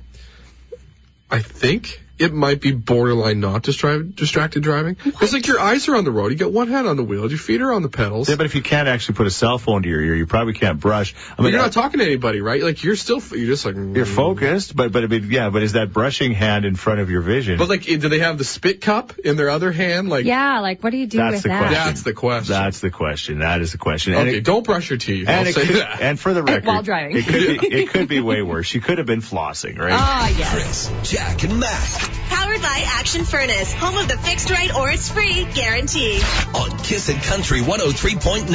I 1.29 1.39
think 1.39 2.01
it 2.19 2.33
might 2.33 2.61
be 2.61 2.71
borderline 2.71 3.39
not 3.39 3.63
distra- 3.63 4.13
distracted 4.15 4.63
driving. 4.63 4.97
It's 5.05 5.33
like 5.33 5.47
your 5.47 5.59
eyes 5.59 5.87
are 5.87 5.95
on 5.95 6.03
the 6.03 6.11
road. 6.11 6.31
You 6.31 6.37
got 6.37 6.51
one 6.51 6.67
hand 6.67 6.87
on 6.87 6.97
the 6.97 7.03
wheel. 7.03 7.29
Your 7.29 7.37
feet 7.39 7.61
are 7.61 7.71
on 7.71 7.81
the 7.83 7.89
pedals. 7.89 8.29
Yeah, 8.29 8.35
but 8.35 8.45
if 8.45 8.55
you 8.55 8.61
can't 8.61 8.87
actually 8.87 9.15
put 9.15 9.27
a 9.27 9.31
cell 9.31 9.57
phone 9.57 9.83
to 9.83 9.89
your 9.89 10.01
ear, 10.01 10.15
you 10.15 10.25
probably 10.25 10.53
can't 10.53 10.79
brush. 10.79 11.13
I 11.31 11.35
But 11.37 11.43
mean, 11.43 11.53
you're 11.53 11.61
not 11.61 11.71
talking 11.73 11.99
to 11.99 12.05
anybody, 12.05 12.41
right? 12.41 12.61
Like 12.63 12.83
you're 12.83 12.95
still, 12.95 13.21
you're 13.31 13.47
just 13.47 13.65
like, 13.65 13.75
you're 13.75 14.05
focused, 14.05 14.75
but, 14.75 14.91
but, 14.91 15.03
I 15.03 15.07
mean, 15.07 15.29
yeah, 15.31 15.49
but 15.49 15.63
is 15.63 15.73
that 15.73 15.93
brushing 15.93 16.31
hand 16.31 16.65
in 16.65 16.75
front 16.75 16.99
of 16.99 17.09
your 17.09 17.21
vision? 17.21 17.57
But 17.57 17.69
like, 17.69 17.83
do 17.83 17.97
they 17.97 18.19
have 18.19 18.37
the 18.37 18.43
spit 18.43 18.81
cup 18.81 19.17
in 19.19 19.35
their 19.37 19.49
other 19.49 19.71
hand? 19.71 20.09
Like, 20.09 20.25
Yeah, 20.25 20.59
like 20.59 20.83
what 20.83 20.91
do 20.91 20.97
you 20.97 21.07
do 21.07 21.17
That's 21.17 21.33
with 21.35 21.43
the 21.43 21.49
that? 21.49 21.59
question. 21.59 21.73
that's 21.85 22.01
the 22.03 22.13
question. 22.13 22.53
That's 22.53 22.79
the 22.79 22.89
question. 22.91 23.39
That 23.39 23.61
is 23.61 23.71
the 23.71 23.77
question. 23.77 24.13
And 24.13 24.27
okay, 24.27 24.37
it- 24.37 24.43
don't 24.43 24.63
brush 24.65 24.89
your 24.89 24.97
teeth. 24.97 25.27
I'll 25.29 25.45
And, 25.45 25.53
say 25.53 25.65
could, 25.65 25.75
that. 25.77 26.01
and 26.01 26.19
for 26.19 26.33
the 26.33 26.43
record, 26.43 26.65
While 26.65 26.83
driving. 26.83 27.17
it 27.17 27.25
could 27.25 27.61
be 27.61 27.67
it 27.77 27.89
could 27.93 28.07
be 28.07 28.19
way 28.19 28.41
worse. 28.41 28.65
She 28.65 28.79
could 28.79 28.97
have 28.97 29.07
been 29.07 29.21
flossing, 29.21 29.77
right? 29.77 29.93
Ah, 29.93 30.27
yes. 30.37 30.53
Chris, 30.91 31.11
Jack, 31.11 31.43
and 31.43 31.59
Matt 31.59 32.06
Powered 32.47 32.61
by 32.61 32.83
Action 32.85 33.25
Furnace, 33.25 33.73
home 33.73 33.97
of 33.97 34.07
the 34.07 34.17
fixed 34.17 34.49
right 34.49 34.73
or 34.73 34.89
it's 34.89 35.09
free 35.09 35.43
guarantee. 35.53 36.21
on 36.55 36.77
Kissin' 36.79 37.19
Country 37.19 37.59
103.9. 37.59 38.47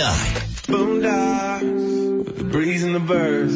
Boondocks 0.67 2.25
with 2.25 2.39
the 2.39 2.45
breeze 2.45 2.85
and 2.85 2.95
the 2.95 3.01
birds. 3.01 3.55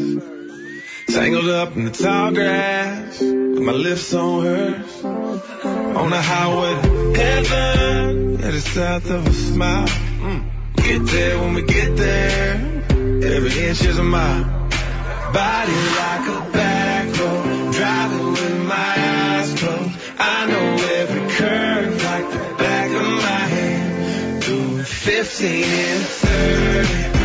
Tangled 1.15 1.49
up 1.49 1.75
in 1.77 1.87
the 1.87 1.91
tall 1.91 2.33
grass 2.33 3.19
with 3.19 3.61
my 3.63 3.73
lips 3.73 4.13
on 4.13 4.45
hers. 4.45 5.05
On 5.05 6.11
the 6.11 6.21
highway 6.21 6.83
to 6.83 7.19
heaven, 7.19 8.35
at 8.45 8.53
the 8.53 8.61
south 8.61 9.11
of 9.11 9.27
a 9.27 9.33
smile. 9.33 9.89
Mm. 9.89 10.51
Get 10.77 11.07
there 11.07 11.39
when 11.39 11.55
we 11.55 11.63
get 11.63 11.97
there. 11.97 12.57
Every 12.91 13.69
inch 13.69 13.83
is 13.87 13.99
a 13.99 14.05
mile. 14.05 14.45
Body 15.33 15.73
like 15.73 16.29
a 16.29 16.51
back 16.53 17.19
road, 17.19 17.73
driving 17.73 18.33
with 18.33 18.67
my 18.67 18.95
eyes 18.99 19.59
closed. 19.59 20.06
I 20.19 20.47
know 20.47 20.77
every 20.97 21.29
curve 21.35 22.05
like 22.05 22.31
the 22.31 22.55
back 22.57 22.91
of 22.91 23.03
my 23.03 23.43
hand. 23.55 24.43
Doing 24.43 24.85
15 24.85 25.65
and 25.65 26.03
30, 26.05 27.16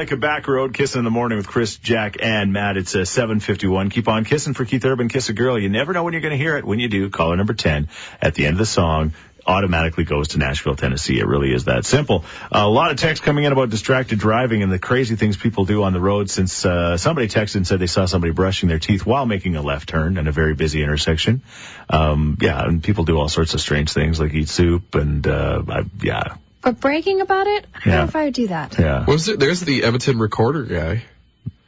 like 0.00 0.12
a 0.12 0.16
back 0.16 0.48
road, 0.48 0.72
kissing 0.72 1.00
in 1.00 1.04
the 1.04 1.10
morning 1.10 1.36
with 1.36 1.46
Chris, 1.46 1.76
Jack, 1.76 2.16
and 2.22 2.54
Matt. 2.54 2.78
It's 2.78 2.96
uh, 2.96 3.04
751. 3.04 3.90
Keep 3.90 4.08
on 4.08 4.24
kissing 4.24 4.54
for 4.54 4.64
Keith 4.64 4.82
Urban, 4.82 5.10
Kiss 5.10 5.28
a 5.28 5.34
Girl. 5.34 5.58
You 5.58 5.68
never 5.68 5.92
know 5.92 6.04
when 6.04 6.14
you're 6.14 6.22
going 6.22 6.32
to 6.32 6.38
hear 6.38 6.56
it. 6.56 6.64
When 6.64 6.78
you 6.78 6.88
do, 6.88 7.10
caller 7.10 7.36
number 7.36 7.52
10 7.52 7.86
at 8.22 8.34
the 8.34 8.46
end 8.46 8.54
of 8.54 8.58
the 8.60 8.64
song 8.64 9.12
automatically 9.46 10.04
goes 10.04 10.28
to 10.28 10.38
Nashville, 10.38 10.74
Tennessee. 10.74 11.18
It 11.18 11.26
really 11.26 11.52
is 11.52 11.66
that 11.66 11.84
simple. 11.84 12.24
a 12.50 12.66
lot 12.66 12.92
of 12.92 12.96
text 12.96 13.22
coming 13.22 13.44
in 13.44 13.52
about 13.52 13.68
distracted 13.68 14.18
driving 14.18 14.62
and 14.62 14.72
the 14.72 14.78
crazy 14.78 15.16
things 15.16 15.36
people 15.36 15.66
do 15.66 15.82
on 15.82 15.92
the 15.92 16.00
road 16.00 16.30
since 16.30 16.64
uh, 16.64 16.96
somebody 16.96 17.28
texted 17.28 17.56
and 17.56 17.66
said 17.66 17.78
they 17.78 17.86
saw 17.86 18.06
somebody 18.06 18.32
brushing 18.32 18.70
their 18.70 18.78
teeth 18.78 19.04
while 19.04 19.26
making 19.26 19.54
a 19.56 19.60
left 19.60 19.86
turn 19.86 20.16
in 20.16 20.28
a 20.28 20.32
very 20.32 20.54
busy 20.54 20.82
intersection. 20.82 21.42
Um, 21.90 22.38
yeah, 22.40 22.64
and 22.64 22.82
people 22.82 23.04
do 23.04 23.18
all 23.18 23.28
sorts 23.28 23.52
of 23.52 23.60
strange 23.60 23.92
things 23.92 24.18
like 24.18 24.32
eat 24.32 24.48
soup 24.48 24.94
and, 24.94 25.26
uh, 25.26 25.62
I, 25.68 25.84
yeah, 26.00 26.36
But 26.62 26.80
bragging 26.80 27.20
about 27.20 27.46
it, 27.46 27.66
I 27.74 27.78
don't 27.78 27.86
Yeah. 27.92 27.96
know 27.98 28.04
if 28.04 28.16
I 28.16 28.24
would 28.24 28.34
do 28.34 28.48
that. 28.48 28.78
yeah. 28.78 29.04
Was 29.06 29.26
there, 29.26 29.36
there's 29.36 29.60
the 29.60 29.82
Edmonton 29.84 30.18
recorder 30.18 30.62
guy. 30.64 31.04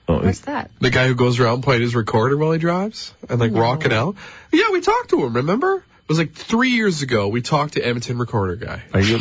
Oh, 0.09 0.19
What's 0.23 0.41
that? 0.41 0.71
The 0.81 0.91
guy 0.91 1.07
who 1.07 1.15
goes 1.15 1.39
around 1.41 1.63
playing 1.63 1.83
his 1.83 1.95
recorder 1.95 2.37
while 2.37 2.53
he 2.53 2.59
drives 2.59 3.15
and 3.31 3.41
like 3.41 3.53
rocking 3.55 3.93
out. 3.93 4.17
Yeah, 4.53 4.71
we 4.73 4.81
talked 4.81 5.11
to 5.11 5.25
him. 5.25 5.35
Remember? 5.37 5.77
It 5.77 6.09
was 6.09 6.19
like 6.19 6.35
three 6.35 6.71
years 6.71 7.01
ago. 7.03 7.29
We 7.29 7.41
talked 7.41 7.75
to 7.75 7.81
Edmonton 7.81 8.19
recorder 8.19 8.57
guy. 8.57 8.83
Are 8.93 9.01
you 9.01 9.21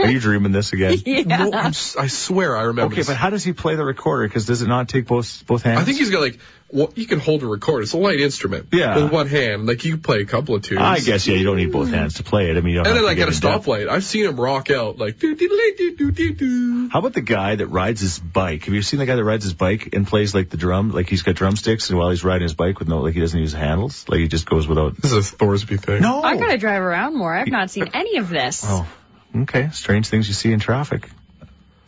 are 0.00 0.10
you 0.10 0.18
dreaming 0.20 0.50
this 0.52 0.72
again? 0.72 0.98
No, 1.26 1.52
I'm 1.52 1.66
s- 1.68 1.96
I 1.96 2.08
swear 2.08 2.56
I 2.56 2.62
remember. 2.62 2.92
Okay, 2.92 2.96
this. 3.02 3.06
but 3.06 3.16
how 3.16 3.30
does 3.30 3.44
he 3.44 3.52
play 3.52 3.76
the 3.76 3.84
recorder? 3.84 4.26
Because 4.26 4.44
does 4.44 4.60
it 4.60 4.68
not 4.68 4.88
take 4.88 5.06
both 5.06 5.46
both 5.46 5.62
hands? 5.62 5.80
I 5.80 5.84
think 5.84 5.96
he's 5.98 6.10
got 6.10 6.20
like 6.20 6.38
well, 6.70 6.92
you 6.94 7.06
can 7.06 7.18
hold 7.18 7.42
a 7.42 7.46
recorder. 7.46 7.82
It's 7.82 7.94
a 7.94 7.98
light 7.98 8.20
instrument. 8.20 8.68
Yeah. 8.72 8.96
With 9.02 9.12
one 9.12 9.26
hand, 9.26 9.66
like 9.66 9.84
you 9.84 9.96
play 9.96 10.20
a 10.20 10.26
couple 10.26 10.54
of 10.54 10.62
tunes. 10.62 10.80
I 10.80 10.98
guess 10.98 11.26
yeah, 11.26 11.36
you 11.36 11.44
don't 11.44 11.56
need 11.56 11.72
both 11.72 11.88
hmm. 11.88 11.94
hands 11.94 12.14
to 12.14 12.24
play 12.24 12.50
it. 12.50 12.56
I 12.56 12.60
mean, 12.60 12.74
you 12.74 12.74
don't 12.76 12.86
And 12.86 12.88
have 12.88 12.94
then 12.96 13.02
to 13.02 13.06
like 13.06 13.16
get 13.16 13.28
at 13.28 13.34
a 13.34 13.36
in 13.36 13.40
depth. 13.40 13.66
stoplight, 13.66 13.88
I've 13.88 14.04
seen 14.04 14.26
him 14.26 14.38
rock 14.38 14.70
out 14.70 14.98
like 14.98 15.18
doo 15.18 15.34
doo 15.34 15.48
doo 15.48 15.96
doo 15.96 16.10
doo 16.10 16.32
doo. 16.34 16.88
How 16.92 16.98
about 16.98 17.14
the 17.14 17.22
guy 17.22 17.56
that 17.56 17.68
rides 17.68 18.02
his 18.02 18.18
bike? 18.18 18.64
Have 18.64 18.74
you 18.74 18.82
seen 18.82 18.98
the 18.98 19.06
guy 19.06 19.16
that 19.16 19.24
rides 19.24 19.44
his 19.44 19.54
bike 19.54 19.94
and 19.94 20.06
plays 20.06 20.34
like 20.34 20.50
the 20.50 20.58
drum, 20.58 20.90
like 20.90 21.08
he's 21.08 21.22
got 21.22 21.36
drumsticks, 21.36 21.88
and 21.88 21.98
while 21.98 22.10
he's 22.10 22.22
riding 22.22 22.42
his 22.42 22.54
bike 22.54 22.78
with 22.78 22.88
no, 22.88 23.00
like 23.00 23.14
he 23.14 23.20
doesn't 23.20 23.40
use 23.40 23.52
handles, 23.52 24.06
like 24.08 24.20
he 24.20 24.28
just 24.28 24.44
goes 24.44 24.68
without. 24.68 24.96
This 24.96 25.12
is 25.12 25.32
a 25.32 25.36
Thorsby 25.36 25.80
thing. 25.80 26.02
No. 26.02 26.22
I 26.22 26.36
gotta 26.36 26.58
drive 26.58 26.82
around 26.82 27.16
more. 27.16 27.34
I've 27.34 27.48
not 27.48 27.70
seen 27.70 27.88
any 27.94 28.18
of 28.18 28.28
this. 28.28 28.62
Oh, 28.66 28.86
okay. 29.34 29.70
Strange 29.72 30.08
things 30.08 30.28
you 30.28 30.34
see 30.34 30.52
in 30.52 30.60
traffic. 30.60 31.08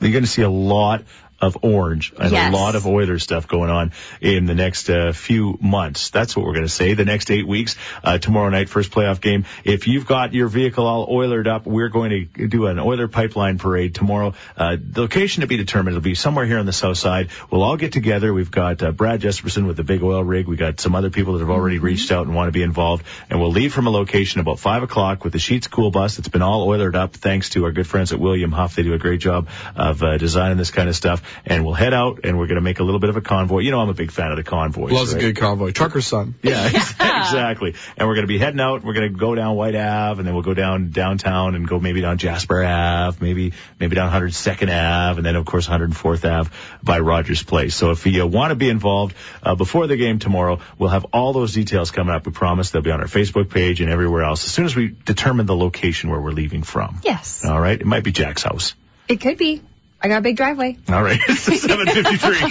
You're 0.00 0.12
going 0.12 0.24
to 0.24 0.30
see 0.30 0.42
a 0.42 0.50
lot 0.50 1.04
of 1.40 1.58
orange 1.62 2.12
and 2.18 2.32
Yes. 2.32 2.52
a 2.52 2.56
lot 2.56 2.74
of 2.74 2.86
Oilers 2.86 3.22
stuff 3.22 3.48
going 3.48 3.70
on 3.70 3.92
in 4.20 4.46
the 4.46 4.54
next 4.54 4.90
uh, 4.90 5.12
few 5.12 5.58
months. 5.60 6.10
That's 6.10 6.36
what 6.36 6.44
we're 6.46 6.52
going 6.54 6.66
to 6.66 6.72
say. 6.72 6.94
The 6.94 7.04
next 7.04 7.30
eight 7.30 7.46
weeks, 7.46 7.76
uh, 8.04 8.18
tomorrow 8.18 8.50
night, 8.50 8.68
first 8.68 8.90
playoff 8.90 9.20
game. 9.20 9.44
If 9.64 9.86
you've 9.86 10.06
got 10.06 10.34
your 10.34 10.48
vehicle 10.48 10.86
all 10.86 11.08
oilered 11.08 11.46
up, 11.46 11.66
we're 11.66 11.88
going 11.88 12.28
to 12.34 12.48
do 12.48 12.66
an 12.66 12.78
Oiler 12.78 13.08
pipeline 13.08 13.58
parade 13.58 13.94
tomorrow. 13.94 14.34
Uh, 14.56 14.76
the 14.80 15.02
location 15.02 15.40
to 15.42 15.46
be 15.46 15.56
determined. 15.56 15.96
It'll 15.96 16.04
be 16.04 16.14
somewhere 16.14 16.46
here 16.46 16.58
on 16.58 16.66
the 16.66 16.72
south 16.72 16.98
side. 16.98 17.30
We'll 17.50 17.62
all 17.62 17.76
get 17.76 17.92
together. 17.92 18.32
We've 18.32 18.50
got 18.50 18.82
uh, 18.82 18.92
Brad 18.92 19.20
Jesperson 19.20 19.66
with 19.66 19.76
the 19.76 19.84
big 19.84 20.02
oil 20.02 20.22
rig. 20.22 20.46
We 20.46 20.56
got 20.56 20.80
some 20.80 20.94
other 20.94 21.10
people 21.10 21.34
that 21.34 21.40
have 21.40 21.50
already 21.50 21.78
reached 21.78 22.12
out 22.12 22.26
and 22.26 22.34
want 22.36 22.48
to 22.48 22.52
be 22.52 22.62
involved. 22.62 23.04
And 23.28 23.40
we'll 23.40 23.50
leave 23.52 23.72
from 23.72 23.86
a 23.86 23.90
location 23.90 24.40
about 24.40 24.58
five 24.58 24.82
o'clock 24.82 25.24
with 25.24 25.32
the 25.32 25.38
Sheets 25.38 25.66
Cool 25.66 25.90
Bus. 25.90 26.18
It's 26.18 26.28
been 26.28 26.42
all 26.42 26.66
oilered 26.66 26.94
up 26.94 27.14
thanks 27.14 27.50
to 27.50 27.64
our 27.64 27.72
good 27.72 27.86
friends 27.86 28.12
at 28.12 28.20
William 28.20 28.52
Huff. 28.52 28.76
They 28.76 28.82
do 28.82 28.94
a 28.94 28.98
great 28.98 29.20
job 29.20 29.48
of 29.74 30.02
uh, 30.02 30.18
designing 30.18 30.58
this 30.58 30.70
kind 30.70 30.88
of 30.88 30.96
stuff. 30.96 31.22
And 31.46 31.64
we'll 31.64 31.74
head 31.74 31.94
out 31.94 32.20
and 32.24 32.38
we're 32.38 32.46
going 32.46 32.56
to 32.56 32.62
make 32.62 32.80
a 32.80 32.84
little 32.84 33.00
bit 33.00 33.10
of 33.10 33.16
a 33.16 33.20
convoy. 33.20 33.60
You 33.60 33.70
know, 33.70 33.80
I'm 33.80 33.88
a 33.88 33.94
big 33.94 34.10
fan 34.10 34.30
of 34.30 34.36
the 34.36 34.42
convoys. 34.42 34.92
Loves 34.92 35.14
right? 35.14 35.22
a 35.22 35.26
good 35.26 35.36
convoy. 35.36 35.72
Trucker's 35.72 36.06
son. 36.06 36.34
Yeah, 36.42 36.66
exactly. 37.00 37.74
And 37.96 38.08
we're 38.08 38.14
going 38.14 38.26
to 38.26 38.32
be 38.32 38.38
heading 38.38 38.60
out. 38.60 38.84
We're 38.84 38.94
going 38.94 39.12
to 39.12 39.18
go 39.18 39.34
down 39.34 39.56
White 39.56 39.74
Ave, 39.74 40.18
and 40.18 40.26
then 40.26 40.34
we'll 40.34 40.42
go 40.42 40.54
down 40.54 40.90
downtown 40.90 41.54
and 41.54 41.66
go 41.66 41.80
maybe 41.80 42.00
down 42.00 42.18
Jasper 42.18 42.64
Ave, 42.64 43.18
maybe 43.20 43.52
maybe 43.78 43.96
down 43.96 44.10
102nd 44.12 44.70
Ave, 44.70 45.18
and 45.18 45.26
then 45.26 45.36
of 45.36 45.46
course 45.46 45.68
104th 45.68 46.24
Ave 46.30 46.50
by 46.82 46.98
Rogers 46.98 47.42
Place. 47.42 47.74
So 47.74 47.90
if 47.90 48.06
you 48.06 48.26
want 48.26 48.50
to 48.50 48.56
be 48.56 48.68
involved 48.68 49.14
uh, 49.42 49.54
before 49.54 49.86
the 49.86 49.96
game 49.96 50.18
tomorrow, 50.18 50.60
we'll 50.78 50.90
have 50.90 51.06
all 51.12 51.32
those 51.32 51.54
details 51.54 51.90
coming 51.90 52.14
up. 52.14 52.26
We 52.26 52.32
promise 52.32 52.70
they'll 52.70 52.82
be 52.82 52.90
on 52.90 53.00
our 53.00 53.06
Facebook 53.06 53.50
page 53.50 53.80
and 53.80 53.90
everywhere 53.90 54.24
else 54.24 54.44
as 54.44 54.52
soon 54.52 54.64
as 54.64 54.76
we 54.76 54.88
determine 55.04 55.46
the 55.46 55.56
location 55.56 56.10
where 56.10 56.20
we're 56.20 56.32
leaving 56.32 56.62
from. 56.62 57.00
Yes. 57.02 57.44
All 57.44 57.60
right. 57.60 57.80
It 57.80 57.86
might 57.86 58.04
be 58.04 58.12
Jack's 58.12 58.42
house. 58.42 58.74
It 59.08 59.20
could 59.20 59.38
be. 59.38 59.62
I 60.02 60.08
got 60.08 60.18
a 60.18 60.22
big 60.22 60.36
driveway. 60.36 60.78
All 60.88 61.02
right. 61.02 61.20
It's 61.28 61.40
753. 61.62 62.50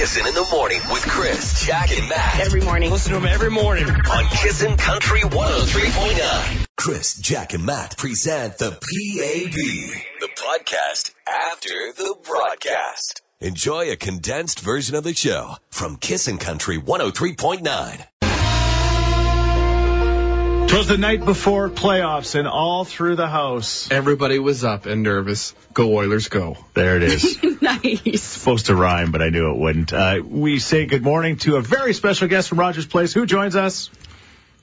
Kissing 0.00 0.26
in 0.26 0.34
the 0.34 0.46
morning 0.52 0.80
with 0.90 1.02
Chris, 1.02 1.64
Jack, 1.66 1.90
and 1.96 2.08
Matt 2.08 2.40
Every 2.40 2.60
morning. 2.60 2.90
Listen 2.90 3.12
to 3.12 3.18
him 3.18 3.26
every 3.26 3.50
morning. 3.50 3.86
on 3.88 4.24
Kissin' 4.30 4.76
Country 4.76 5.20
103.9. 5.20 6.66
Chris, 6.76 7.14
Jack, 7.20 7.52
and 7.54 7.64
Matt 7.64 7.96
present 7.96 8.58
the 8.58 8.70
PAB, 8.72 9.52
the 10.20 10.28
podcast 10.36 11.12
after 11.26 11.68
the 11.96 12.14
broadcast. 12.26 13.22
Enjoy 13.40 13.90
a 13.90 13.96
condensed 13.96 14.60
version 14.60 14.94
of 14.94 15.04
the 15.04 15.14
show 15.14 15.54
from 15.70 15.96
Kissin' 15.96 16.38
Country 16.38 16.78
103.9. 16.78 18.06
It 20.70 20.78
was 20.78 20.86
the 20.86 20.98
night 20.98 21.24
before 21.24 21.68
playoffs 21.68 22.36
and 22.36 22.46
all 22.46 22.84
through 22.84 23.16
the 23.16 23.26
house. 23.26 23.90
Everybody 23.90 24.38
was 24.38 24.62
up 24.62 24.86
and 24.86 25.02
nervous. 25.02 25.52
Go 25.74 25.96
Oilers, 25.96 26.28
go. 26.28 26.58
There 26.74 26.96
it 26.96 27.02
is. 27.02 27.42
nice. 27.60 28.22
supposed 28.22 28.66
to 28.66 28.76
rhyme, 28.76 29.10
but 29.10 29.20
I 29.20 29.30
knew 29.30 29.50
it 29.50 29.58
wouldn't. 29.58 29.92
Uh, 29.92 30.22
we 30.24 30.60
say 30.60 30.86
good 30.86 31.02
morning 31.02 31.38
to 31.38 31.56
a 31.56 31.60
very 31.60 31.92
special 31.92 32.28
guest 32.28 32.48
from 32.50 32.60
Rogers 32.60 32.86
Place. 32.86 33.12
Who 33.12 33.26
joins 33.26 33.56
us? 33.56 33.90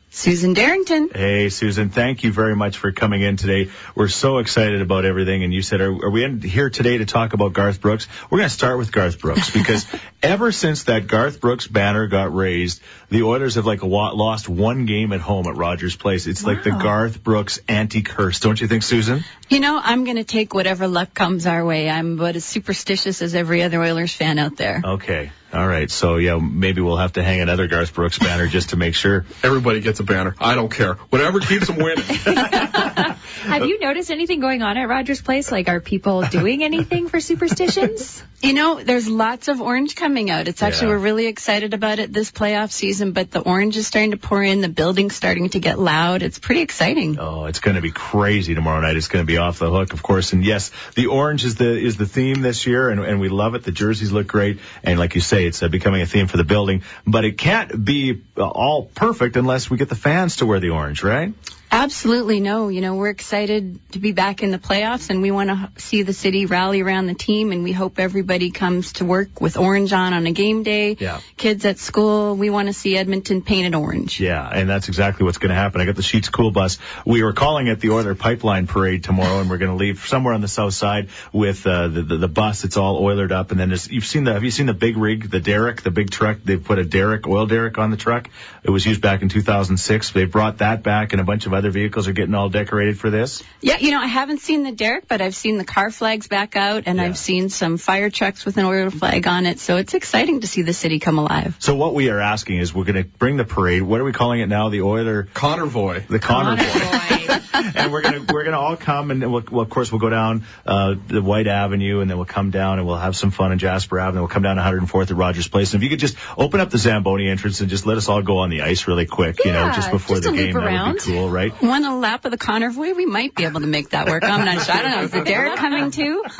Susan 0.09 0.53
Darrington. 0.53 1.09
Hey, 1.13 1.49
Susan, 1.49 1.89
thank 1.89 2.23
you 2.23 2.31
very 2.31 2.55
much 2.55 2.77
for 2.77 2.91
coming 2.91 3.21
in 3.21 3.35
today. 3.35 3.69
We're 3.93 4.07
so 4.07 4.37
excited 4.37 4.81
about 4.81 5.03
everything. 5.05 5.43
And 5.43 5.53
you 5.53 5.61
said, 5.61 5.81
are, 5.81 5.91
are 5.91 6.09
we 6.09 6.23
in 6.23 6.41
here 6.41 6.69
today 6.69 6.97
to 6.97 7.05
talk 7.05 7.33
about 7.33 7.53
Garth 7.53 7.81
Brooks? 7.81 8.07
We're 8.29 8.39
going 8.39 8.49
to 8.49 8.53
start 8.53 8.77
with 8.77 8.91
Garth 8.91 9.19
Brooks 9.19 9.51
because 9.51 9.85
ever 10.23 10.51
since 10.51 10.85
that 10.85 11.07
Garth 11.07 11.41
Brooks 11.41 11.67
banner 11.67 12.07
got 12.07 12.33
raised, 12.33 12.81
the 13.09 13.23
Oilers 13.23 13.55
have 13.55 13.65
like 13.65 13.83
lost 13.83 14.47
one 14.47 14.85
game 14.85 15.11
at 15.11 15.19
home 15.19 15.45
at 15.45 15.55
Rogers 15.55 15.95
Place. 15.97 16.25
It's 16.25 16.43
like 16.45 16.63
the 16.63 16.71
Garth 16.71 17.21
Brooks 17.21 17.59
anti-curse. 17.67 18.39
Don't 18.39 18.59
you 18.59 18.67
think, 18.67 18.83
Susan? 18.83 19.23
You 19.49 19.59
know, 19.59 19.79
I'm 19.81 20.05
going 20.05 20.17
to 20.17 20.23
take 20.23 20.53
whatever 20.53 20.87
luck 20.87 21.13
comes 21.13 21.45
our 21.45 21.63
way. 21.65 21.89
I'm 21.89 22.13
about 22.13 22.37
as 22.37 22.45
superstitious 22.45 23.21
as 23.21 23.35
every 23.35 23.61
other 23.61 23.81
Oilers 23.81 24.13
fan 24.13 24.39
out 24.39 24.55
there. 24.55 24.81
Okay. 24.83 25.31
All 25.53 25.67
right. 25.67 25.89
So 25.89 26.17
yeah, 26.17 26.37
maybe 26.37 26.81
we'll 26.81 26.97
have 26.97 27.13
to 27.13 27.23
hang 27.23 27.39
another 27.39 27.67
Garth 27.67 27.93
Brooks 27.93 28.19
banner 28.19 28.47
just 28.47 28.71
to 28.71 28.77
make 28.77 28.95
sure. 28.95 29.25
Everybody 29.43 29.79
gets 29.79 29.99
a 29.99 30.03
banner. 30.03 30.35
I 30.39 30.55
don't 30.55 30.71
care. 30.71 30.95
Whatever 30.95 31.39
keeps 31.39 31.67
them 31.67 31.77
winning. 31.77 32.03
Have 32.03 33.65
you 33.65 33.79
noticed 33.79 34.11
anything 34.11 34.41
going 34.41 34.61
on 34.61 34.77
at 34.77 34.89
Rogers 34.89 35.21
Place? 35.21 35.51
Like, 35.51 35.69
are 35.69 35.79
people 35.79 36.21
doing 36.23 36.63
anything 36.63 37.07
for 37.07 37.21
superstitions? 37.21 38.21
You 38.39 38.53
know, 38.53 38.83
there's 38.83 39.09
lots 39.09 39.47
of 39.47 39.61
orange 39.61 39.95
coming 39.95 40.29
out. 40.29 40.47
It's 40.47 40.61
actually, 40.61 40.89
Yeah. 40.89 40.93
we're 40.93 40.99
really 40.99 41.25
excited 41.25 41.73
about 41.73 41.97
it 41.97 42.13
this 42.13 42.31
playoff 42.31 42.71
season, 42.71 43.11
but 43.11 43.31
the 43.31 43.39
orange 43.39 43.75
is 43.77 43.87
starting 43.87 44.11
to 44.11 44.17
pour 44.17 44.43
in. 44.43 44.61
The 44.61 44.69
building's 44.69 45.15
starting 45.15 45.49
to 45.49 45.59
get 45.59 45.79
loud. 45.79 46.21
It's 46.21 46.37
pretty 46.37 46.61
exciting. 46.61 47.17
Oh, 47.19 47.45
it's 47.45 47.59
going 47.59 47.77
to 47.77 47.81
be 47.81 47.89
crazy 47.89 48.53
tomorrow 48.53 48.79
night. 48.79 48.95
It's 48.95 49.07
going 49.07 49.23
to 49.23 49.27
be 49.27 49.37
off 49.37 49.57
the 49.57 49.71
hook, 49.71 49.93
of 49.93 50.03
course. 50.03 50.33
And 50.33 50.45
yes, 50.45 50.69
the 50.93 51.07
orange 51.07 51.45
is 51.45 51.55
the 51.55 51.77
is 51.79 51.97
the 51.97 52.05
theme 52.05 52.43
this 52.43 52.67
year, 52.67 52.89
and, 52.89 52.99
and 52.99 53.19
we 53.19 53.29
love 53.29 53.55
it. 53.55 53.63
The 53.63 53.71
jerseys 53.71 54.11
look 54.11 54.27
great, 54.27 54.59
and 54.83 54.99
like 54.99 55.15
you 55.15 55.21
say, 55.21 55.47
it's 55.47 55.63
uh, 55.63 55.67
becoming 55.67 56.03
a 56.03 56.05
theme 56.05 56.27
for 56.27 56.37
the 56.37 56.43
building. 56.43 56.83
But 57.07 57.25
it 57.25 57.39
can't 57.39 57.83
be 57.83 58.21
uh, 58.37 58.47
all 58.47 58.83
perfect 58.85 59.35
unless 59.35 59.71
we 59.71 59.77
get 59.77 59.89
the 59.89 59.95
fans 59.95 60.37
to 60.37 60.45
wear 60.45 60.59
the 60.59 60.69
orange, 60.69 61.01
right? 61.01 61.33
Absolutely 61.69 62.39
no. 62.39 62.69
You 62.69 62.79
know, 62.79 62.95
we're 62.95 63.09
excited 63.09 63.77
to 63.91 63.99
be 63.99 64.13
back 64.13 64.41
in 64.41 64.51
the 64.51 64.57
playoffs 64.57 65.09
and 65.09 65.21
we 65.21 65.31
want 65.31 65.49
to 65.49 65.69
see 65.81 66.01
the 66.03 66.13
city 66.13 66.45
rally 66.45 66.79
around 66.81 67.07
the 67.07 67.13
team 67.13 67.51
and 67.51 67.61
we 67.61 67.73
hope 67.73 67.99
everybody 67.99 68.26
comes 68.51 68.93
to 68.93 69.05
work 69.05 69.39
with 69.41 69.57
orange 69.57 69.93
on 69.93 70.13
on 70.13 70.27
a 70.27 70.31
game 70.31 70.63
day. 70.63 70.97
Yeah. 70.99 71.21
Kids 71.37 71.65
at 71.65 71.79
school, 71.79 72.35
we 72.35 72.49
want 72.49 72.67
to 72.67 72.73
see 72.73 72.97
Edmonton 72.97 73.41
painted 73.41 73.73
orange. 73.73 74.19
Yeah, 74.19 74.47
and 74.47 74.69
that's 74.69 74.87
exactly 74.89 75.25
what's 75.25 75.37
going 75.37 75.49
to 75.49 75.55
happen. 75.55 75.81
I 75.81 75.85
got 75.85 75.95
the 75.95 76.03
Sheets 76.03 76.29
Cool 76.29 76.51
Bus. 76.51 76.77
We 77.05 77.23
were 77.23 77.33
calling 77.33 77.67
it 77.67 77.79
the 77.79 77.91
Oiler 77.91 78.15
Pipeline 78.15 78.67
Parade 78.67 79.03
tomorrow, 79.03 79.39
and 79.39 79.49
we're 79.49 79.57
going 79.57 79.71
to 79.71 79.77
leave 79.77 80.05
somewhere 80.05 80.33
on 80.33 80.41
the 80.41 80.47
south 80.47 80.73
side 80.73 81.09
with 81.31 81.65
uh, 81.65 81.87
the, 81.87 82.01
the 82.01 82.17
the 82.17 82.27
bus. 82.27 82.63
It's 82.63 82.77
all 82.77 83.01
oilered 83.01 83.31
up, 83.31 83.51
and 83.51 83.59
then 83.59 83.69
you've 83.69 84.05
seen 84.05 84.25
the 84.25 84.33
have 84.33 84.43
you 84.43 84.51
seen 84.51 84.65
the 84.65 84.73
big 84.73 84.97
rig, 84.97 85.29
the 85.29 85.39
derrick, 85.39 85.81
the 85.81 85.91
big 85.91 86.09
truck? 86.11 86.37
They've 86.43 86.63
put 86.63 86.79
a 86.79 86.85
derrick, 86.85 87.27
oil 87.27 87.45
derrick 87.45 87.77
on 87.77 87.91
the 87.91 87.97
truck. 87.97 88.29
It 88.63 88.69
was 88.69 88.85
used 88.85 89.01
back 89.01 89.21
in 89.21 89.29
2006. 89.29 90.11
They 90.11 90.25
brought 90.25 90.57
that 90.59 90.83
back, 90.83 91.13
and 91.13 91.21
a 91.21 91.23
bunch 91.23 91.45
of 91.45 91.53
other 91.53 91.71
vehicles 91.71 92.07
are 92.07 92.13
getting 92.13 92.35
all 92.35 92.49
decorated 92.49 92.99
for 92.99 93.09
this. 93.09 93.43
Yeah, 93.61 93.77
you 93.77 93.91
know, 93.91 94.01
I 94.01 94.07
haven't 94.07 94.41
seen 94.41 94.63
the 94.63 94.71
derrick, 94.71 95.07
but 95.07 95.21
I've 95.21 95.35
seen 95.35 95.57
the 95.57 95.65
car 95.65 95.91
flags 95.91 96.27
back 96.27 96.55
out 96.55 96.83
and 96.85 96.97
Yeah. 96.97 97.05
I've 97.05 97.17
seen 97.17 97.49
some 97.49 97.77
fire 97.77 98.09
trucks 98.17 98.45
with 98.45 98.57
an 98.57 98.65
Oiler 98.65 98.91
flag 98.91 99.27
on 99.27 99.45
it. 99.45 99.59
So 99.59 99.77
it's 99.77 99.93
exciting 99.93 100.41
to 100.41 100.47
see 100.47 100.63
the 100.63 100.73
city 100.73 100.99
come 100.99 101.17
alive. 101.17 101.55
So 101.59 101.75
what 101.75 101.93
we 101.93 102.09
are 102.09 102.19
asking 102.19 102.57
is, 102.57 102.73
we're 102.73 102.83
going 102.85 103.03
to 103.03 103.09
bring 103.09 103.37
the 103.37 103.45
parade. 103.45 103.83
What 103.83 104.01
are 104.01 104.03
we 104.03 104.11
calling 104.11 104.41
it 104.41 104.47
now? 104.47 104.69
The 104.69 104.81
Oiler, 104.81 105.27
Convoy. 105.33 106.03
the 106.07 106.19
Convoy. 106.19 106.63
And 107.57 107.91
we're 107.91 108.01
gonna 108.01 108.25
we're 108.31 108.43
gonna 108.43 108.59
all 108.59 108.75
come 108.77 109.09
and 109.09 109.31
we'll, 109.31 109.43
well, 109.51 109.61
of 109.61 109.69
course 109.69 109.91
we'll 109.91 109.99
go 109.99 110.09
down 110.09 110.45
uh, 110.65 110.95
the 111.07 111.21
White 111.21 111.47
Avenue 111.47 112.01
and 112.01 112.09
then 112.09 112.17
we'll 112.17 112.25
come 112.25 112.51
down 112.51 112.77
and 112.77 112.87
we'll 112.87 112.97
have 112.97 113.15
some 113.15 113.31
fun 113.31 113.51
in 113.51 113.57
Jasper 113.57 113.99
Avenue. 113.99 114.21
We'll 114.21 114.29
come 114.29 114.43
down 114.43 114.57
104th 114.57 115.11
at 115.11 115.17
Rogers 115.17 115.47
Place. 115.47 115.73
And 115.73 115.81
if 115.81 115.83
you 115.83 115.89
could 115.89 115.99
just 115.99 116.17
open 116.37 116.59
up 116.59 116.69
the 116.69 116.77
Zamboni 116.77 117.27
entrance 117.29 117.61
and 117.61 117.69
just 117.69 117.85
let 117.85 117.97
us 117.97 118.09
all 118.09 118.21
go 118.21 118.39
on 118.39 118.49
the 118.49 118.61
ice 118.61 118.87
really 118.87 119.05
quick, 119.05 119.43
you 119.43 119.53
know, 119.53 119.71
just 119.73 119.91
before 119.91 120.17
just 120.17 120.29
the 120.29 120.35
game, 120.35 120.53
that 120.53 120.87
would 120.87 120.95
be 120.95 120.99
cool, 120.99 121.29
right? 121.29 121.51
One 121.61 121.83
a 121.85 121.97
lap 121.97 122.25
of 122.25 122.31
the 122.31 122.37
convoy, 122.37 122.93
we 122.93 123.05
might 123.05 123.33
be 123.33 123.45
able 123.45 123.61
to 123.61 123.67
make 123.67 123.89
that 123.89 124.07
work. 124.07 124.23
I'm 124.23 124.45
not 124.45 124.63
sure. 124.65 124.75
I 124.75 124.81
don't 124.83 124.91
know. 124.91 125.01
Is 125.03 125.11
the 125.11 125.23
derrick 125.23 125.55
coming 125.55 125.91
too? 125.91 126.23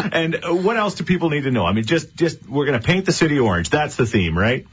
And 0.12 0.44
uh, 0.44 0.54
what 0.70 0.76
else 0.76 0.94
do 0.94 1.02
people 1.02 1.30
need 1.30 1.42
to 1.42 1.50
know? 1.50 1.66
I 1.66 1.72
mean, 1.72 1.84
just 1.84 2.14
just 2.14 2.48
we're 2.48 2.64
gonna 2.64 2.78
paint 2.78 3.04
the 3.04 3.12
city 3.12 3.40
orange. 3.40 3.70
That's 3.70 3.96
the 3.96 4.06
theme, 4.06 4.38
right? 4.38 4.68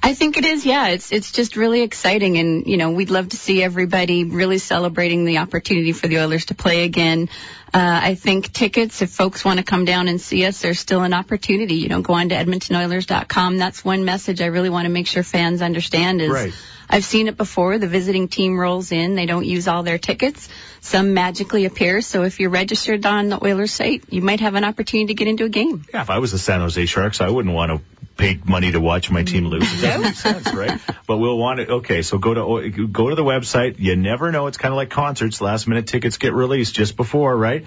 I 0.00 0.14
think 0.14 0.36
it 0.36 0.44
is. 0.44 0.64
Yeah, 0.64 0.88
it's 0.90 1.10
it's 1.10 1.32
just 1.32 1.56
really 1.56 1.82
exciting, 1.82 2.38
and 2.38 2.68
you 2.68 2.76
know 2.76 2.92
we'd 2.92 3.10
love 3.10 3.30
to 3.30 3.36
see 3.36 3.60
everybody 3.60 4.22
really 4.22 4.58
celebrating 4.58 5.24
the 5.24 5.38
opportunity 5.38 5.90
for 5.90 6.06
the 6.06 6.20
Oilers 6.20 6.46
to 6.46 6.54
play 6.54 6.84
again. 6.84 7.28
Uh, 7.74 8.00
I 8.00 8.14
think 8.14 8.52
tickets, 8.52 9.02
if 9.02 9.10
folks 9.10 9.44
want 9.44 9.58
to 9.58 9.64
come 9.64 9.84
down 9.84 10.06
and 10.06 10.20
see 10.20 10.46
us, 10.46 10.62
there's 10.62 10.78
still 10.78 11.02
an 11.02 11.14
opportunity. 11.14 11.74
You 11.74 11.88
know, 11.88 12.00
go 12.00 12.12
on 12.12 12.28
to 12.28 12.36
EdmontonOilers.com. 12.36 13.58
That's 13.58 13.84
one 13.84 14.04
message 14.04 14.40
I 14.40 14.46
really 14.46 14.70
want 14.70 14.84
to 14.84 14.90
make 14.90 15.08
sure 15.08 15.24
fans 15.24 15.62
understand 15.62 16.20
is. 16.20 16.30
Right. 16.30 16.54
I've 16.90 17.04
seen 17.04 17.28
it 17.28 17.36
before. 17.36 17.78
The 17.78 17.86
visiting 17.86 18.26
team 18.26 18.58
rolls 18.58 18.90
in. 18.90 19.14
They 19.14 19.26
don't 19.26 19.46
use 19.46 19.68
all 19.68 19.84
their 19.84 19.98
tickets. 19.98 20.48
Some 20.80 21.14
magically 21.14 21.64
appear. 21.64 22.00
So 22.00 22.24
if 22.24 22.40
you're 22.40 22.50
registered 22.50 23.06
on 23.06 23.28
the 23.28 23.42
Oilers 23.42 23.72
site, 23.72 24.04
you 24.10 24.22
might 24.22 24.40
have 24.40 24.56
an 24.56 24.64
opportunity 24.64 25.06
to 25.06 25.14
get 25.14 25.28
into 25.28 25.44
a 25.44 25.48
game. 25.48 25.84
Yeah, 25.94 26.02
if 26.02 26.10
I 26.10 26.18
was 26.18 26.32
the 26.32 26.38
San 26.38 26.60
Jose 26.60 26.84
Sharks, 26.86 27.20
I 27.20 27.30
wouldn't 27.30 27.54
want 27.54 27.70
to 27.70 27.80
pay 28.16 28.40
money 28.44 28.72
to 28.72 28.80
watch 28.80 29.10
my 29.10 29.22
team 29.22 29.46
lose. 29.46 29.62
It 29.62 29.82
doesn't 29.82 30.02
make 30.02 30.14
sense, 30.14 30.52
right? 30.52 30.80
But 31.06 31.18
we'll 31.18 31.38
want 31.38 31.60
it. 31.60 31.70
Okay, 31.70 32.02
so 32.02 32.18
go 32.18 32.34
to 32.34 32.86
go 32.88 33.08
to 33.08 33.14
the 33.14 33.24
website. 33.24 33.76
You 33.78 33.96
never 33.96 34.32
know. 34.32 34.46
It's 34.48 34.58
kind 34.58 34.72
of 34.72 34.76
like 34.76 34.90
concerts. 34.90 35.40
Last 35.40 35.68
minute 35.68 35.86
tickets 35.86 36.18
get 36.18 36.34
released 36.34 36.74
just 36.74 36.96
before, 36.96 37.36
right? 37.36 37.66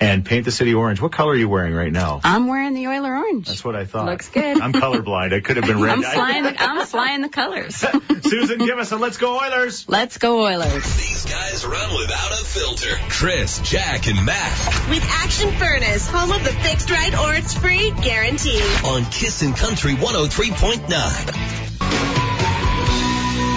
And 0.00 0.24
paint 0.24 0.44
the 0.44 0.50
city 0.50 0.74
orange. 0.74 1.00
What 1.00 1.12
color 1.12 1.30
are 1.32 1.36
you 1.36 1.48
wearing 1.48 1.72
right 1.72 1.92
now? 1.92 2.20
I'm 2.24 2.48
wearing 2.48 2.74
the 2.74 2.88
Oiler 2.88 3.16
orange. 3.16 3.46
That's 3.46 3.64
what 3.64 3.76
I 3.76 3.84
thought. 3.84 4.06
Looks 4.06 4.28
good. 4.28 4.60
I'm 4.60 4.72
colorblind. 4.72 5.32
I 5.32 5.38
could 5.40 5.56
have 5.56 5.66
been 5.66 5.80
red. 5.80 5.92
I'm 5.98 6.02
flying. 6.02 6.42
The, 6.42 6.60
I'm 6.60 6.84
flying 6.86 7.20
the 7.22 7.28
colors. 7.28 7.76
Susan, 8.22 8.58
give 8.58 8.76
us 8.78 8.90
a 8.90 8.96
let's 8.96 9.18
go 9.18 9.38
Oilers. 9.38 9.88
Let's 9.88 10.18
go 10.18 10.42
Oilers. 10.44 10.96
These 10.96 11.26
guys 11.26 11.64
run 11.64 11.94
without 11.96 12.32
a 12.32 12.44
filter. 12.44 12.96
Chris, 13.08 13.60
Jack, 13.60 14.08
and 14.08 14.26
Matt 14.26 14.88
With 14.90 15.04
Action 15.08 15.52
Furnace, 15.52 16.08
home 16.08 16.32
of 16.32 16.42
the 16.42 16.50
fixed 16.50 16.90
right 16.90 17.16
or 17.16 17.32
it's 17.34 17.54
free 17.54 17.92
guarantee. 18.02 18.60
on 18.84 19.04
Kissin' 19.06 19.52
Country 19.54 19.94
103.9. 19.94 22.13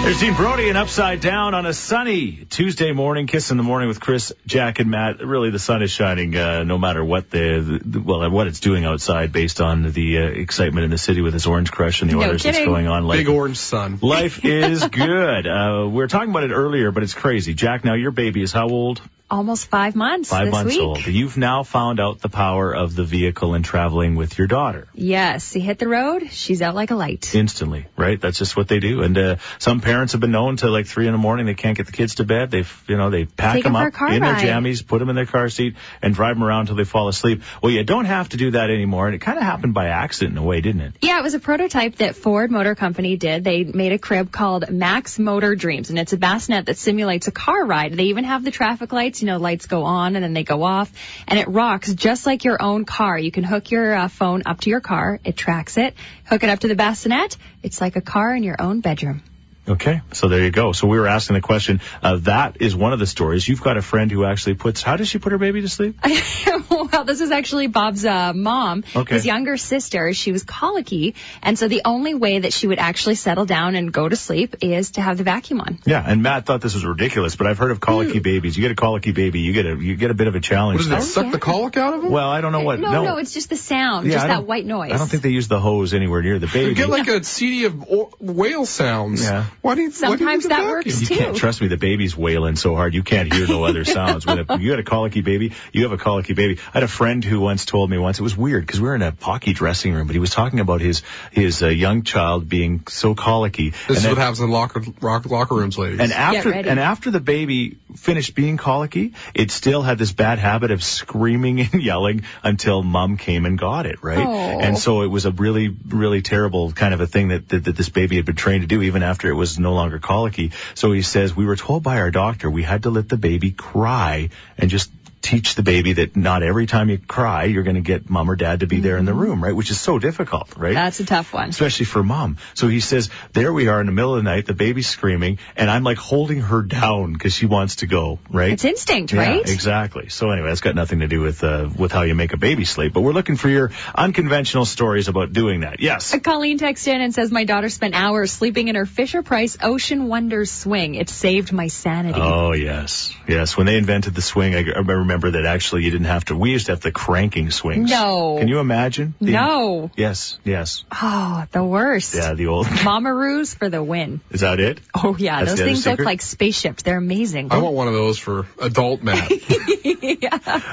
There's 0.02 0.20
Dean 0.20 0.34
Brody 0.34 0.70
and 0.70 0.78
Upside 0.78 1.20
Down 1.20 1.52
on 1.52 1.66
a 1.66 1.74
sunny 1.74 2.46
Tuesday 2.48 2.92
morning. 2.92 3.26
Kiss 3.26 3.50
in 3.50 3.58
the 3.58 3.62
morning 3.62 3.88
with 3.88 4.00
Chris, 4.00 4.32
Jack, 4.46 4.78
and 4.78 4.90
Matt. 4.90 5.20
Really, 5.20 5.50
the 5.50 5.58
sun 5.58 5.82
is 5.82 5.90
shining 5.90 6.34
uh, 6.34 6.64
no 6.64 6.78
matter 6.78 7.04
what 7.04 7.28
the, 7.30 7.80
the 7.84 8.00
well 8.00 8.30
what 8.30 8.46
it's 8.46 8.60
doing 8.60 8.86
outside, 8.86 9.32
based 9.32 9.60
on 9.60 9.92
the 9.92 10.18
uh, 10.18 10.22
excitement 10.22 10.84
in 10.84 10.90
the 10.90 10.96
city 10.96 11.20
with 11.20 11.34
this 11.34 11.46
Orange 11.46 11.70
Crush 11.70 12.00
and 12.00 12.10
the 12.10 12.14
No 12.14 12.22
Oilers 12.22 12.42
that's 12.42 12.58
going 12.58 12.86
on. 12.86 13.06
Like, 13.06 13.18
Big 13.18 13.28
orange 13.28 13.58
sun. 13.58 13.98
life 14.00 14.46
is 14.46 14.82
good. 14.86 15.46
Uh, 15.46 15.84
we 15.86 15.96
were 15.96 16.08
talking 16.08 16.30
about 16.30 16.44
it 16.44 16.52
earlier, 16.52 16.90
but 16.90 17.02
it's 17.02 17.14
crazy. 17.14 17.52
Jack, 17.52 17.84
now 17.84 17.94
your 17.94 18.10
baby 18.10 18.42
is 18.42 18.50
how 18.50 18.68
old? 18.68 19.02
Almost 19.30 19.66
five 19.66 19.94
months 19.94 20.30
Five 20.30 20.46
this 20.46 20.52
months 20.52 20.74
week. 20.74 20.82
old. 20.82 21.06
You've 21.06 21.36
now 21.36 21.62
found 21.62 22.00
out 22.00 22.20
the 22.20 22.30
power 22.30 22.74
of 22.74 22.96
the 22.96 23.04
vehicle 23.04 23.52
and 23.52 23.62
traveling 23.62 24.14
with 24.16 24.38
your 24.38 24.46
daughter. 24.46 24.88
Yes, 24.94 25.52
he 25.52 25.60
hit 25.60 25.78
the 25.78 25.86
road. 25.86 26.30
She's 26.30 26.62
out 26.62 26.74
like 26.74 26.90
a 26.90 26.94
light. 26.94 27.34
instantly, 27.34 27.86
right? 27.96 28.18
That's 28.18 28.38
just 28.38 28.56
what 28.56 28.68
they 28.68 28.80
do. 28.80 29.02
And 29.02 29.18
uh, 29.18 29.36
some 29.58 29.80
parents 29.80 30.12
have 30.12 30.22
been 30.22 30.30
known 30.30 30.56
to 30.58 30.70
like 30.70 30.86
three 30.86 31.06
in 31.06 31.12
the 31.12 31.18
morning 31.18 31.44
they 31.44 31.52
can't 31.54 31.76
get 31.76 31.84
the 31.84 31.92
kids 31.92 32.14
to 32.16 32.24
bed. 32.24 32.50
They've, 32.50 32.84
you 32.86 32.96
know, 32.96 33.10
they 33.10 33.26
pack 33.26 33.56
Take 33.56 33.64
them 33.64 33.76
up 33.76 33.92
in 34.10 34.22
their 34.22 34.34
jammies, 34.34 34.86
put 34.86 34.98
them 34.98 35.10
in 35.10 35.16
their 35.16 35.26
car 35.26 35.50
seat, 35.50 35.76
and 36.00 36.14
drive 36.14 36.36
them 36.36 36.44
around 36.44 36.60
until 36.62 36.76
they 36.76 36.84
fall 36.84 37.08
asleep. 37.08 37.42
Well, 37.62 37.70
you 37.70 37.84
don't 37.84 38.06
have 38.06 38.30
to 38.30 38.38
do 38.38 38.52
that 38.52 38.70
anymore. 38.70 39.06
And 39.06 39.14
it 39.14 39.18
kind 39.18 39.36
of 39.36 39.44
happened 39.44 39.74
by 39.74 39.88
accident 39.88 40.38
in 40.38 40.42
a 40.42 40.46
way, 40.46 40.62
didn't 40.62 40.80
it? 40.80 40.94
Yeah, 41.02 41.18
it 41.18 41.22
was 41.22 41.34
a 41.34 41.38
prototype 41.40 41.96
that 41.96 42.16
Ford 42.16 42.50
Motor 42.50 42.74
Company 42.74 43.18
did. 43.18 43.44
They 43.44 43.64
made 43.64 43.92
a 43.92 43.98
crib 43.98 44.32
called 44.32 44.70
Max 44.70 45.18
Motor 45.18 45.54
Dreams, 45.54 45.90
and 45.90 45.98
it's 45.98 46.14
a 46.14 46.16
bassinet 46.16 46.64
that 46.66 46.78
simulates 46.78 47.28
a 47.28 47.32
car 47.32 47.66
ride. 47.66 47.92
They 47.92 48.04
even 48.04 48.24
have 48.24 48.42
the 48.42 48.50
traffic 48.50 48.90
lights. 48.90 49.17
You 49.22 49.26
know, 49.26 49.38
lights 49.38 49.66
go 49.66 49.84
on 49.84 50.16
and 50.16 50.24
then 50.24 50.32
they 50.32 50.44
go 50.44 50.62
off, 50.62 50.92
and 51.26 51.38
it 51.38 51.48
rocks 51.48 51.92
just 51.92 52.26
like 52.26 52.44
your 52.44 52.60
own 52.62 52.84
car. 52.84 53.18
You 53.18 53.30
can 53.30 53.44
hook 53.44 53.70
your 53.70 53.94
uh, 53.94 54.08
phone 54.08 54.42
up 54.46 54.60
to 54.60 54.70
your 54.70 54.80
car. 54.80 55.20
It 55.24 55.36
tracks 55.36 55.76
it. 55.76 55.94
Hook 56.26 56.42
it 56.42 56.50
up 56.50 56.60
to 56.60 56.68
the 56.68 56.76
bassinet. 56.76 57.36
It's 57.62 57.80
like 57.80 57.96
a 57.96 58.00
car 58.00 58.34
in 58.34 58.42
your 58.42 58.60
own 58.60 58.80
bedroom. 58.80 59.22
Okay, 59.68 60.00
so 60.12 60.28
there 60.28 60.42
you 60.42 60.50
go. 60.50 60.72
So 60.72 60.86
we 60.86 60.98
were 60.98 61.06
asking 61.06 61.34
the 61.34 61.40
question. 61.42 61.80
Uh, 62.02 62.16
that 62.22 62.60
is 62.60 62.74
one 62.74 62.92
of 62.92 62.98
the 62.98 63.06
stories. 63.06 63.46
You've 63.46 63.60
got 63.62 63.76
a 63.76 63.82
friend 63.82 64.10
who 64.10 64.24
actually 64.24 64.54
puts. 64.54 64.82
How 64.82 64.96
does 64.96 65.08
she 65.08 65.18
put 65.18 65.32
her 65.32 65.38
baby 65.38 65.60
to 65.60 65.68
sleep? 65.68 65.98
well, 66.70 67.04
this 67.04 67.20
is 67.20 67.30
actually 67.30 67.66
Bob's 67.66 68.04
uh, 68.04 68.32
mom. 68.32 68.84
Okay. 68.96 69.16
His 69.16 69.26
younger 69.26 69.56
sister, 69.56 70.12
she 70.14 70.32
was 70.32 70.44
colicky, 70.44 71.14
and 71.42 71.58
so 71.58 71.68
the 71.68 71.82
only 71.84 72.14
way 72.14 72.38
that 72.40 72.52
she 72.52 72.66
would 72.66 72.78
actually 72.78 73.16
settle 73.16 73.44
down 73.44 73.74
and 73.74 73.92
go 73.92 74.08
to 74.08 74.16
sleep 74.16 74.56
is 74.62 74.92
to 74.92 75.02
have 75.02 75.18
the 75.18 75.24
vacuum 75.24 75.60
on. 75.60 75.78
Yeah, 75.84 76.02
and 76.04 76.22
Matt 76.22 76.46
thought 76.46 76.60
this 76.60 76.74
was 76.74 76.84
ridiculous, 76.84 77.36
but 77.36 77.46
I've 77.46 77.58
heard 77.58 77.70
of 77.70 77.80
colicky 77.80 78.20
babies. 78.20 78.56
You 78.56 78.62
get 78.62 78.70
a 78.72 78.74
colicky 78.76 79.12
baby, 79.12 79.40
you 79.40 79.52
get 79.52 79.66
a 79.66 79.76
you 79.76 79.96
get 79.96 80.10
a 80.10 80.14
bit 80.14 80.28
of 80.28 80.34
a 80.34 80.40
challenge. 80.40 80.80
What 80.80 80.96
does 80.96 81.10
it 81.10 81.14
there. 81.14 81.24
suck 81.24 81.32
the 81.32 81.38
colic 81.38 81.76
out 81.76 81.94
of 81.94 82.04
him? 82.04 82.10
Well, 82.10 82.28
I 82.28 82.40
don't 82.40 82.52
know 82.52 82.62
what. 82.62 82.80
no, 82.80 83.04
no, 83.04 83.16
it's 83.18 83.34
just 83.34 83.50
the 83.50 83.56
sound, 83.56 84.06
Yeah, 84.06 84.14
just 84.14 84.26
that 84.26 84.46
white 84.46 84.64
noise. 84.64 84.92
I 84.92 84.96
don't 84.96 85.08
think 85.08 85.22
they 85.22 85.30
use 85.30 85.48
the 85.48 85.60
hose 85.60 85.94
anywhere 85.94 86.22
near 86.22 86.38
the 86.38 86.46
baby. 86.46 86.74
Get 86.74 86.88
like 86.88 87.08
a 87.08 87.22
CD 87.22 87.64
of 87.64 87.82
o- 87.90 88.12
whale 88.18 88.64
sounds. 88.66 89.22
Yeah. 89.22 89.46
Why 89.60 89.74
do 89.74 89.82
you? 89.82 89.90
why 89.90 90.16
do 90.16 90.24
you 90.24 90.28
Sometimes 90.28 90.44
use 90.44 90.44
a 90.46 90.48
that 90.48 90.56
vacuum? 90.56 90.70
works 90.70 91.10
You 91.10 91.16
can't 91.16 91.36
trust 91.36 91.60
me. 91.60 91.68
The 91.68 91.76
baby's 91.76 92.16
wailing 92.16 92.56
so 92.56 92.74
hard 92.74 92.94
you 92.94 93.02
can't 93.02 93.32
hear 93.32 93.46
no 93.46 93.64
other 93.64 93.84
sounds. 93.84 94.24
When 94.24 94.38
a, 94.38 94.58
you 94.58 94.70
had 94.70 94.78
a 94.80 94.84
colicky 94.84 95.20
baby, 95.20 95.52
you 95.72 95.82
have 95.82 95.92
a 95.92 95.98
colicky 95.98 96.32
baby. 96.34 96.58
I 96.68 96.70
had 96.74 96.82
a 96.84 96.88
friend 96.88 97.24
who 97.24 97.40
once 97.40 97.64
told 97.64 97.90
me 97.90 97.98
once 97.98 98.18
it 98.18 98.22
was 98.22 98.36
weird 98.36 98.64
because 98.66 98.80
we 98.80 98.88
were 98.88 98.94
in 98.94 99.02
a 99.02 99.14
hockey 99.20 99.52
dressing 99.52 99.94
room, 99.94 100.06
but 100.06 100.14
he 100.14 100.20
was 100.20 100.30
talking 100.30 100.60
about 100.60 100.80
his 100.80 101.02
his 101.32 101.62
uh, 101.62 101.68
young 101.68 102.02
child 102.02 102.48
being 102.48 102.84
so 102.88 103.14
colicky. 103.14 103.70
This 103.70 103.88
and 103.88 103.96
is 103.96 104.02
then- 104.04 104.12
what 104.12 104.18
happens 104.18 104.40
in 104.40 104.50
locker 104.50 104.82
rock, 105.00 105.26
locker 105.26 105.54
rooms, 105.56 105.76
ladies. 105.76 106.00
and 106.00 106.12
after 106.12 106.52
and 106.52 106.78
after 106.78 107.10
the 107.10 107.20
baby 107.20 107.78
finished 107.96 108.34
being 108.34 108.56
colicky, 108.58 109.14
it 109.34 109.50
still 109.50 109.82
had 109.82 109.98
this 109.98 110.12
bad 110.12 110.38
habit 110.38 110.70
of 110.70 110.82
screaming 110.84 111.60
and 111.72 111.82
yelling 111.82 112.22
until 112.42 112.82
mom 112.82 113.16
came 113.16 113.44
and 113.44 113.58
got 113.58 113.86
it, 113.86 114.02
right? 114.02 114.24
Oh. 114.24 114.60
And 114.60 114.78
so 114.78 115.02
it 115.02 115.08
was 115.08 115.26
a 115.26 115.32
really, 115.32 115.68
really 115.88 116.22
terrible 116.22 116.70
kind 116.72 116.94
of 116.94 117.00
a 117.00 117.06
thing 117.06 117.28
that, 117.28 117.48
that 117.48 117.64
that 117.64 117.76
this 117.76 117.88
baby 117.88 118.16
had 118.16 118.24
been 118.24 118.36
trained 118.36 118.62
to 118.62 118.66
do 118.68 118.82
even 118.82 119.02
after 119.02 119.28
it 119.28 119.34
was 119.34 119.47
no 119.56 119.72
longer 119.72 120.00
colicky. 120.00 120.50
So 120.74 120.90
he 120.90 121.02
says 121.02 121.36
we 121.36 121.46
were 121.46 121.54
told 121.54 121.84
by 121.84 122.00
our 122.00 122.10
doctor 122.10 122.50
we 122.50 122.64
had 122.64 122.82
to 122.82 122.90
let 122.90 123.08
the 123.08 123.16
baby 123.16 123.52
cry 123.52 124.30
and 124.58 124.68
just 124.68 124.90
teach 125.28 125.56
the 125.56 125.62
baby 125.62 125.92
that 125.92 126.16
not 126.16 126.42
every 126.42 126.66
time 126.66 126.88
you 126.88 126.96
cry 126.96 127.44
you're 127.44 127.62
going 127.62 127.76
to 127.76 127.82
get 127.82 128.08
mom 128.08 128.30
or 128.30 128.36
dad 128.36 128.60
to 128.60 128.66
be 128.66 128.80
there 128.80 128.96
in 128.96 129.04
the 129.04 129.12
room, 129.12 129.44
right? 129.44 129.54
Which 129.54 129.70
is 129.70 129.78
so 129.78 129.98
difficult, 129.98 130.56
right? 130.56 130.72
That's 130.72 131.00
a 131.00 131.04
tough 131.04 131.34
one. 131.34 131.50
especially 131.50 131.84
for 131.84 132.02
mom. 132.02 132.38
So 132.54 132.66
he 132.66 132.80
says, 132.80 133.10
there 133.34 133.52
we 133.52 133.68
are 133.68 133.78
in 133.80 133.86
the 133.86 133.92
middle 133.92 134.14
of 134.14 134.24
the 134.24 134.30
night, 134.30 134.46
the 134.46 134.54
baby's 134.54 134.88
screaming, 134.88 135.38
and 135.54 135.70
I'm 135.70 135.84
like 135.84 135.98
holding 135.98 136.40
her 136.40 136.62
down 136.62 137.12
because 137.12 137.34
she 137.34 137.44
wants 137.44 137.76
to 137.76 137.86
go, 137.86 138.18
right? 138.30 138.52
It's 138.52 138.64
instinct, 138.64 139.12
yeah, 139.12 139.20
right? 139.20 139.48
exactly. 139.48 140.08
So 140.08 140.30
anyway, 140.30 140.48
that's 140.48 140.62
got 140.62 140.74
nothing 140.74 141.00
to 141.00 141.08
do 141.08 141.20
with 141.20 141.44
uh, 141.44 141.68
with 141.76 141.92
how 141.92 142.02
you 142.02 142.14
make 142.14 142.32
a 142.32 142.38
baby 142.38 142.64
sleep, 142.64 142.94
but 142.94 143.02
we're 143.02 143.12
looking 143.12 143.36
for 143.36 143.50
your 143.50 143.70
unconventional 143.94 144.64
stories 144.64 145.08
about 145.08 145.34
doing 145.34 145.60
that. 145.60 145.80
Yes. 145.80 146.18
Colleen 146.20 146.56
texts 146.56 146.86
in 146.86 147.02
and 147.02 147.14
says, 147.14 147.30
My 147.30 147.44
daughter 147.44 147.68
spent 147.68 147.94
hours 147.94 148.32
sleeping 148.32 148.68
in 148.68 148.76
her 148.76 148.86
Fisher 148.86 149.22
Price 149.22 149.58
Ocean 149.60 150.08
Wonders 150.08 150.50
swing. 150.50 150.94
It 150.94 151.10
saved 151.10 151.52
my 151.52 151.68
sanity. 151.68 152.18
Oh 152.18 152.52
yes, 152.52 153.14
yes. 153.26 153.56
When 153.58 153.66
they 153.66 153.76
invented 153.76 154.14
the 154.14 154.22
swing, 154.22 154.54
I, 154.54 154.60
I 154.74 154.80
remember 155.18 155.42
that 155.42 155.48
actually 155.48 155.84
you 155.84 155.90
didn't 155.90 156.06
have 156.06 156.24
to. 156.26 156.36
We 156.36 156.50
used 156.50 156.66
to 156.66 156.72
have 156.72 156.80
the 156.80 156.92
cranking 156.92 157.50
swings. 157.50 157.90
No. 157.90 158.36
Can 158.38 158.48
you 158.48 158.60
imagine? 158.60 159.14
The- 159.20 159.32
No. 159.32 159.90
Yes. 159.96 160.38
Yes. 160.44 160.84
Oh, 160.92 161.44
the 161.50 161.64
worst. 161.64 162.14
Yeah. 162.14 162.34
The 162.34 162.46
old. 162.46 162.66
Mamaroos 162.88 163.56
for 163.56 163.68
the 163.68 163.82
win. 163.82 164.20
Is 164.30 164.40
that 164.40 164.60
it? 164.60 164.80
Oh, 164.94 165.16
yeah. 165.18 165.40
That's 165.40 165.52
Those 165.52 165.58
the 165.58 165.64
other 165.64 165.72
things 165.72 165.86
look 165.86 166.00
like 166.00 166.22
spaceships. 166.22 166.82
They're 166.82 166.98
amazing. 166.98 167.48
I 167.50 167.58
want 167.58 167.74
one 167.74 167.88
of 167.88 167.94
those 167.94 168.18
for 168.18 168.46
adult 168.60 169.02
Matt. 169.02 169.30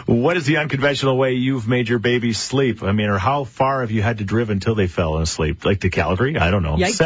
What 0.05 0.37
is 0.37 0.45
the 0.45 0.57
unconventional 0.57 1.17
way 1.17 1.33
you've 1.33 1.67
made 1.67 1.89
your 1.89 1.99
baby 1.99 2.33
sleep? 2.33 2.83
I 2.83 2.91
mean, 2.91 3.09
or 3.09 3.17
how 3.17 3.43
far 3.43 3.81
have 3.81 3.91
you 3.91 4.01
had 4.01 4.19
to 4.19 4.23
drive 4.23 4.49
until 4.49 4.75
they 4.75 4.87
fell 4.87 5.17
asleep? 5.17 5.65
Like 5.65 5.81
to 5.81 5.89
Calgary? 5.89 6.37
I 6.37 6.51
don't 6.51 6.63
know. 6.63 6.77
Yikes. 6.77 6.97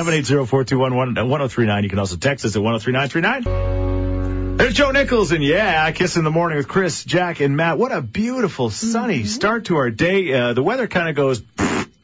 780-421-1039. 0.45 1.77
Uh, 1.77 1.81
you 1.81 1.89
can 1.89 1.99
also 1.99 2.17
text 2.17 2.45
us 2.45 2.55
at 2.55 2.61
103939. 2.61 3.78
There's 4.59 4.73
Joe 4.73 4.91
Nichols 4.91 5.31
and 5.31 5.41
yeah, 5.41 5.89
Kiss 5.91 6.17
in 6.17 6.25
the 6.25 6.31
Morning 6.31 6.57
with 6.57 6.67
Chris, 6.67 7.05
Jack, 7.05 7.39
and 7.39 7.55
Matt. 7.55 7.77
What 7.77 7.93
a 7.93 8.01
beautiful 8.01 8.69
sunny 8.69 9.19
Mm-hmm. 9.19 9.25
start 9.27 9.65
to 9.65 9.77
our 9.77 9.89
day. 9.89 10.33
Uh, 10.33 10.51
the 10.53 10.61
weather 10.61 10.85
kind 10.87 11.07
of 11.07 11.15
goes 11.15 11.41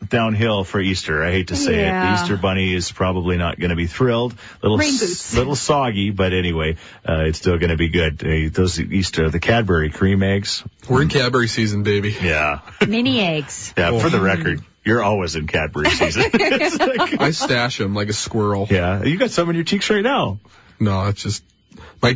downhill 0.07 0.63
for 0.63 0.79
Easter. 0.79 1.21
I 1.21 1.31
hate 1.31 1.49
to 1.49 1.57
say 1.57 1.85
it. 1.85 1.91
The 1.91 2.13
Easter 2.13 2.37
bunny 2.37 2.73
is 2.73 2.93
probably 2.93 3.35
not 3.35 3.59
going 3.59 3.71
to 3.71 3.75
be 3.75 3.87
thrilled. 3.87 4.35
Little, 4.63 4.77
Rain 4.77 4.87
s- 4.93 4.99
boots. 5.01 5.35
little 5.35 5.55
soggy, 5.57 6.11
but 6.11 6.31
anyway, 6.31 6.77
uh, 7.07 7.23
it's 7.25 7.39
still 7.39 7.57
going 7.57 7.71
to 7.71 7.77
be 7.77 7.89
good. 7.89 8.23
Uh, 8.25 8.49
those 8.53 8.79
Easter, 8.79 9.29
the 9.29 9.39
Cadbury 9.41 9.89
cream 9.89 10.23
eggs. 10.23 10.63
We're 10.89 11.01
in 11.01 11.09
Cadbury 11.09 11.49
season, 11.49 11.83
baby. 11.83 12.15
Yeah. 12.21 12.61
Mini 12.87 13.19
eggs. 13.19 13.73
Yeah, 13.77 13.99
for 13.99 14.09
the 14.09 14.21
record, 14.21 14.61
you're 14.85 15.03
always 15.03 15.35
in 15.35 15.45
Cadbury 15.47 15.89
season. 15.89 16.23
It's 16.33 16.79
like- 16.79 17.19
I 17.19 17.31
stash 17.31 17.79
them 17.79 17.93
like 17.95 18.07
a 18.07 18.13
squirrel. 18.13 18.67
yeah, 18.71 19.03
you 19.03 19.17
got 19.17 19.31
some 19.31 19.49
in 19.49 19.55
your 19.55 19.65
cheeks 19.65 19.89
right 19.89 20.03
now. 20.03 20.39
No, 20.79 21.07
it's 21.07 21.21
just 21.21 21.43
my 22.01 22.13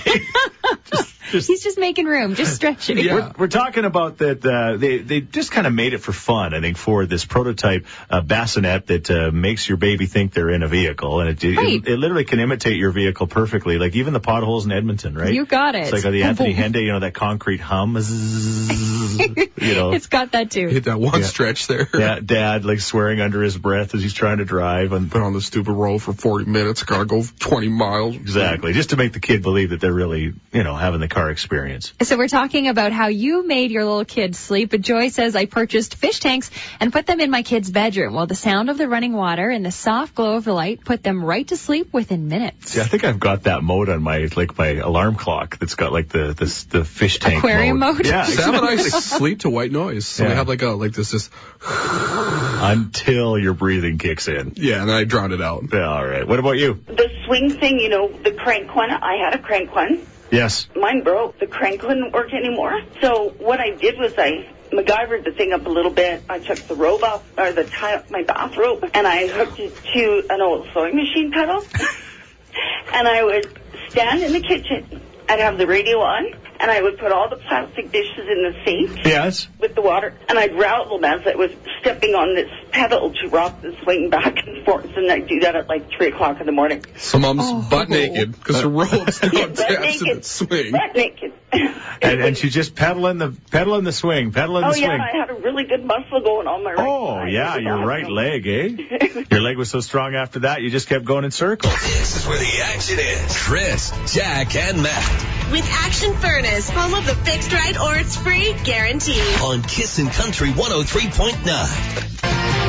jowl. 1.40 1.46
He's 1.46 1.62
just 1.62 1.78
making 1.78 2.06
room, 2.06 2.34
just 2.34 2.54
stretching. 2.60 2.98
Yeah. 2.98 3.14
We're, 3.14 3.32
we're 3.38 3.48
talking 3.48 3.84
about 3.84 4.18
that. 4.18 4.44
Uh, 4.44 4.76
they 4.76 4.98
they 4.98 5.20
just 5.20 5.50
kind 5.50 5.66
of 5.66 5.72
made 5.72 5.92
it 5.94 5.98
for 5.98 6.12
fun. 6.12 6.54
I 6.54 6.60
think 6.60 6.76
for 6.76 7.06
this 7.06 7.24
prototype 7.24 7.86
uh, 8.10 8.20
bassinet 8.20 8.86
that 8.88 9.10
uh, 9.10 9.30
makes 9.32 9.68
your 9.68 9.76
baby 9.78 10.06
think 10.06 10.32
they're 10.32 10.50
in 10.50 10.62
a 10.62 10.68
vehicle, 10.68 11.20
and 11.20 11.30
it, 11.30 11.44
it, 11.44 11.56
Right. 11.56 11.86
it 11.86 11.96
literally 11.98 12.24
can 12.24 12.40
imitate 12.40 12.76
your 12.76 12.90
vehicle 12.92 13.26
perfectly. 13.26 13.78
Like 13.78 13.94
even 13.96 14.12
the 14.12 14.20
potholes 14.20 14.64
in 14.66 14.72
Edmonton, 14.72 15.14
right? 15.14 15.32
You 15.32 15.46
got 15.46 15.74
it. 15.74 15.84
It's 15.84 15.92
like 15.92 16.04
uh, 16.04 16.10
the 16.10 16.24
Anthony 16.24 16.54
Henday, 16.62 16.82
you 16.82 16.92
know, 16.92 17.00
that 17.00 17.14
concrete 17.14 17.60
hum. 17.60 17.96
Zzz, 17.98 19.18
you 19.56 19.74
know. 19.74 19.92
It's 19.92 20.06
got 20.06 20.32
that 20.32 20.50
too. 20.50 20.68
Hit 20.68 20.84
that 20.84 20.98
one 20.98 21.20
Yeah. 21.20 21.26
stretch 21.26 21.66
there. 21.66 21.88
yeah, 21.94 22.20
dad 22.20 22.64
like 22.64 22.80
swearing 22.80 23.20
under 23.20 23.42
his 23.42 23.56
breath 23.56 23.94
as 23.94 24.02
he's 24.02 24.14
trying 24.14 24.38
to 24.38 24.44
drive, 24.44 24.92
and 24.92 25.10
Been 25.10 25.22
on 25.22 25.32
the 25.32 25.40
stupid 25.40 25.72
road 25.72 25.98
for 26.02 26.12
40 26.12 26.46
minutes. 26.46 26.82
Gotta 26.82 27.04
go 27.04 27.22
20 27.38 27.68
miles. 27.68 28.16
Exactly, 28.16 28.72
just 28.72 28.90
to 28.90 28.96
make 28.96 29.12
the 29.12 29.20
kid 29.20 29.42
believe 29.42 29.70
that 29.70 29.80
they're 29.80 29.92
really, 29.92 30.32
you 30.52 30.64
know, 30.64 30.74
having 30.74 31.00
the 31.00 31.08
car 31.08 31.23
car 31.24 31.30
experience. 31.30 31.92
So 32.02 32.18
we're 32.18 32.28
talking 32.28 32.68
about 32.68 32.92
how 32.92 33.06
you 33.06 33.46
made 33.46 33.70
your 33.70 33.84
little 33.84 34.04
kids 34.04 34.38
sleep. 34.38 34.70
But 34.70 34.82
Joy 34.82 35.08
says 35.08 35.34
I 35.34 35.46
purchased 35.46 35.94
fish 35.94 36.20
tanks 36.20 36.50
and 36.80 36.92
put 36.92 37.06
them 37.06 37.20
in 37.20 37.30
my 37.30 37.42
kid's 37.42 37.70
bedroom. 37.70 38.14
Well, 38.14 38.26
the 38.26 38.34
sound 38.34 38.68
of 38.68 38.76
the 38.76 38.88
running 38.88 39.14
water 39.14 39.48
and 39.48 39.64
the 39.64 39.70
soft 39.70 40.14
glow 40.14 40.34
of 40.34 40.44
the 40.44 40.52
light 40.52 40.84
put 40.84 41.02
them 41.02 41.24
right 41.24 41.46
to 41.48 41.56
sleep 41.56 41.92
within 41.92 42.28
minutes. 42.28 42.72
See, 42.72 42.80
I 42.80 42.84
think 42.84 43.04
I've 43.04 43.20
got 43.20 43.44
that 43.44 43.62
mode 43.62 43.88
on 43.88 44.02
my 44.02 44.28
like 44.36 44.58
my 44.58 44.74
alarm 44.74 45.16
clock 45.16 45.58
that's 45.58 45.76
got 45.76 45.92
like 45.92 46.08
the 46.08 46.34
the, 46.34 46.66
the 46.78 46.84
fish 46.84 47.18
tank 47.18 47.38
Aquarium 47.38 47.78
mode? 47.78 48.06
Yeah, 48.06 48.24
Sam 48.24 48.54
and 48.54 48.66
I 48.66 48.76
sleep 48.76 49.40
to 49.40 49.50
white 49.50 49.72
noise. 49.72 50.06
So 50.06 50.24
we 50.24 50.30
have 50.30 50.48
like 50.48 50.62
a 50.62 50.70
like 50.70 50.92
this 50.92 51.10
this 51.10 51.30
until 51.66 53.38
your 53.38 53.54
breathing 53.54 53.98
kicks 53.98 54.28
in. 54.28 54.54
yeah, 54.56 54.80
and 54.80 54.90
then 54.90 54.96
I 54.96 55.04
drown 55.04 55.32
it 55.32 55.40
out. 55.40 55.64
Yeah, 55.72 55.88
all 55.88 56.06
right. 56.06 56.26
What 56.26 56.38
about 56.38 56.58
you? 56.58 56.82
The 56.86 57.08
swing 57.24 57.50
thing, 57.50 57.78
you 57.78 57.88
know, 57.88 58.08
the 58.08 58.32
crank 58.32 58.74
one, 58.74 58.90
I 58.90 59.16
had 59.24 59.34
a 59.34 59.42
crank 59.42 59.74
one. 59.74 60.06
Yes. 60.34 60.68
Mine 60.74 61.04
broke. 61.04 61.38
The 61.38 61.46
crank 61.46 61.80
couldn't 61.80 62.12
work 62.12 62.32
anymore. 62.34 62.80
So 63.00 63.30
what 63.38 63.60
I 63.60 63.70
did 63.70 63.98
was 63.98 64.12
I 64.18 64.48
MacGyvered 64.72 65.24
the 65.24 65.30
thing 65.30 65.52
up 65.52 65.64
a 65.66 65.68
little 65.68 65.92
bit. 65.92 66.24
I 66.28 66.40
took 66.40 66.58
the 66.66 66.74
robe 66.74 67.04
off, 67.04 67.22
or 67.38 67.52
the 67.52 67.64
tie 67.64 67.94
up 67.94 68.10
my 68.10 68.24
bathrobe, 68.24 68.84
and 68.92 69.06
I 69.06 69.28
hooked 69.28 69.60
it 69.60 69.72
to 69.94 70.26
an 70.30 70.40
old 70.40 70.66
sewing 70.74 70.96
machine 70.96 71.30
pedal. 71.32 71.64
and 72.92 73.06
I 73.06 73.22
would 73.22 73.58
stand 73.90 74.22
in 74.22 74.32
the 74.32 74.40
kitchen. 74.40 75.00
I'd 75.28 75.38
have 75.38 75.56
the 75.56 75.68
radio 75.68 75.98
on, 76.00 76.32
and 76.64 76.70
I 76.70 76.80
would 76.80 76.96
put 76.98 77.12
all 77.12 77.28
the 77.28 77.36
plastic 77.36 77.92
dishes 77.92 78.26
in 78.26 78.42
the 78.42 78.54
sink 78.64 79.04
Yes. 79.04 79.48
with 79.60 79.74
the 79.74 79.82
water, 79.82 80.14
and 80.30 80.38
I'd 80.38 80.54
rattle 80.58 80.98
them 80.98 81.04
as 81.20 81.26
I 81.26 81.34
was 81.36 81.50
stepping 81.80 82.14
on 82.14 82.34
this 82.34 82.48
pedal 82.70 83.12
to 83.12 83.28
rock 83.28 83.60
the 83.60 83.76
swing 83.82 84.08
back 84.08 84.38
and 84.46 84.64
forth, 84.64 84.86
and 84.96 85.12
I'd 85.12 85.28
do 85.28 85.40
that 85.40 85.56
at 85.56 85.68
like 85.68 85.90
3 85.96 86.08
o'clock 86.08 86.40
in 86.40 86.46
the 86.46 86.52
morning. 86.52 86.82
So 86.96 87.18
mom's 87.18 87.68
butt 87.68 87.90
naked 87.90 88.32
because 88.32 88.62
her 88.62 88.68
robe's 88.68 89.22
not 89.22 89.32
Butt 89.32 89.60
attached 89.60 89.98
to 89.98 90.04
naked. 90.06 90.18
the 90.22 90.22
swing. 90.26 90.72
Butt 90.72 90.96
naked. 90.96 91.32
And, 92.02 92.20
and 92.20 92.36
she's 92.36 92.52
just 92.52 92.74
pedaling 92.74 93.16
the 93.18 93.34
pedaling 93.52 93.84
the 93.84 93.92
swing, 93.92 94.32
pedaling 94.32 94.64
oh, 94.64 94.72
the 94.72 94.80
yeah. 94.80 94.98
I 95.00 95.16
had 95.16 95.30
a 95.30 95.34
really 95.34 95.64
good 95.64 95.84
muscle 95.84 96.20
going 96.20 96.46
on 96.48 96.62
my 96.64 96.72
right 96.74 96.86
Oh 96.86 97.06
side. 97.20 97.32
yeah, 97.32 97.52
It 97.54 97.56
was 97.58 97.64
your 97.64 97.86
right 97.86 98.10
leg, 98.10 98.46
eh? 98.46 99.22
Your 99.30 99.40
leg 99.40 99.56
was 99.56 99.70
so 99.70 99.80
strong 99.80 100.14
after 100.14 100.40
that, 100.40 100.60
you 100.60 100.70
just 100.70 100.88
kept 100.88 101.04
going 101.04 101.24
in 101.24 101.30
circles. 101.30 101.72
This 101.82 102.16
is 102.16 102.26
where 102.26 102.38
the 102.38 102.62
action 102.62 102.98
is. 102.98 103.36
Chris, 103.38 104.12
Jack, 104.12 104.54
and 104.56 104.82
Matt 104.82 105.50
With 105.52 105.66
Action 105.70 106.14
Furnace, 106.16 106.53
home 106.62 106.94
of 106.94 107.04
the 107.04 107.16
fixed 107.16 107.52
right 107.52 107.76
or 107.80 107.96
it's 107.96 108.16
free 108.16 108.54
guarantee. 108.62 109.20
on 109.42 109.62
Kissin' 109.62 110.06
Country 110.06 110.50
103.9. 110.50 112.63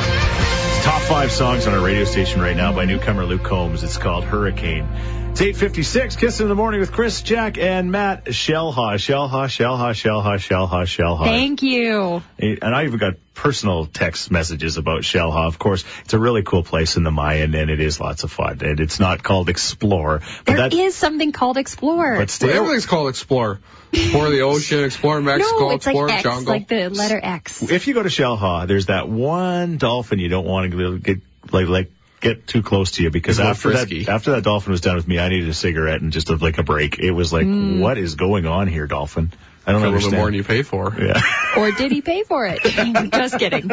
Top 0.86 1.02
five 1.02 1.32
songs 1.32 1.66
on 1.66 1.74
our 1.74 1.84
radio 1.84 2.04
station 2.04 2.40
right 2.40 2.56
now 2.56 2.72
by 2.72 2.84
newcomer 2.84 3.24
Luke 3.26 3.42
Combs. 3.42 3.82
It's 3.82 3.98
called 3.98 4.22
Hurricane. 4.22 4.86
It's 5.32 5.40
856, 5.40 6.14
Kiss 6.14 6.40
in 6.40 6.48
the 6.48 6.54
Morning 6.54 6.78
with 6.78 6.92
Chris, 6.92 7.22
Jack, 7.22 7.58
and 7.58 7.90
Matt. 7.90 8.26
Xel-Há, 8.26 8.94
Xel-Há, 8.94 9.46
Xel-Há, 9.46 9.90
Xel-Há, 9.90 10.36
Xel-Há, 10.36 10.84
Xel-Há. 10.84 11.24
Thank 11.24 11.62
you. 11.62 12.22
Eh, 12.38 12.54
and 12.62 12.72
I 12.72 12.84
even 12.84 13.00
got 13.00 13.14
personal 13.34 13.86
text 13.86 14.30
messages 14.30 14.76
about 14.76 15.02
Xel-Há. 15.02 15.48
Of 15.48 15.58
course, 15.58 15.84
it's 16.04 16.14
a 16.14 16.20
really 16.20 16.44
cool 16.44 16.62
place 16.62 16.96
in 16.96 17.02
the 17.02 17.10
Mayan, 17.10 17.56
and 17.56 17.68
it 17.68 17.80
is 17.80 17.98
lots 18.00 18.22
of 18.22 18.30
fun. 18.30 18.60
And 18.62 18.78
it's 18.78 19.00
not 19.00 19.24
called 19.24 19.48
Explore, 19.48 20.22
but 20.44 20.56
There 20.56 20.66
is 20.68 20.72
that, 20.72 20.92
something 20.92 21.32
called 21.32 21.58
Explore. 21.58 22.12
but 22.12 22.18
Well, 22.18 22.28
still, 22.28 22.50
everything's 22.50 22.86
called 22.86 23.08
Explore. 23.08 23.58
Explore 23.96 24.30
the 24.30 24.40
ocean, 24.40 24.84
explore 24.84 25.20
Mexico, 25.20 25.58
no, 25.58 25.70
it's 25.70 25.86
explore 25.86 26.08
like 26.08 26.16
X, 26.16 26.22
jungle. 26.22 26.52
like 26.52 26.68
the 26.68 26.88
letter 26.90 27.20
X. 27.22 27.62
if 27.62 27.86
you 27.86 27.94
go 27.94 28.02
to 28.02 28.08
Xel-Há, 28.08 28.66
there's 28.66 28.86
that 28.86 29.08
one 29.08 29.78
dolphin 29.78 30.18
you 30.18 30.28
don't 30.28 30.46
want 30.46 30.70
to 30.70 30.98
get 30.98 31.20
like 31.50 31.68
like 31.68 31.90
get 32.20 32.46
too 32.46 32.62
close 32.62 32.92
to 32.92 33.02
you 33.02 33.10
because 33.10 33.36
He's 33.36 33.44
a 33.44 33.48
little 33.48 33.72
after 33.76 33.86
that 33.86 34.08
after 34.08 34.30
that 34.32 34.44
dolphin 34.44 34.72
was 34.72 34.80
done 34.80 34.96
with 34.96 35.06
me, 35.08 35.18
I 35.18 35.28
needed 35.28 35.48
a 35.48 35.54
cigarette 35.54 36.00
and 36.00 36.12
just 36.12 36.30
a, 36.30 36.36
like 36.36 36.58
a 36.58 36.62
break. 36.62 36.98
It 36.98 37.10
was 37.10 37.32
like, 37.32 37.46
hmm. 37.46 37.80
what 37.80 37.98
is 37.98 38.14
going 38.14 38.46
on 38.46 38.68
here, 38.68 38.86
dolphin? 38.86 39.32
I 39.66 39.72
don't 39.72 39.82
a 39.82 39.84
little 39.84 39.98
bit 39.98 40.04
understand. 40.04 40.16
more 40.20 40.26
than 40.26 40.34
you 40.34 40.44
pay 40.44 40.62
for. 40.62 40.94
yeah. 40.98 41.20
Or 41.56 41.72
did 41.72 41.90
he 41.90 42.02
pay 42.02 42.22
for 42.22 42.46
it? 42.46 42.60
Just 43.12 43.38
kidding. 43.38 43.70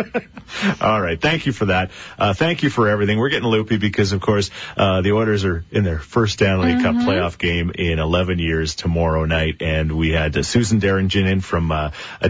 All 0.80 1.02
right. 1.02 1.20
Thank 1.20 1.46
you 1.46 1.52
for 1.52 1.66
that. 1.66 1.92
Uh, 2.18 2.34
thank 2.34 2.64
you 2.64 2.70
for 2.70 2.88
everything. 2.88 3.20
We're 3.20 3.28
getting 3.28 3.50
loopy 3.50 3.76
because, 3.76 4.14
of 4.14 4.22
course, 4.22 4.52
uh, 4.78 5.02
the 5.02 5.12
Oilers 5.12 5.44
are 5.44 5.66
in 5.70 5.84
their 5.84 6.00
first 6.00 6.34
Stanley 6.34 6.82
Cup 6.82 6.96
playoff 6.96 7.38
game 7.38 7.72
in 7.76 8.00
11 8.00 8.40
years 8.40 8.76
tomorrow 8.76 9.26
night. 9.26 9.62
And 9.62 9.98
we 9.98 10.12
had 10.12 10.38
uh, 10.38 10.44
Susan 10.44 10.80
Darrington 10.80 11.28
in 11.28 11.42
from, 11.42 11.74
uh, 11.74 11.92
uh, 12.22 12.28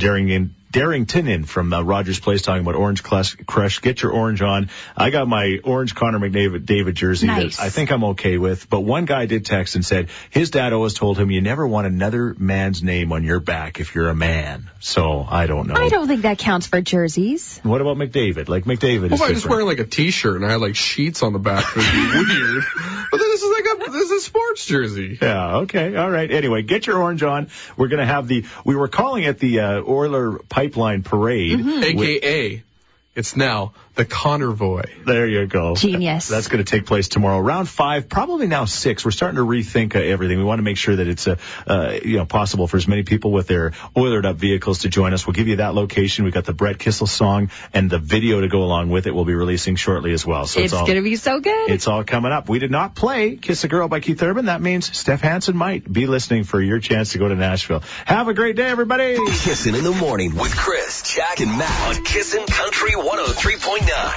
Darrington, 0.74 1.26
Darrington 1.26 1.28
in 1.28 1.46
from 1.46 1.72
uh, 1.72 1.82
Rogers 1.82 2.20
Place 2.20 2.42
talking 2.42 2.62
about 2.62 2.76
Orange 2.76 3.04
Crush. 3.04 3.36
Crush. 3.46 3.80
Get 3.82 4.02
your 4.02 4.12
orange 4.12 4.42
on. 4.42 4.70
I 4.98 5.10
got 5.12 5.28
my 5.28 5.60
orange 5.64 5.96
Connor 5.96 6.20
McDavid 6.20 6.66
David 6.66 6.96
jersey 6.96 7.28
Nice. 7.28 7.58
that 7.58 7.64
I 7.64 7.70
think 7.70 7.92
I'm 7.92 8.04
okay 8.06 8.38
with. 8.38 8.70
But 8.70 8.82
one 8.82 9.06
guy 9.06 9.26
did 9.26 9.46
text 9.46 9.76
and 9.76 9.86
said 9.86 10.10
his 10.30 10.50
dad 10.50 10.74
always 10.74 10.94
told 10.94 11.18
him 11.18 11.32
you 11.32 11.42
never 11.42 11.66
want 11.68 11.88
another 11.88 12.36
man's 12.38 12.84
name 12.84 13.12
on 13.12 13.24
your 13.24 13.40
back 13.40 13.80
if 13.80 13.96
you're 13.96 14.10
a 14.10 14.16
man. 14.16 14.70
So 14.80 15.26
I 15.30 15.48
don't 15.48 15.68
know. 15.68 15.76
I 15.76 15.90
don't 15.90 16.08
think 16.08 16.24
that 16.24 16.38
counts 16.40 16.68
for 16.68 16.82
jerseys. 16.82 17.60
What 17.64 17.80
about 17.82 17.98
McDavid? 17.98 18.50
Like 18.50 18.66
McDavid 18.66 19.12
What 19.12 19.14
is 19.14 19.22
if 19.22 19.22
I 19.22 19.28
just 19.30 19.44
different. 19.44 19.50
wearing 19.52 19.68
like 19.68 19.80
a 19.80 19.86
t-shirt 19.90 20.36
and 20.36 20.46
I 20.46 20.52
had 20.52 20.62
like 20.62 20.76
sheets 20.76 21.24
on 21.24 21.34
the 21.34 21.40
back? 21.40 21.64
It'd 21.78 21.92
be 21.94 22.34
weird. 22.34 22.64
But 23.14 23.20
then 24.04 24.16
this 24.16 24.24
is 24.24 24.24
a 24.24 24.24
this 24.24 24.24
is 24.24 24.24
a 24.24 24.26
sports 24.26 24.66
jersey. 24.66 25.18
Yeah, 25.22 25.56
okay, 25.58 25.96
all 25.96 26.10
right. 26.10 26.30
Anyway, 26.30 26.62
get 26.64 26.88
your 26.88 27.02
orange 27.02 27.24
on. 27.24 27.48
We're 27.78 27.88
going 27.88 28.00
to 28.00 28.06
have 28.06 28.28
the, 28.28 28.46
we 28.66 28.76
were 28.76 28.88
calling 28.88 29.24
it 29.24 29.40
the 29.40 29.60
uh, 29.60 29.82
Oiler 29.82 30.40
Pipeline 30.50 31.04
Parade. 31.04 31.60
Mm-hmm. 31.60 31.84
AKA, 31.84 32.64
it's 33.16 33.36
now 33.36 33.74
the 33.96 34.06
Convoy. 34.06 34.84
There 35.06 35.28
you 35.28 35.46
go. 35.46 35.76
Genius. 35.76 36.28
That's 36.28 36.48
going 36.48 36.64
to 36.64 36.70
take 36.70 36.86
place 36.86 37.08
tomorrow, 37.08 37.40
round 37.40 37.70
five, 37.70 38.10
probably 38.10 38.48
now 38.48 38.66
six. 38.66 39.06
We're 39.06 39.12
starting 39.12 39.38
to 39.38 39.46
rethink 39.46 39.96
uh, 39.96 40.00
everything. 40.00 40.40
We 40.40 40.44
want 40.44 40.60
to 40.60 40.64
make 40.64 40.78
sure 40.78 40.96
that 40.96 41.08
it's 41.08 41.28
uh, 41.28 41.36
uh, 41.68 42.00
you 42.04 42.18
know 42.18 42.26
possible 42.26 42.68
for 42.68 42.78
as 42.78 42.88
many 42.88 43.04
people 43.04 43.32
with 43.32 43.48
their 43.48 43.72
oilered 43.96 44.26
up 44.26 44.38
vehicles 44.38 44.80
to 44.80 44.90
join 44.90 45.14
us. 45.14 45.28
We'll 45.28 45.36
give 45.36 45.48
you 45.48 45.58
that 45.58 45.76
location. 45.76 46.26
We 46.26 46.32
got 46.32 46.46
the 46.46 46.54
Brett 46.54 46.80
Kissel 46.80 47.08
song 47.08 47.52
and 47.74 47.90
the 47.90 48.00
video 48.00 48.42
to 48.42 48.48
go 48.48 48.64
along 48.64 48.90
with 48.90 49.06
it. 49.06 49.14
We'll 49.14 49.26
be 49.26 49.36
releasing 49.36 49.76
shortly 49.76 50.12
as 50.12 50.26
well. 50.26 50.48
So 50.48 50.62
it's 50.62 50.74
it's, 50.74 50.82
going 50.82 50.96
to 50.96 51.04
be 51.04 51.16
so 51.16 51.40
good. 51.40 51.70
It's 51.70 51.88
all 51.88 52.04
coming 52.04 52.32
up. 52.32 52.50
We 52.50 52.58
did 52.58 52.72
not 52.72 52.96
play 52.96 53.36
Kiss 53.36 53.64
a 53.64 53.68
Girl 53.68 53.88
by 53.88 54.00
Keith 54.00 54.22
Urban. 54.24 54.46
That 54.46 54.62
means 54.62 54.98
Steph 54.98 55.22
Hansen 55.22 55.56
might 55.56 55.92
be 55.92 56.08
listening 56.08 56.46
for 56.46 56.60
your 56.60 56.80
chance 56.80 57.12
to 57.12 57.20
go 57.20 57.28
to 57.28 57.36
Nashville. 57.36 57.84
Have 58.06 58.28
a 58.28 58.34
great 58.34 58.56
day, 58.56 58.70
everybody. 58.70 59.18
Kissing 59.44 59.76
in 59.76 59.84
the 59.84 59.92
morning 59.92 60.36
with 60.36 60.56
Chris, 60.56 61.14
Jack, 61.14 61.40
and 61.42 61.52
Matt 61.52 61.98
on 61.98 62.04
Kissin' 62.04 62.46
Country 62.48 62.92
103.9. 62.92 63.83
99. 63.86 64.14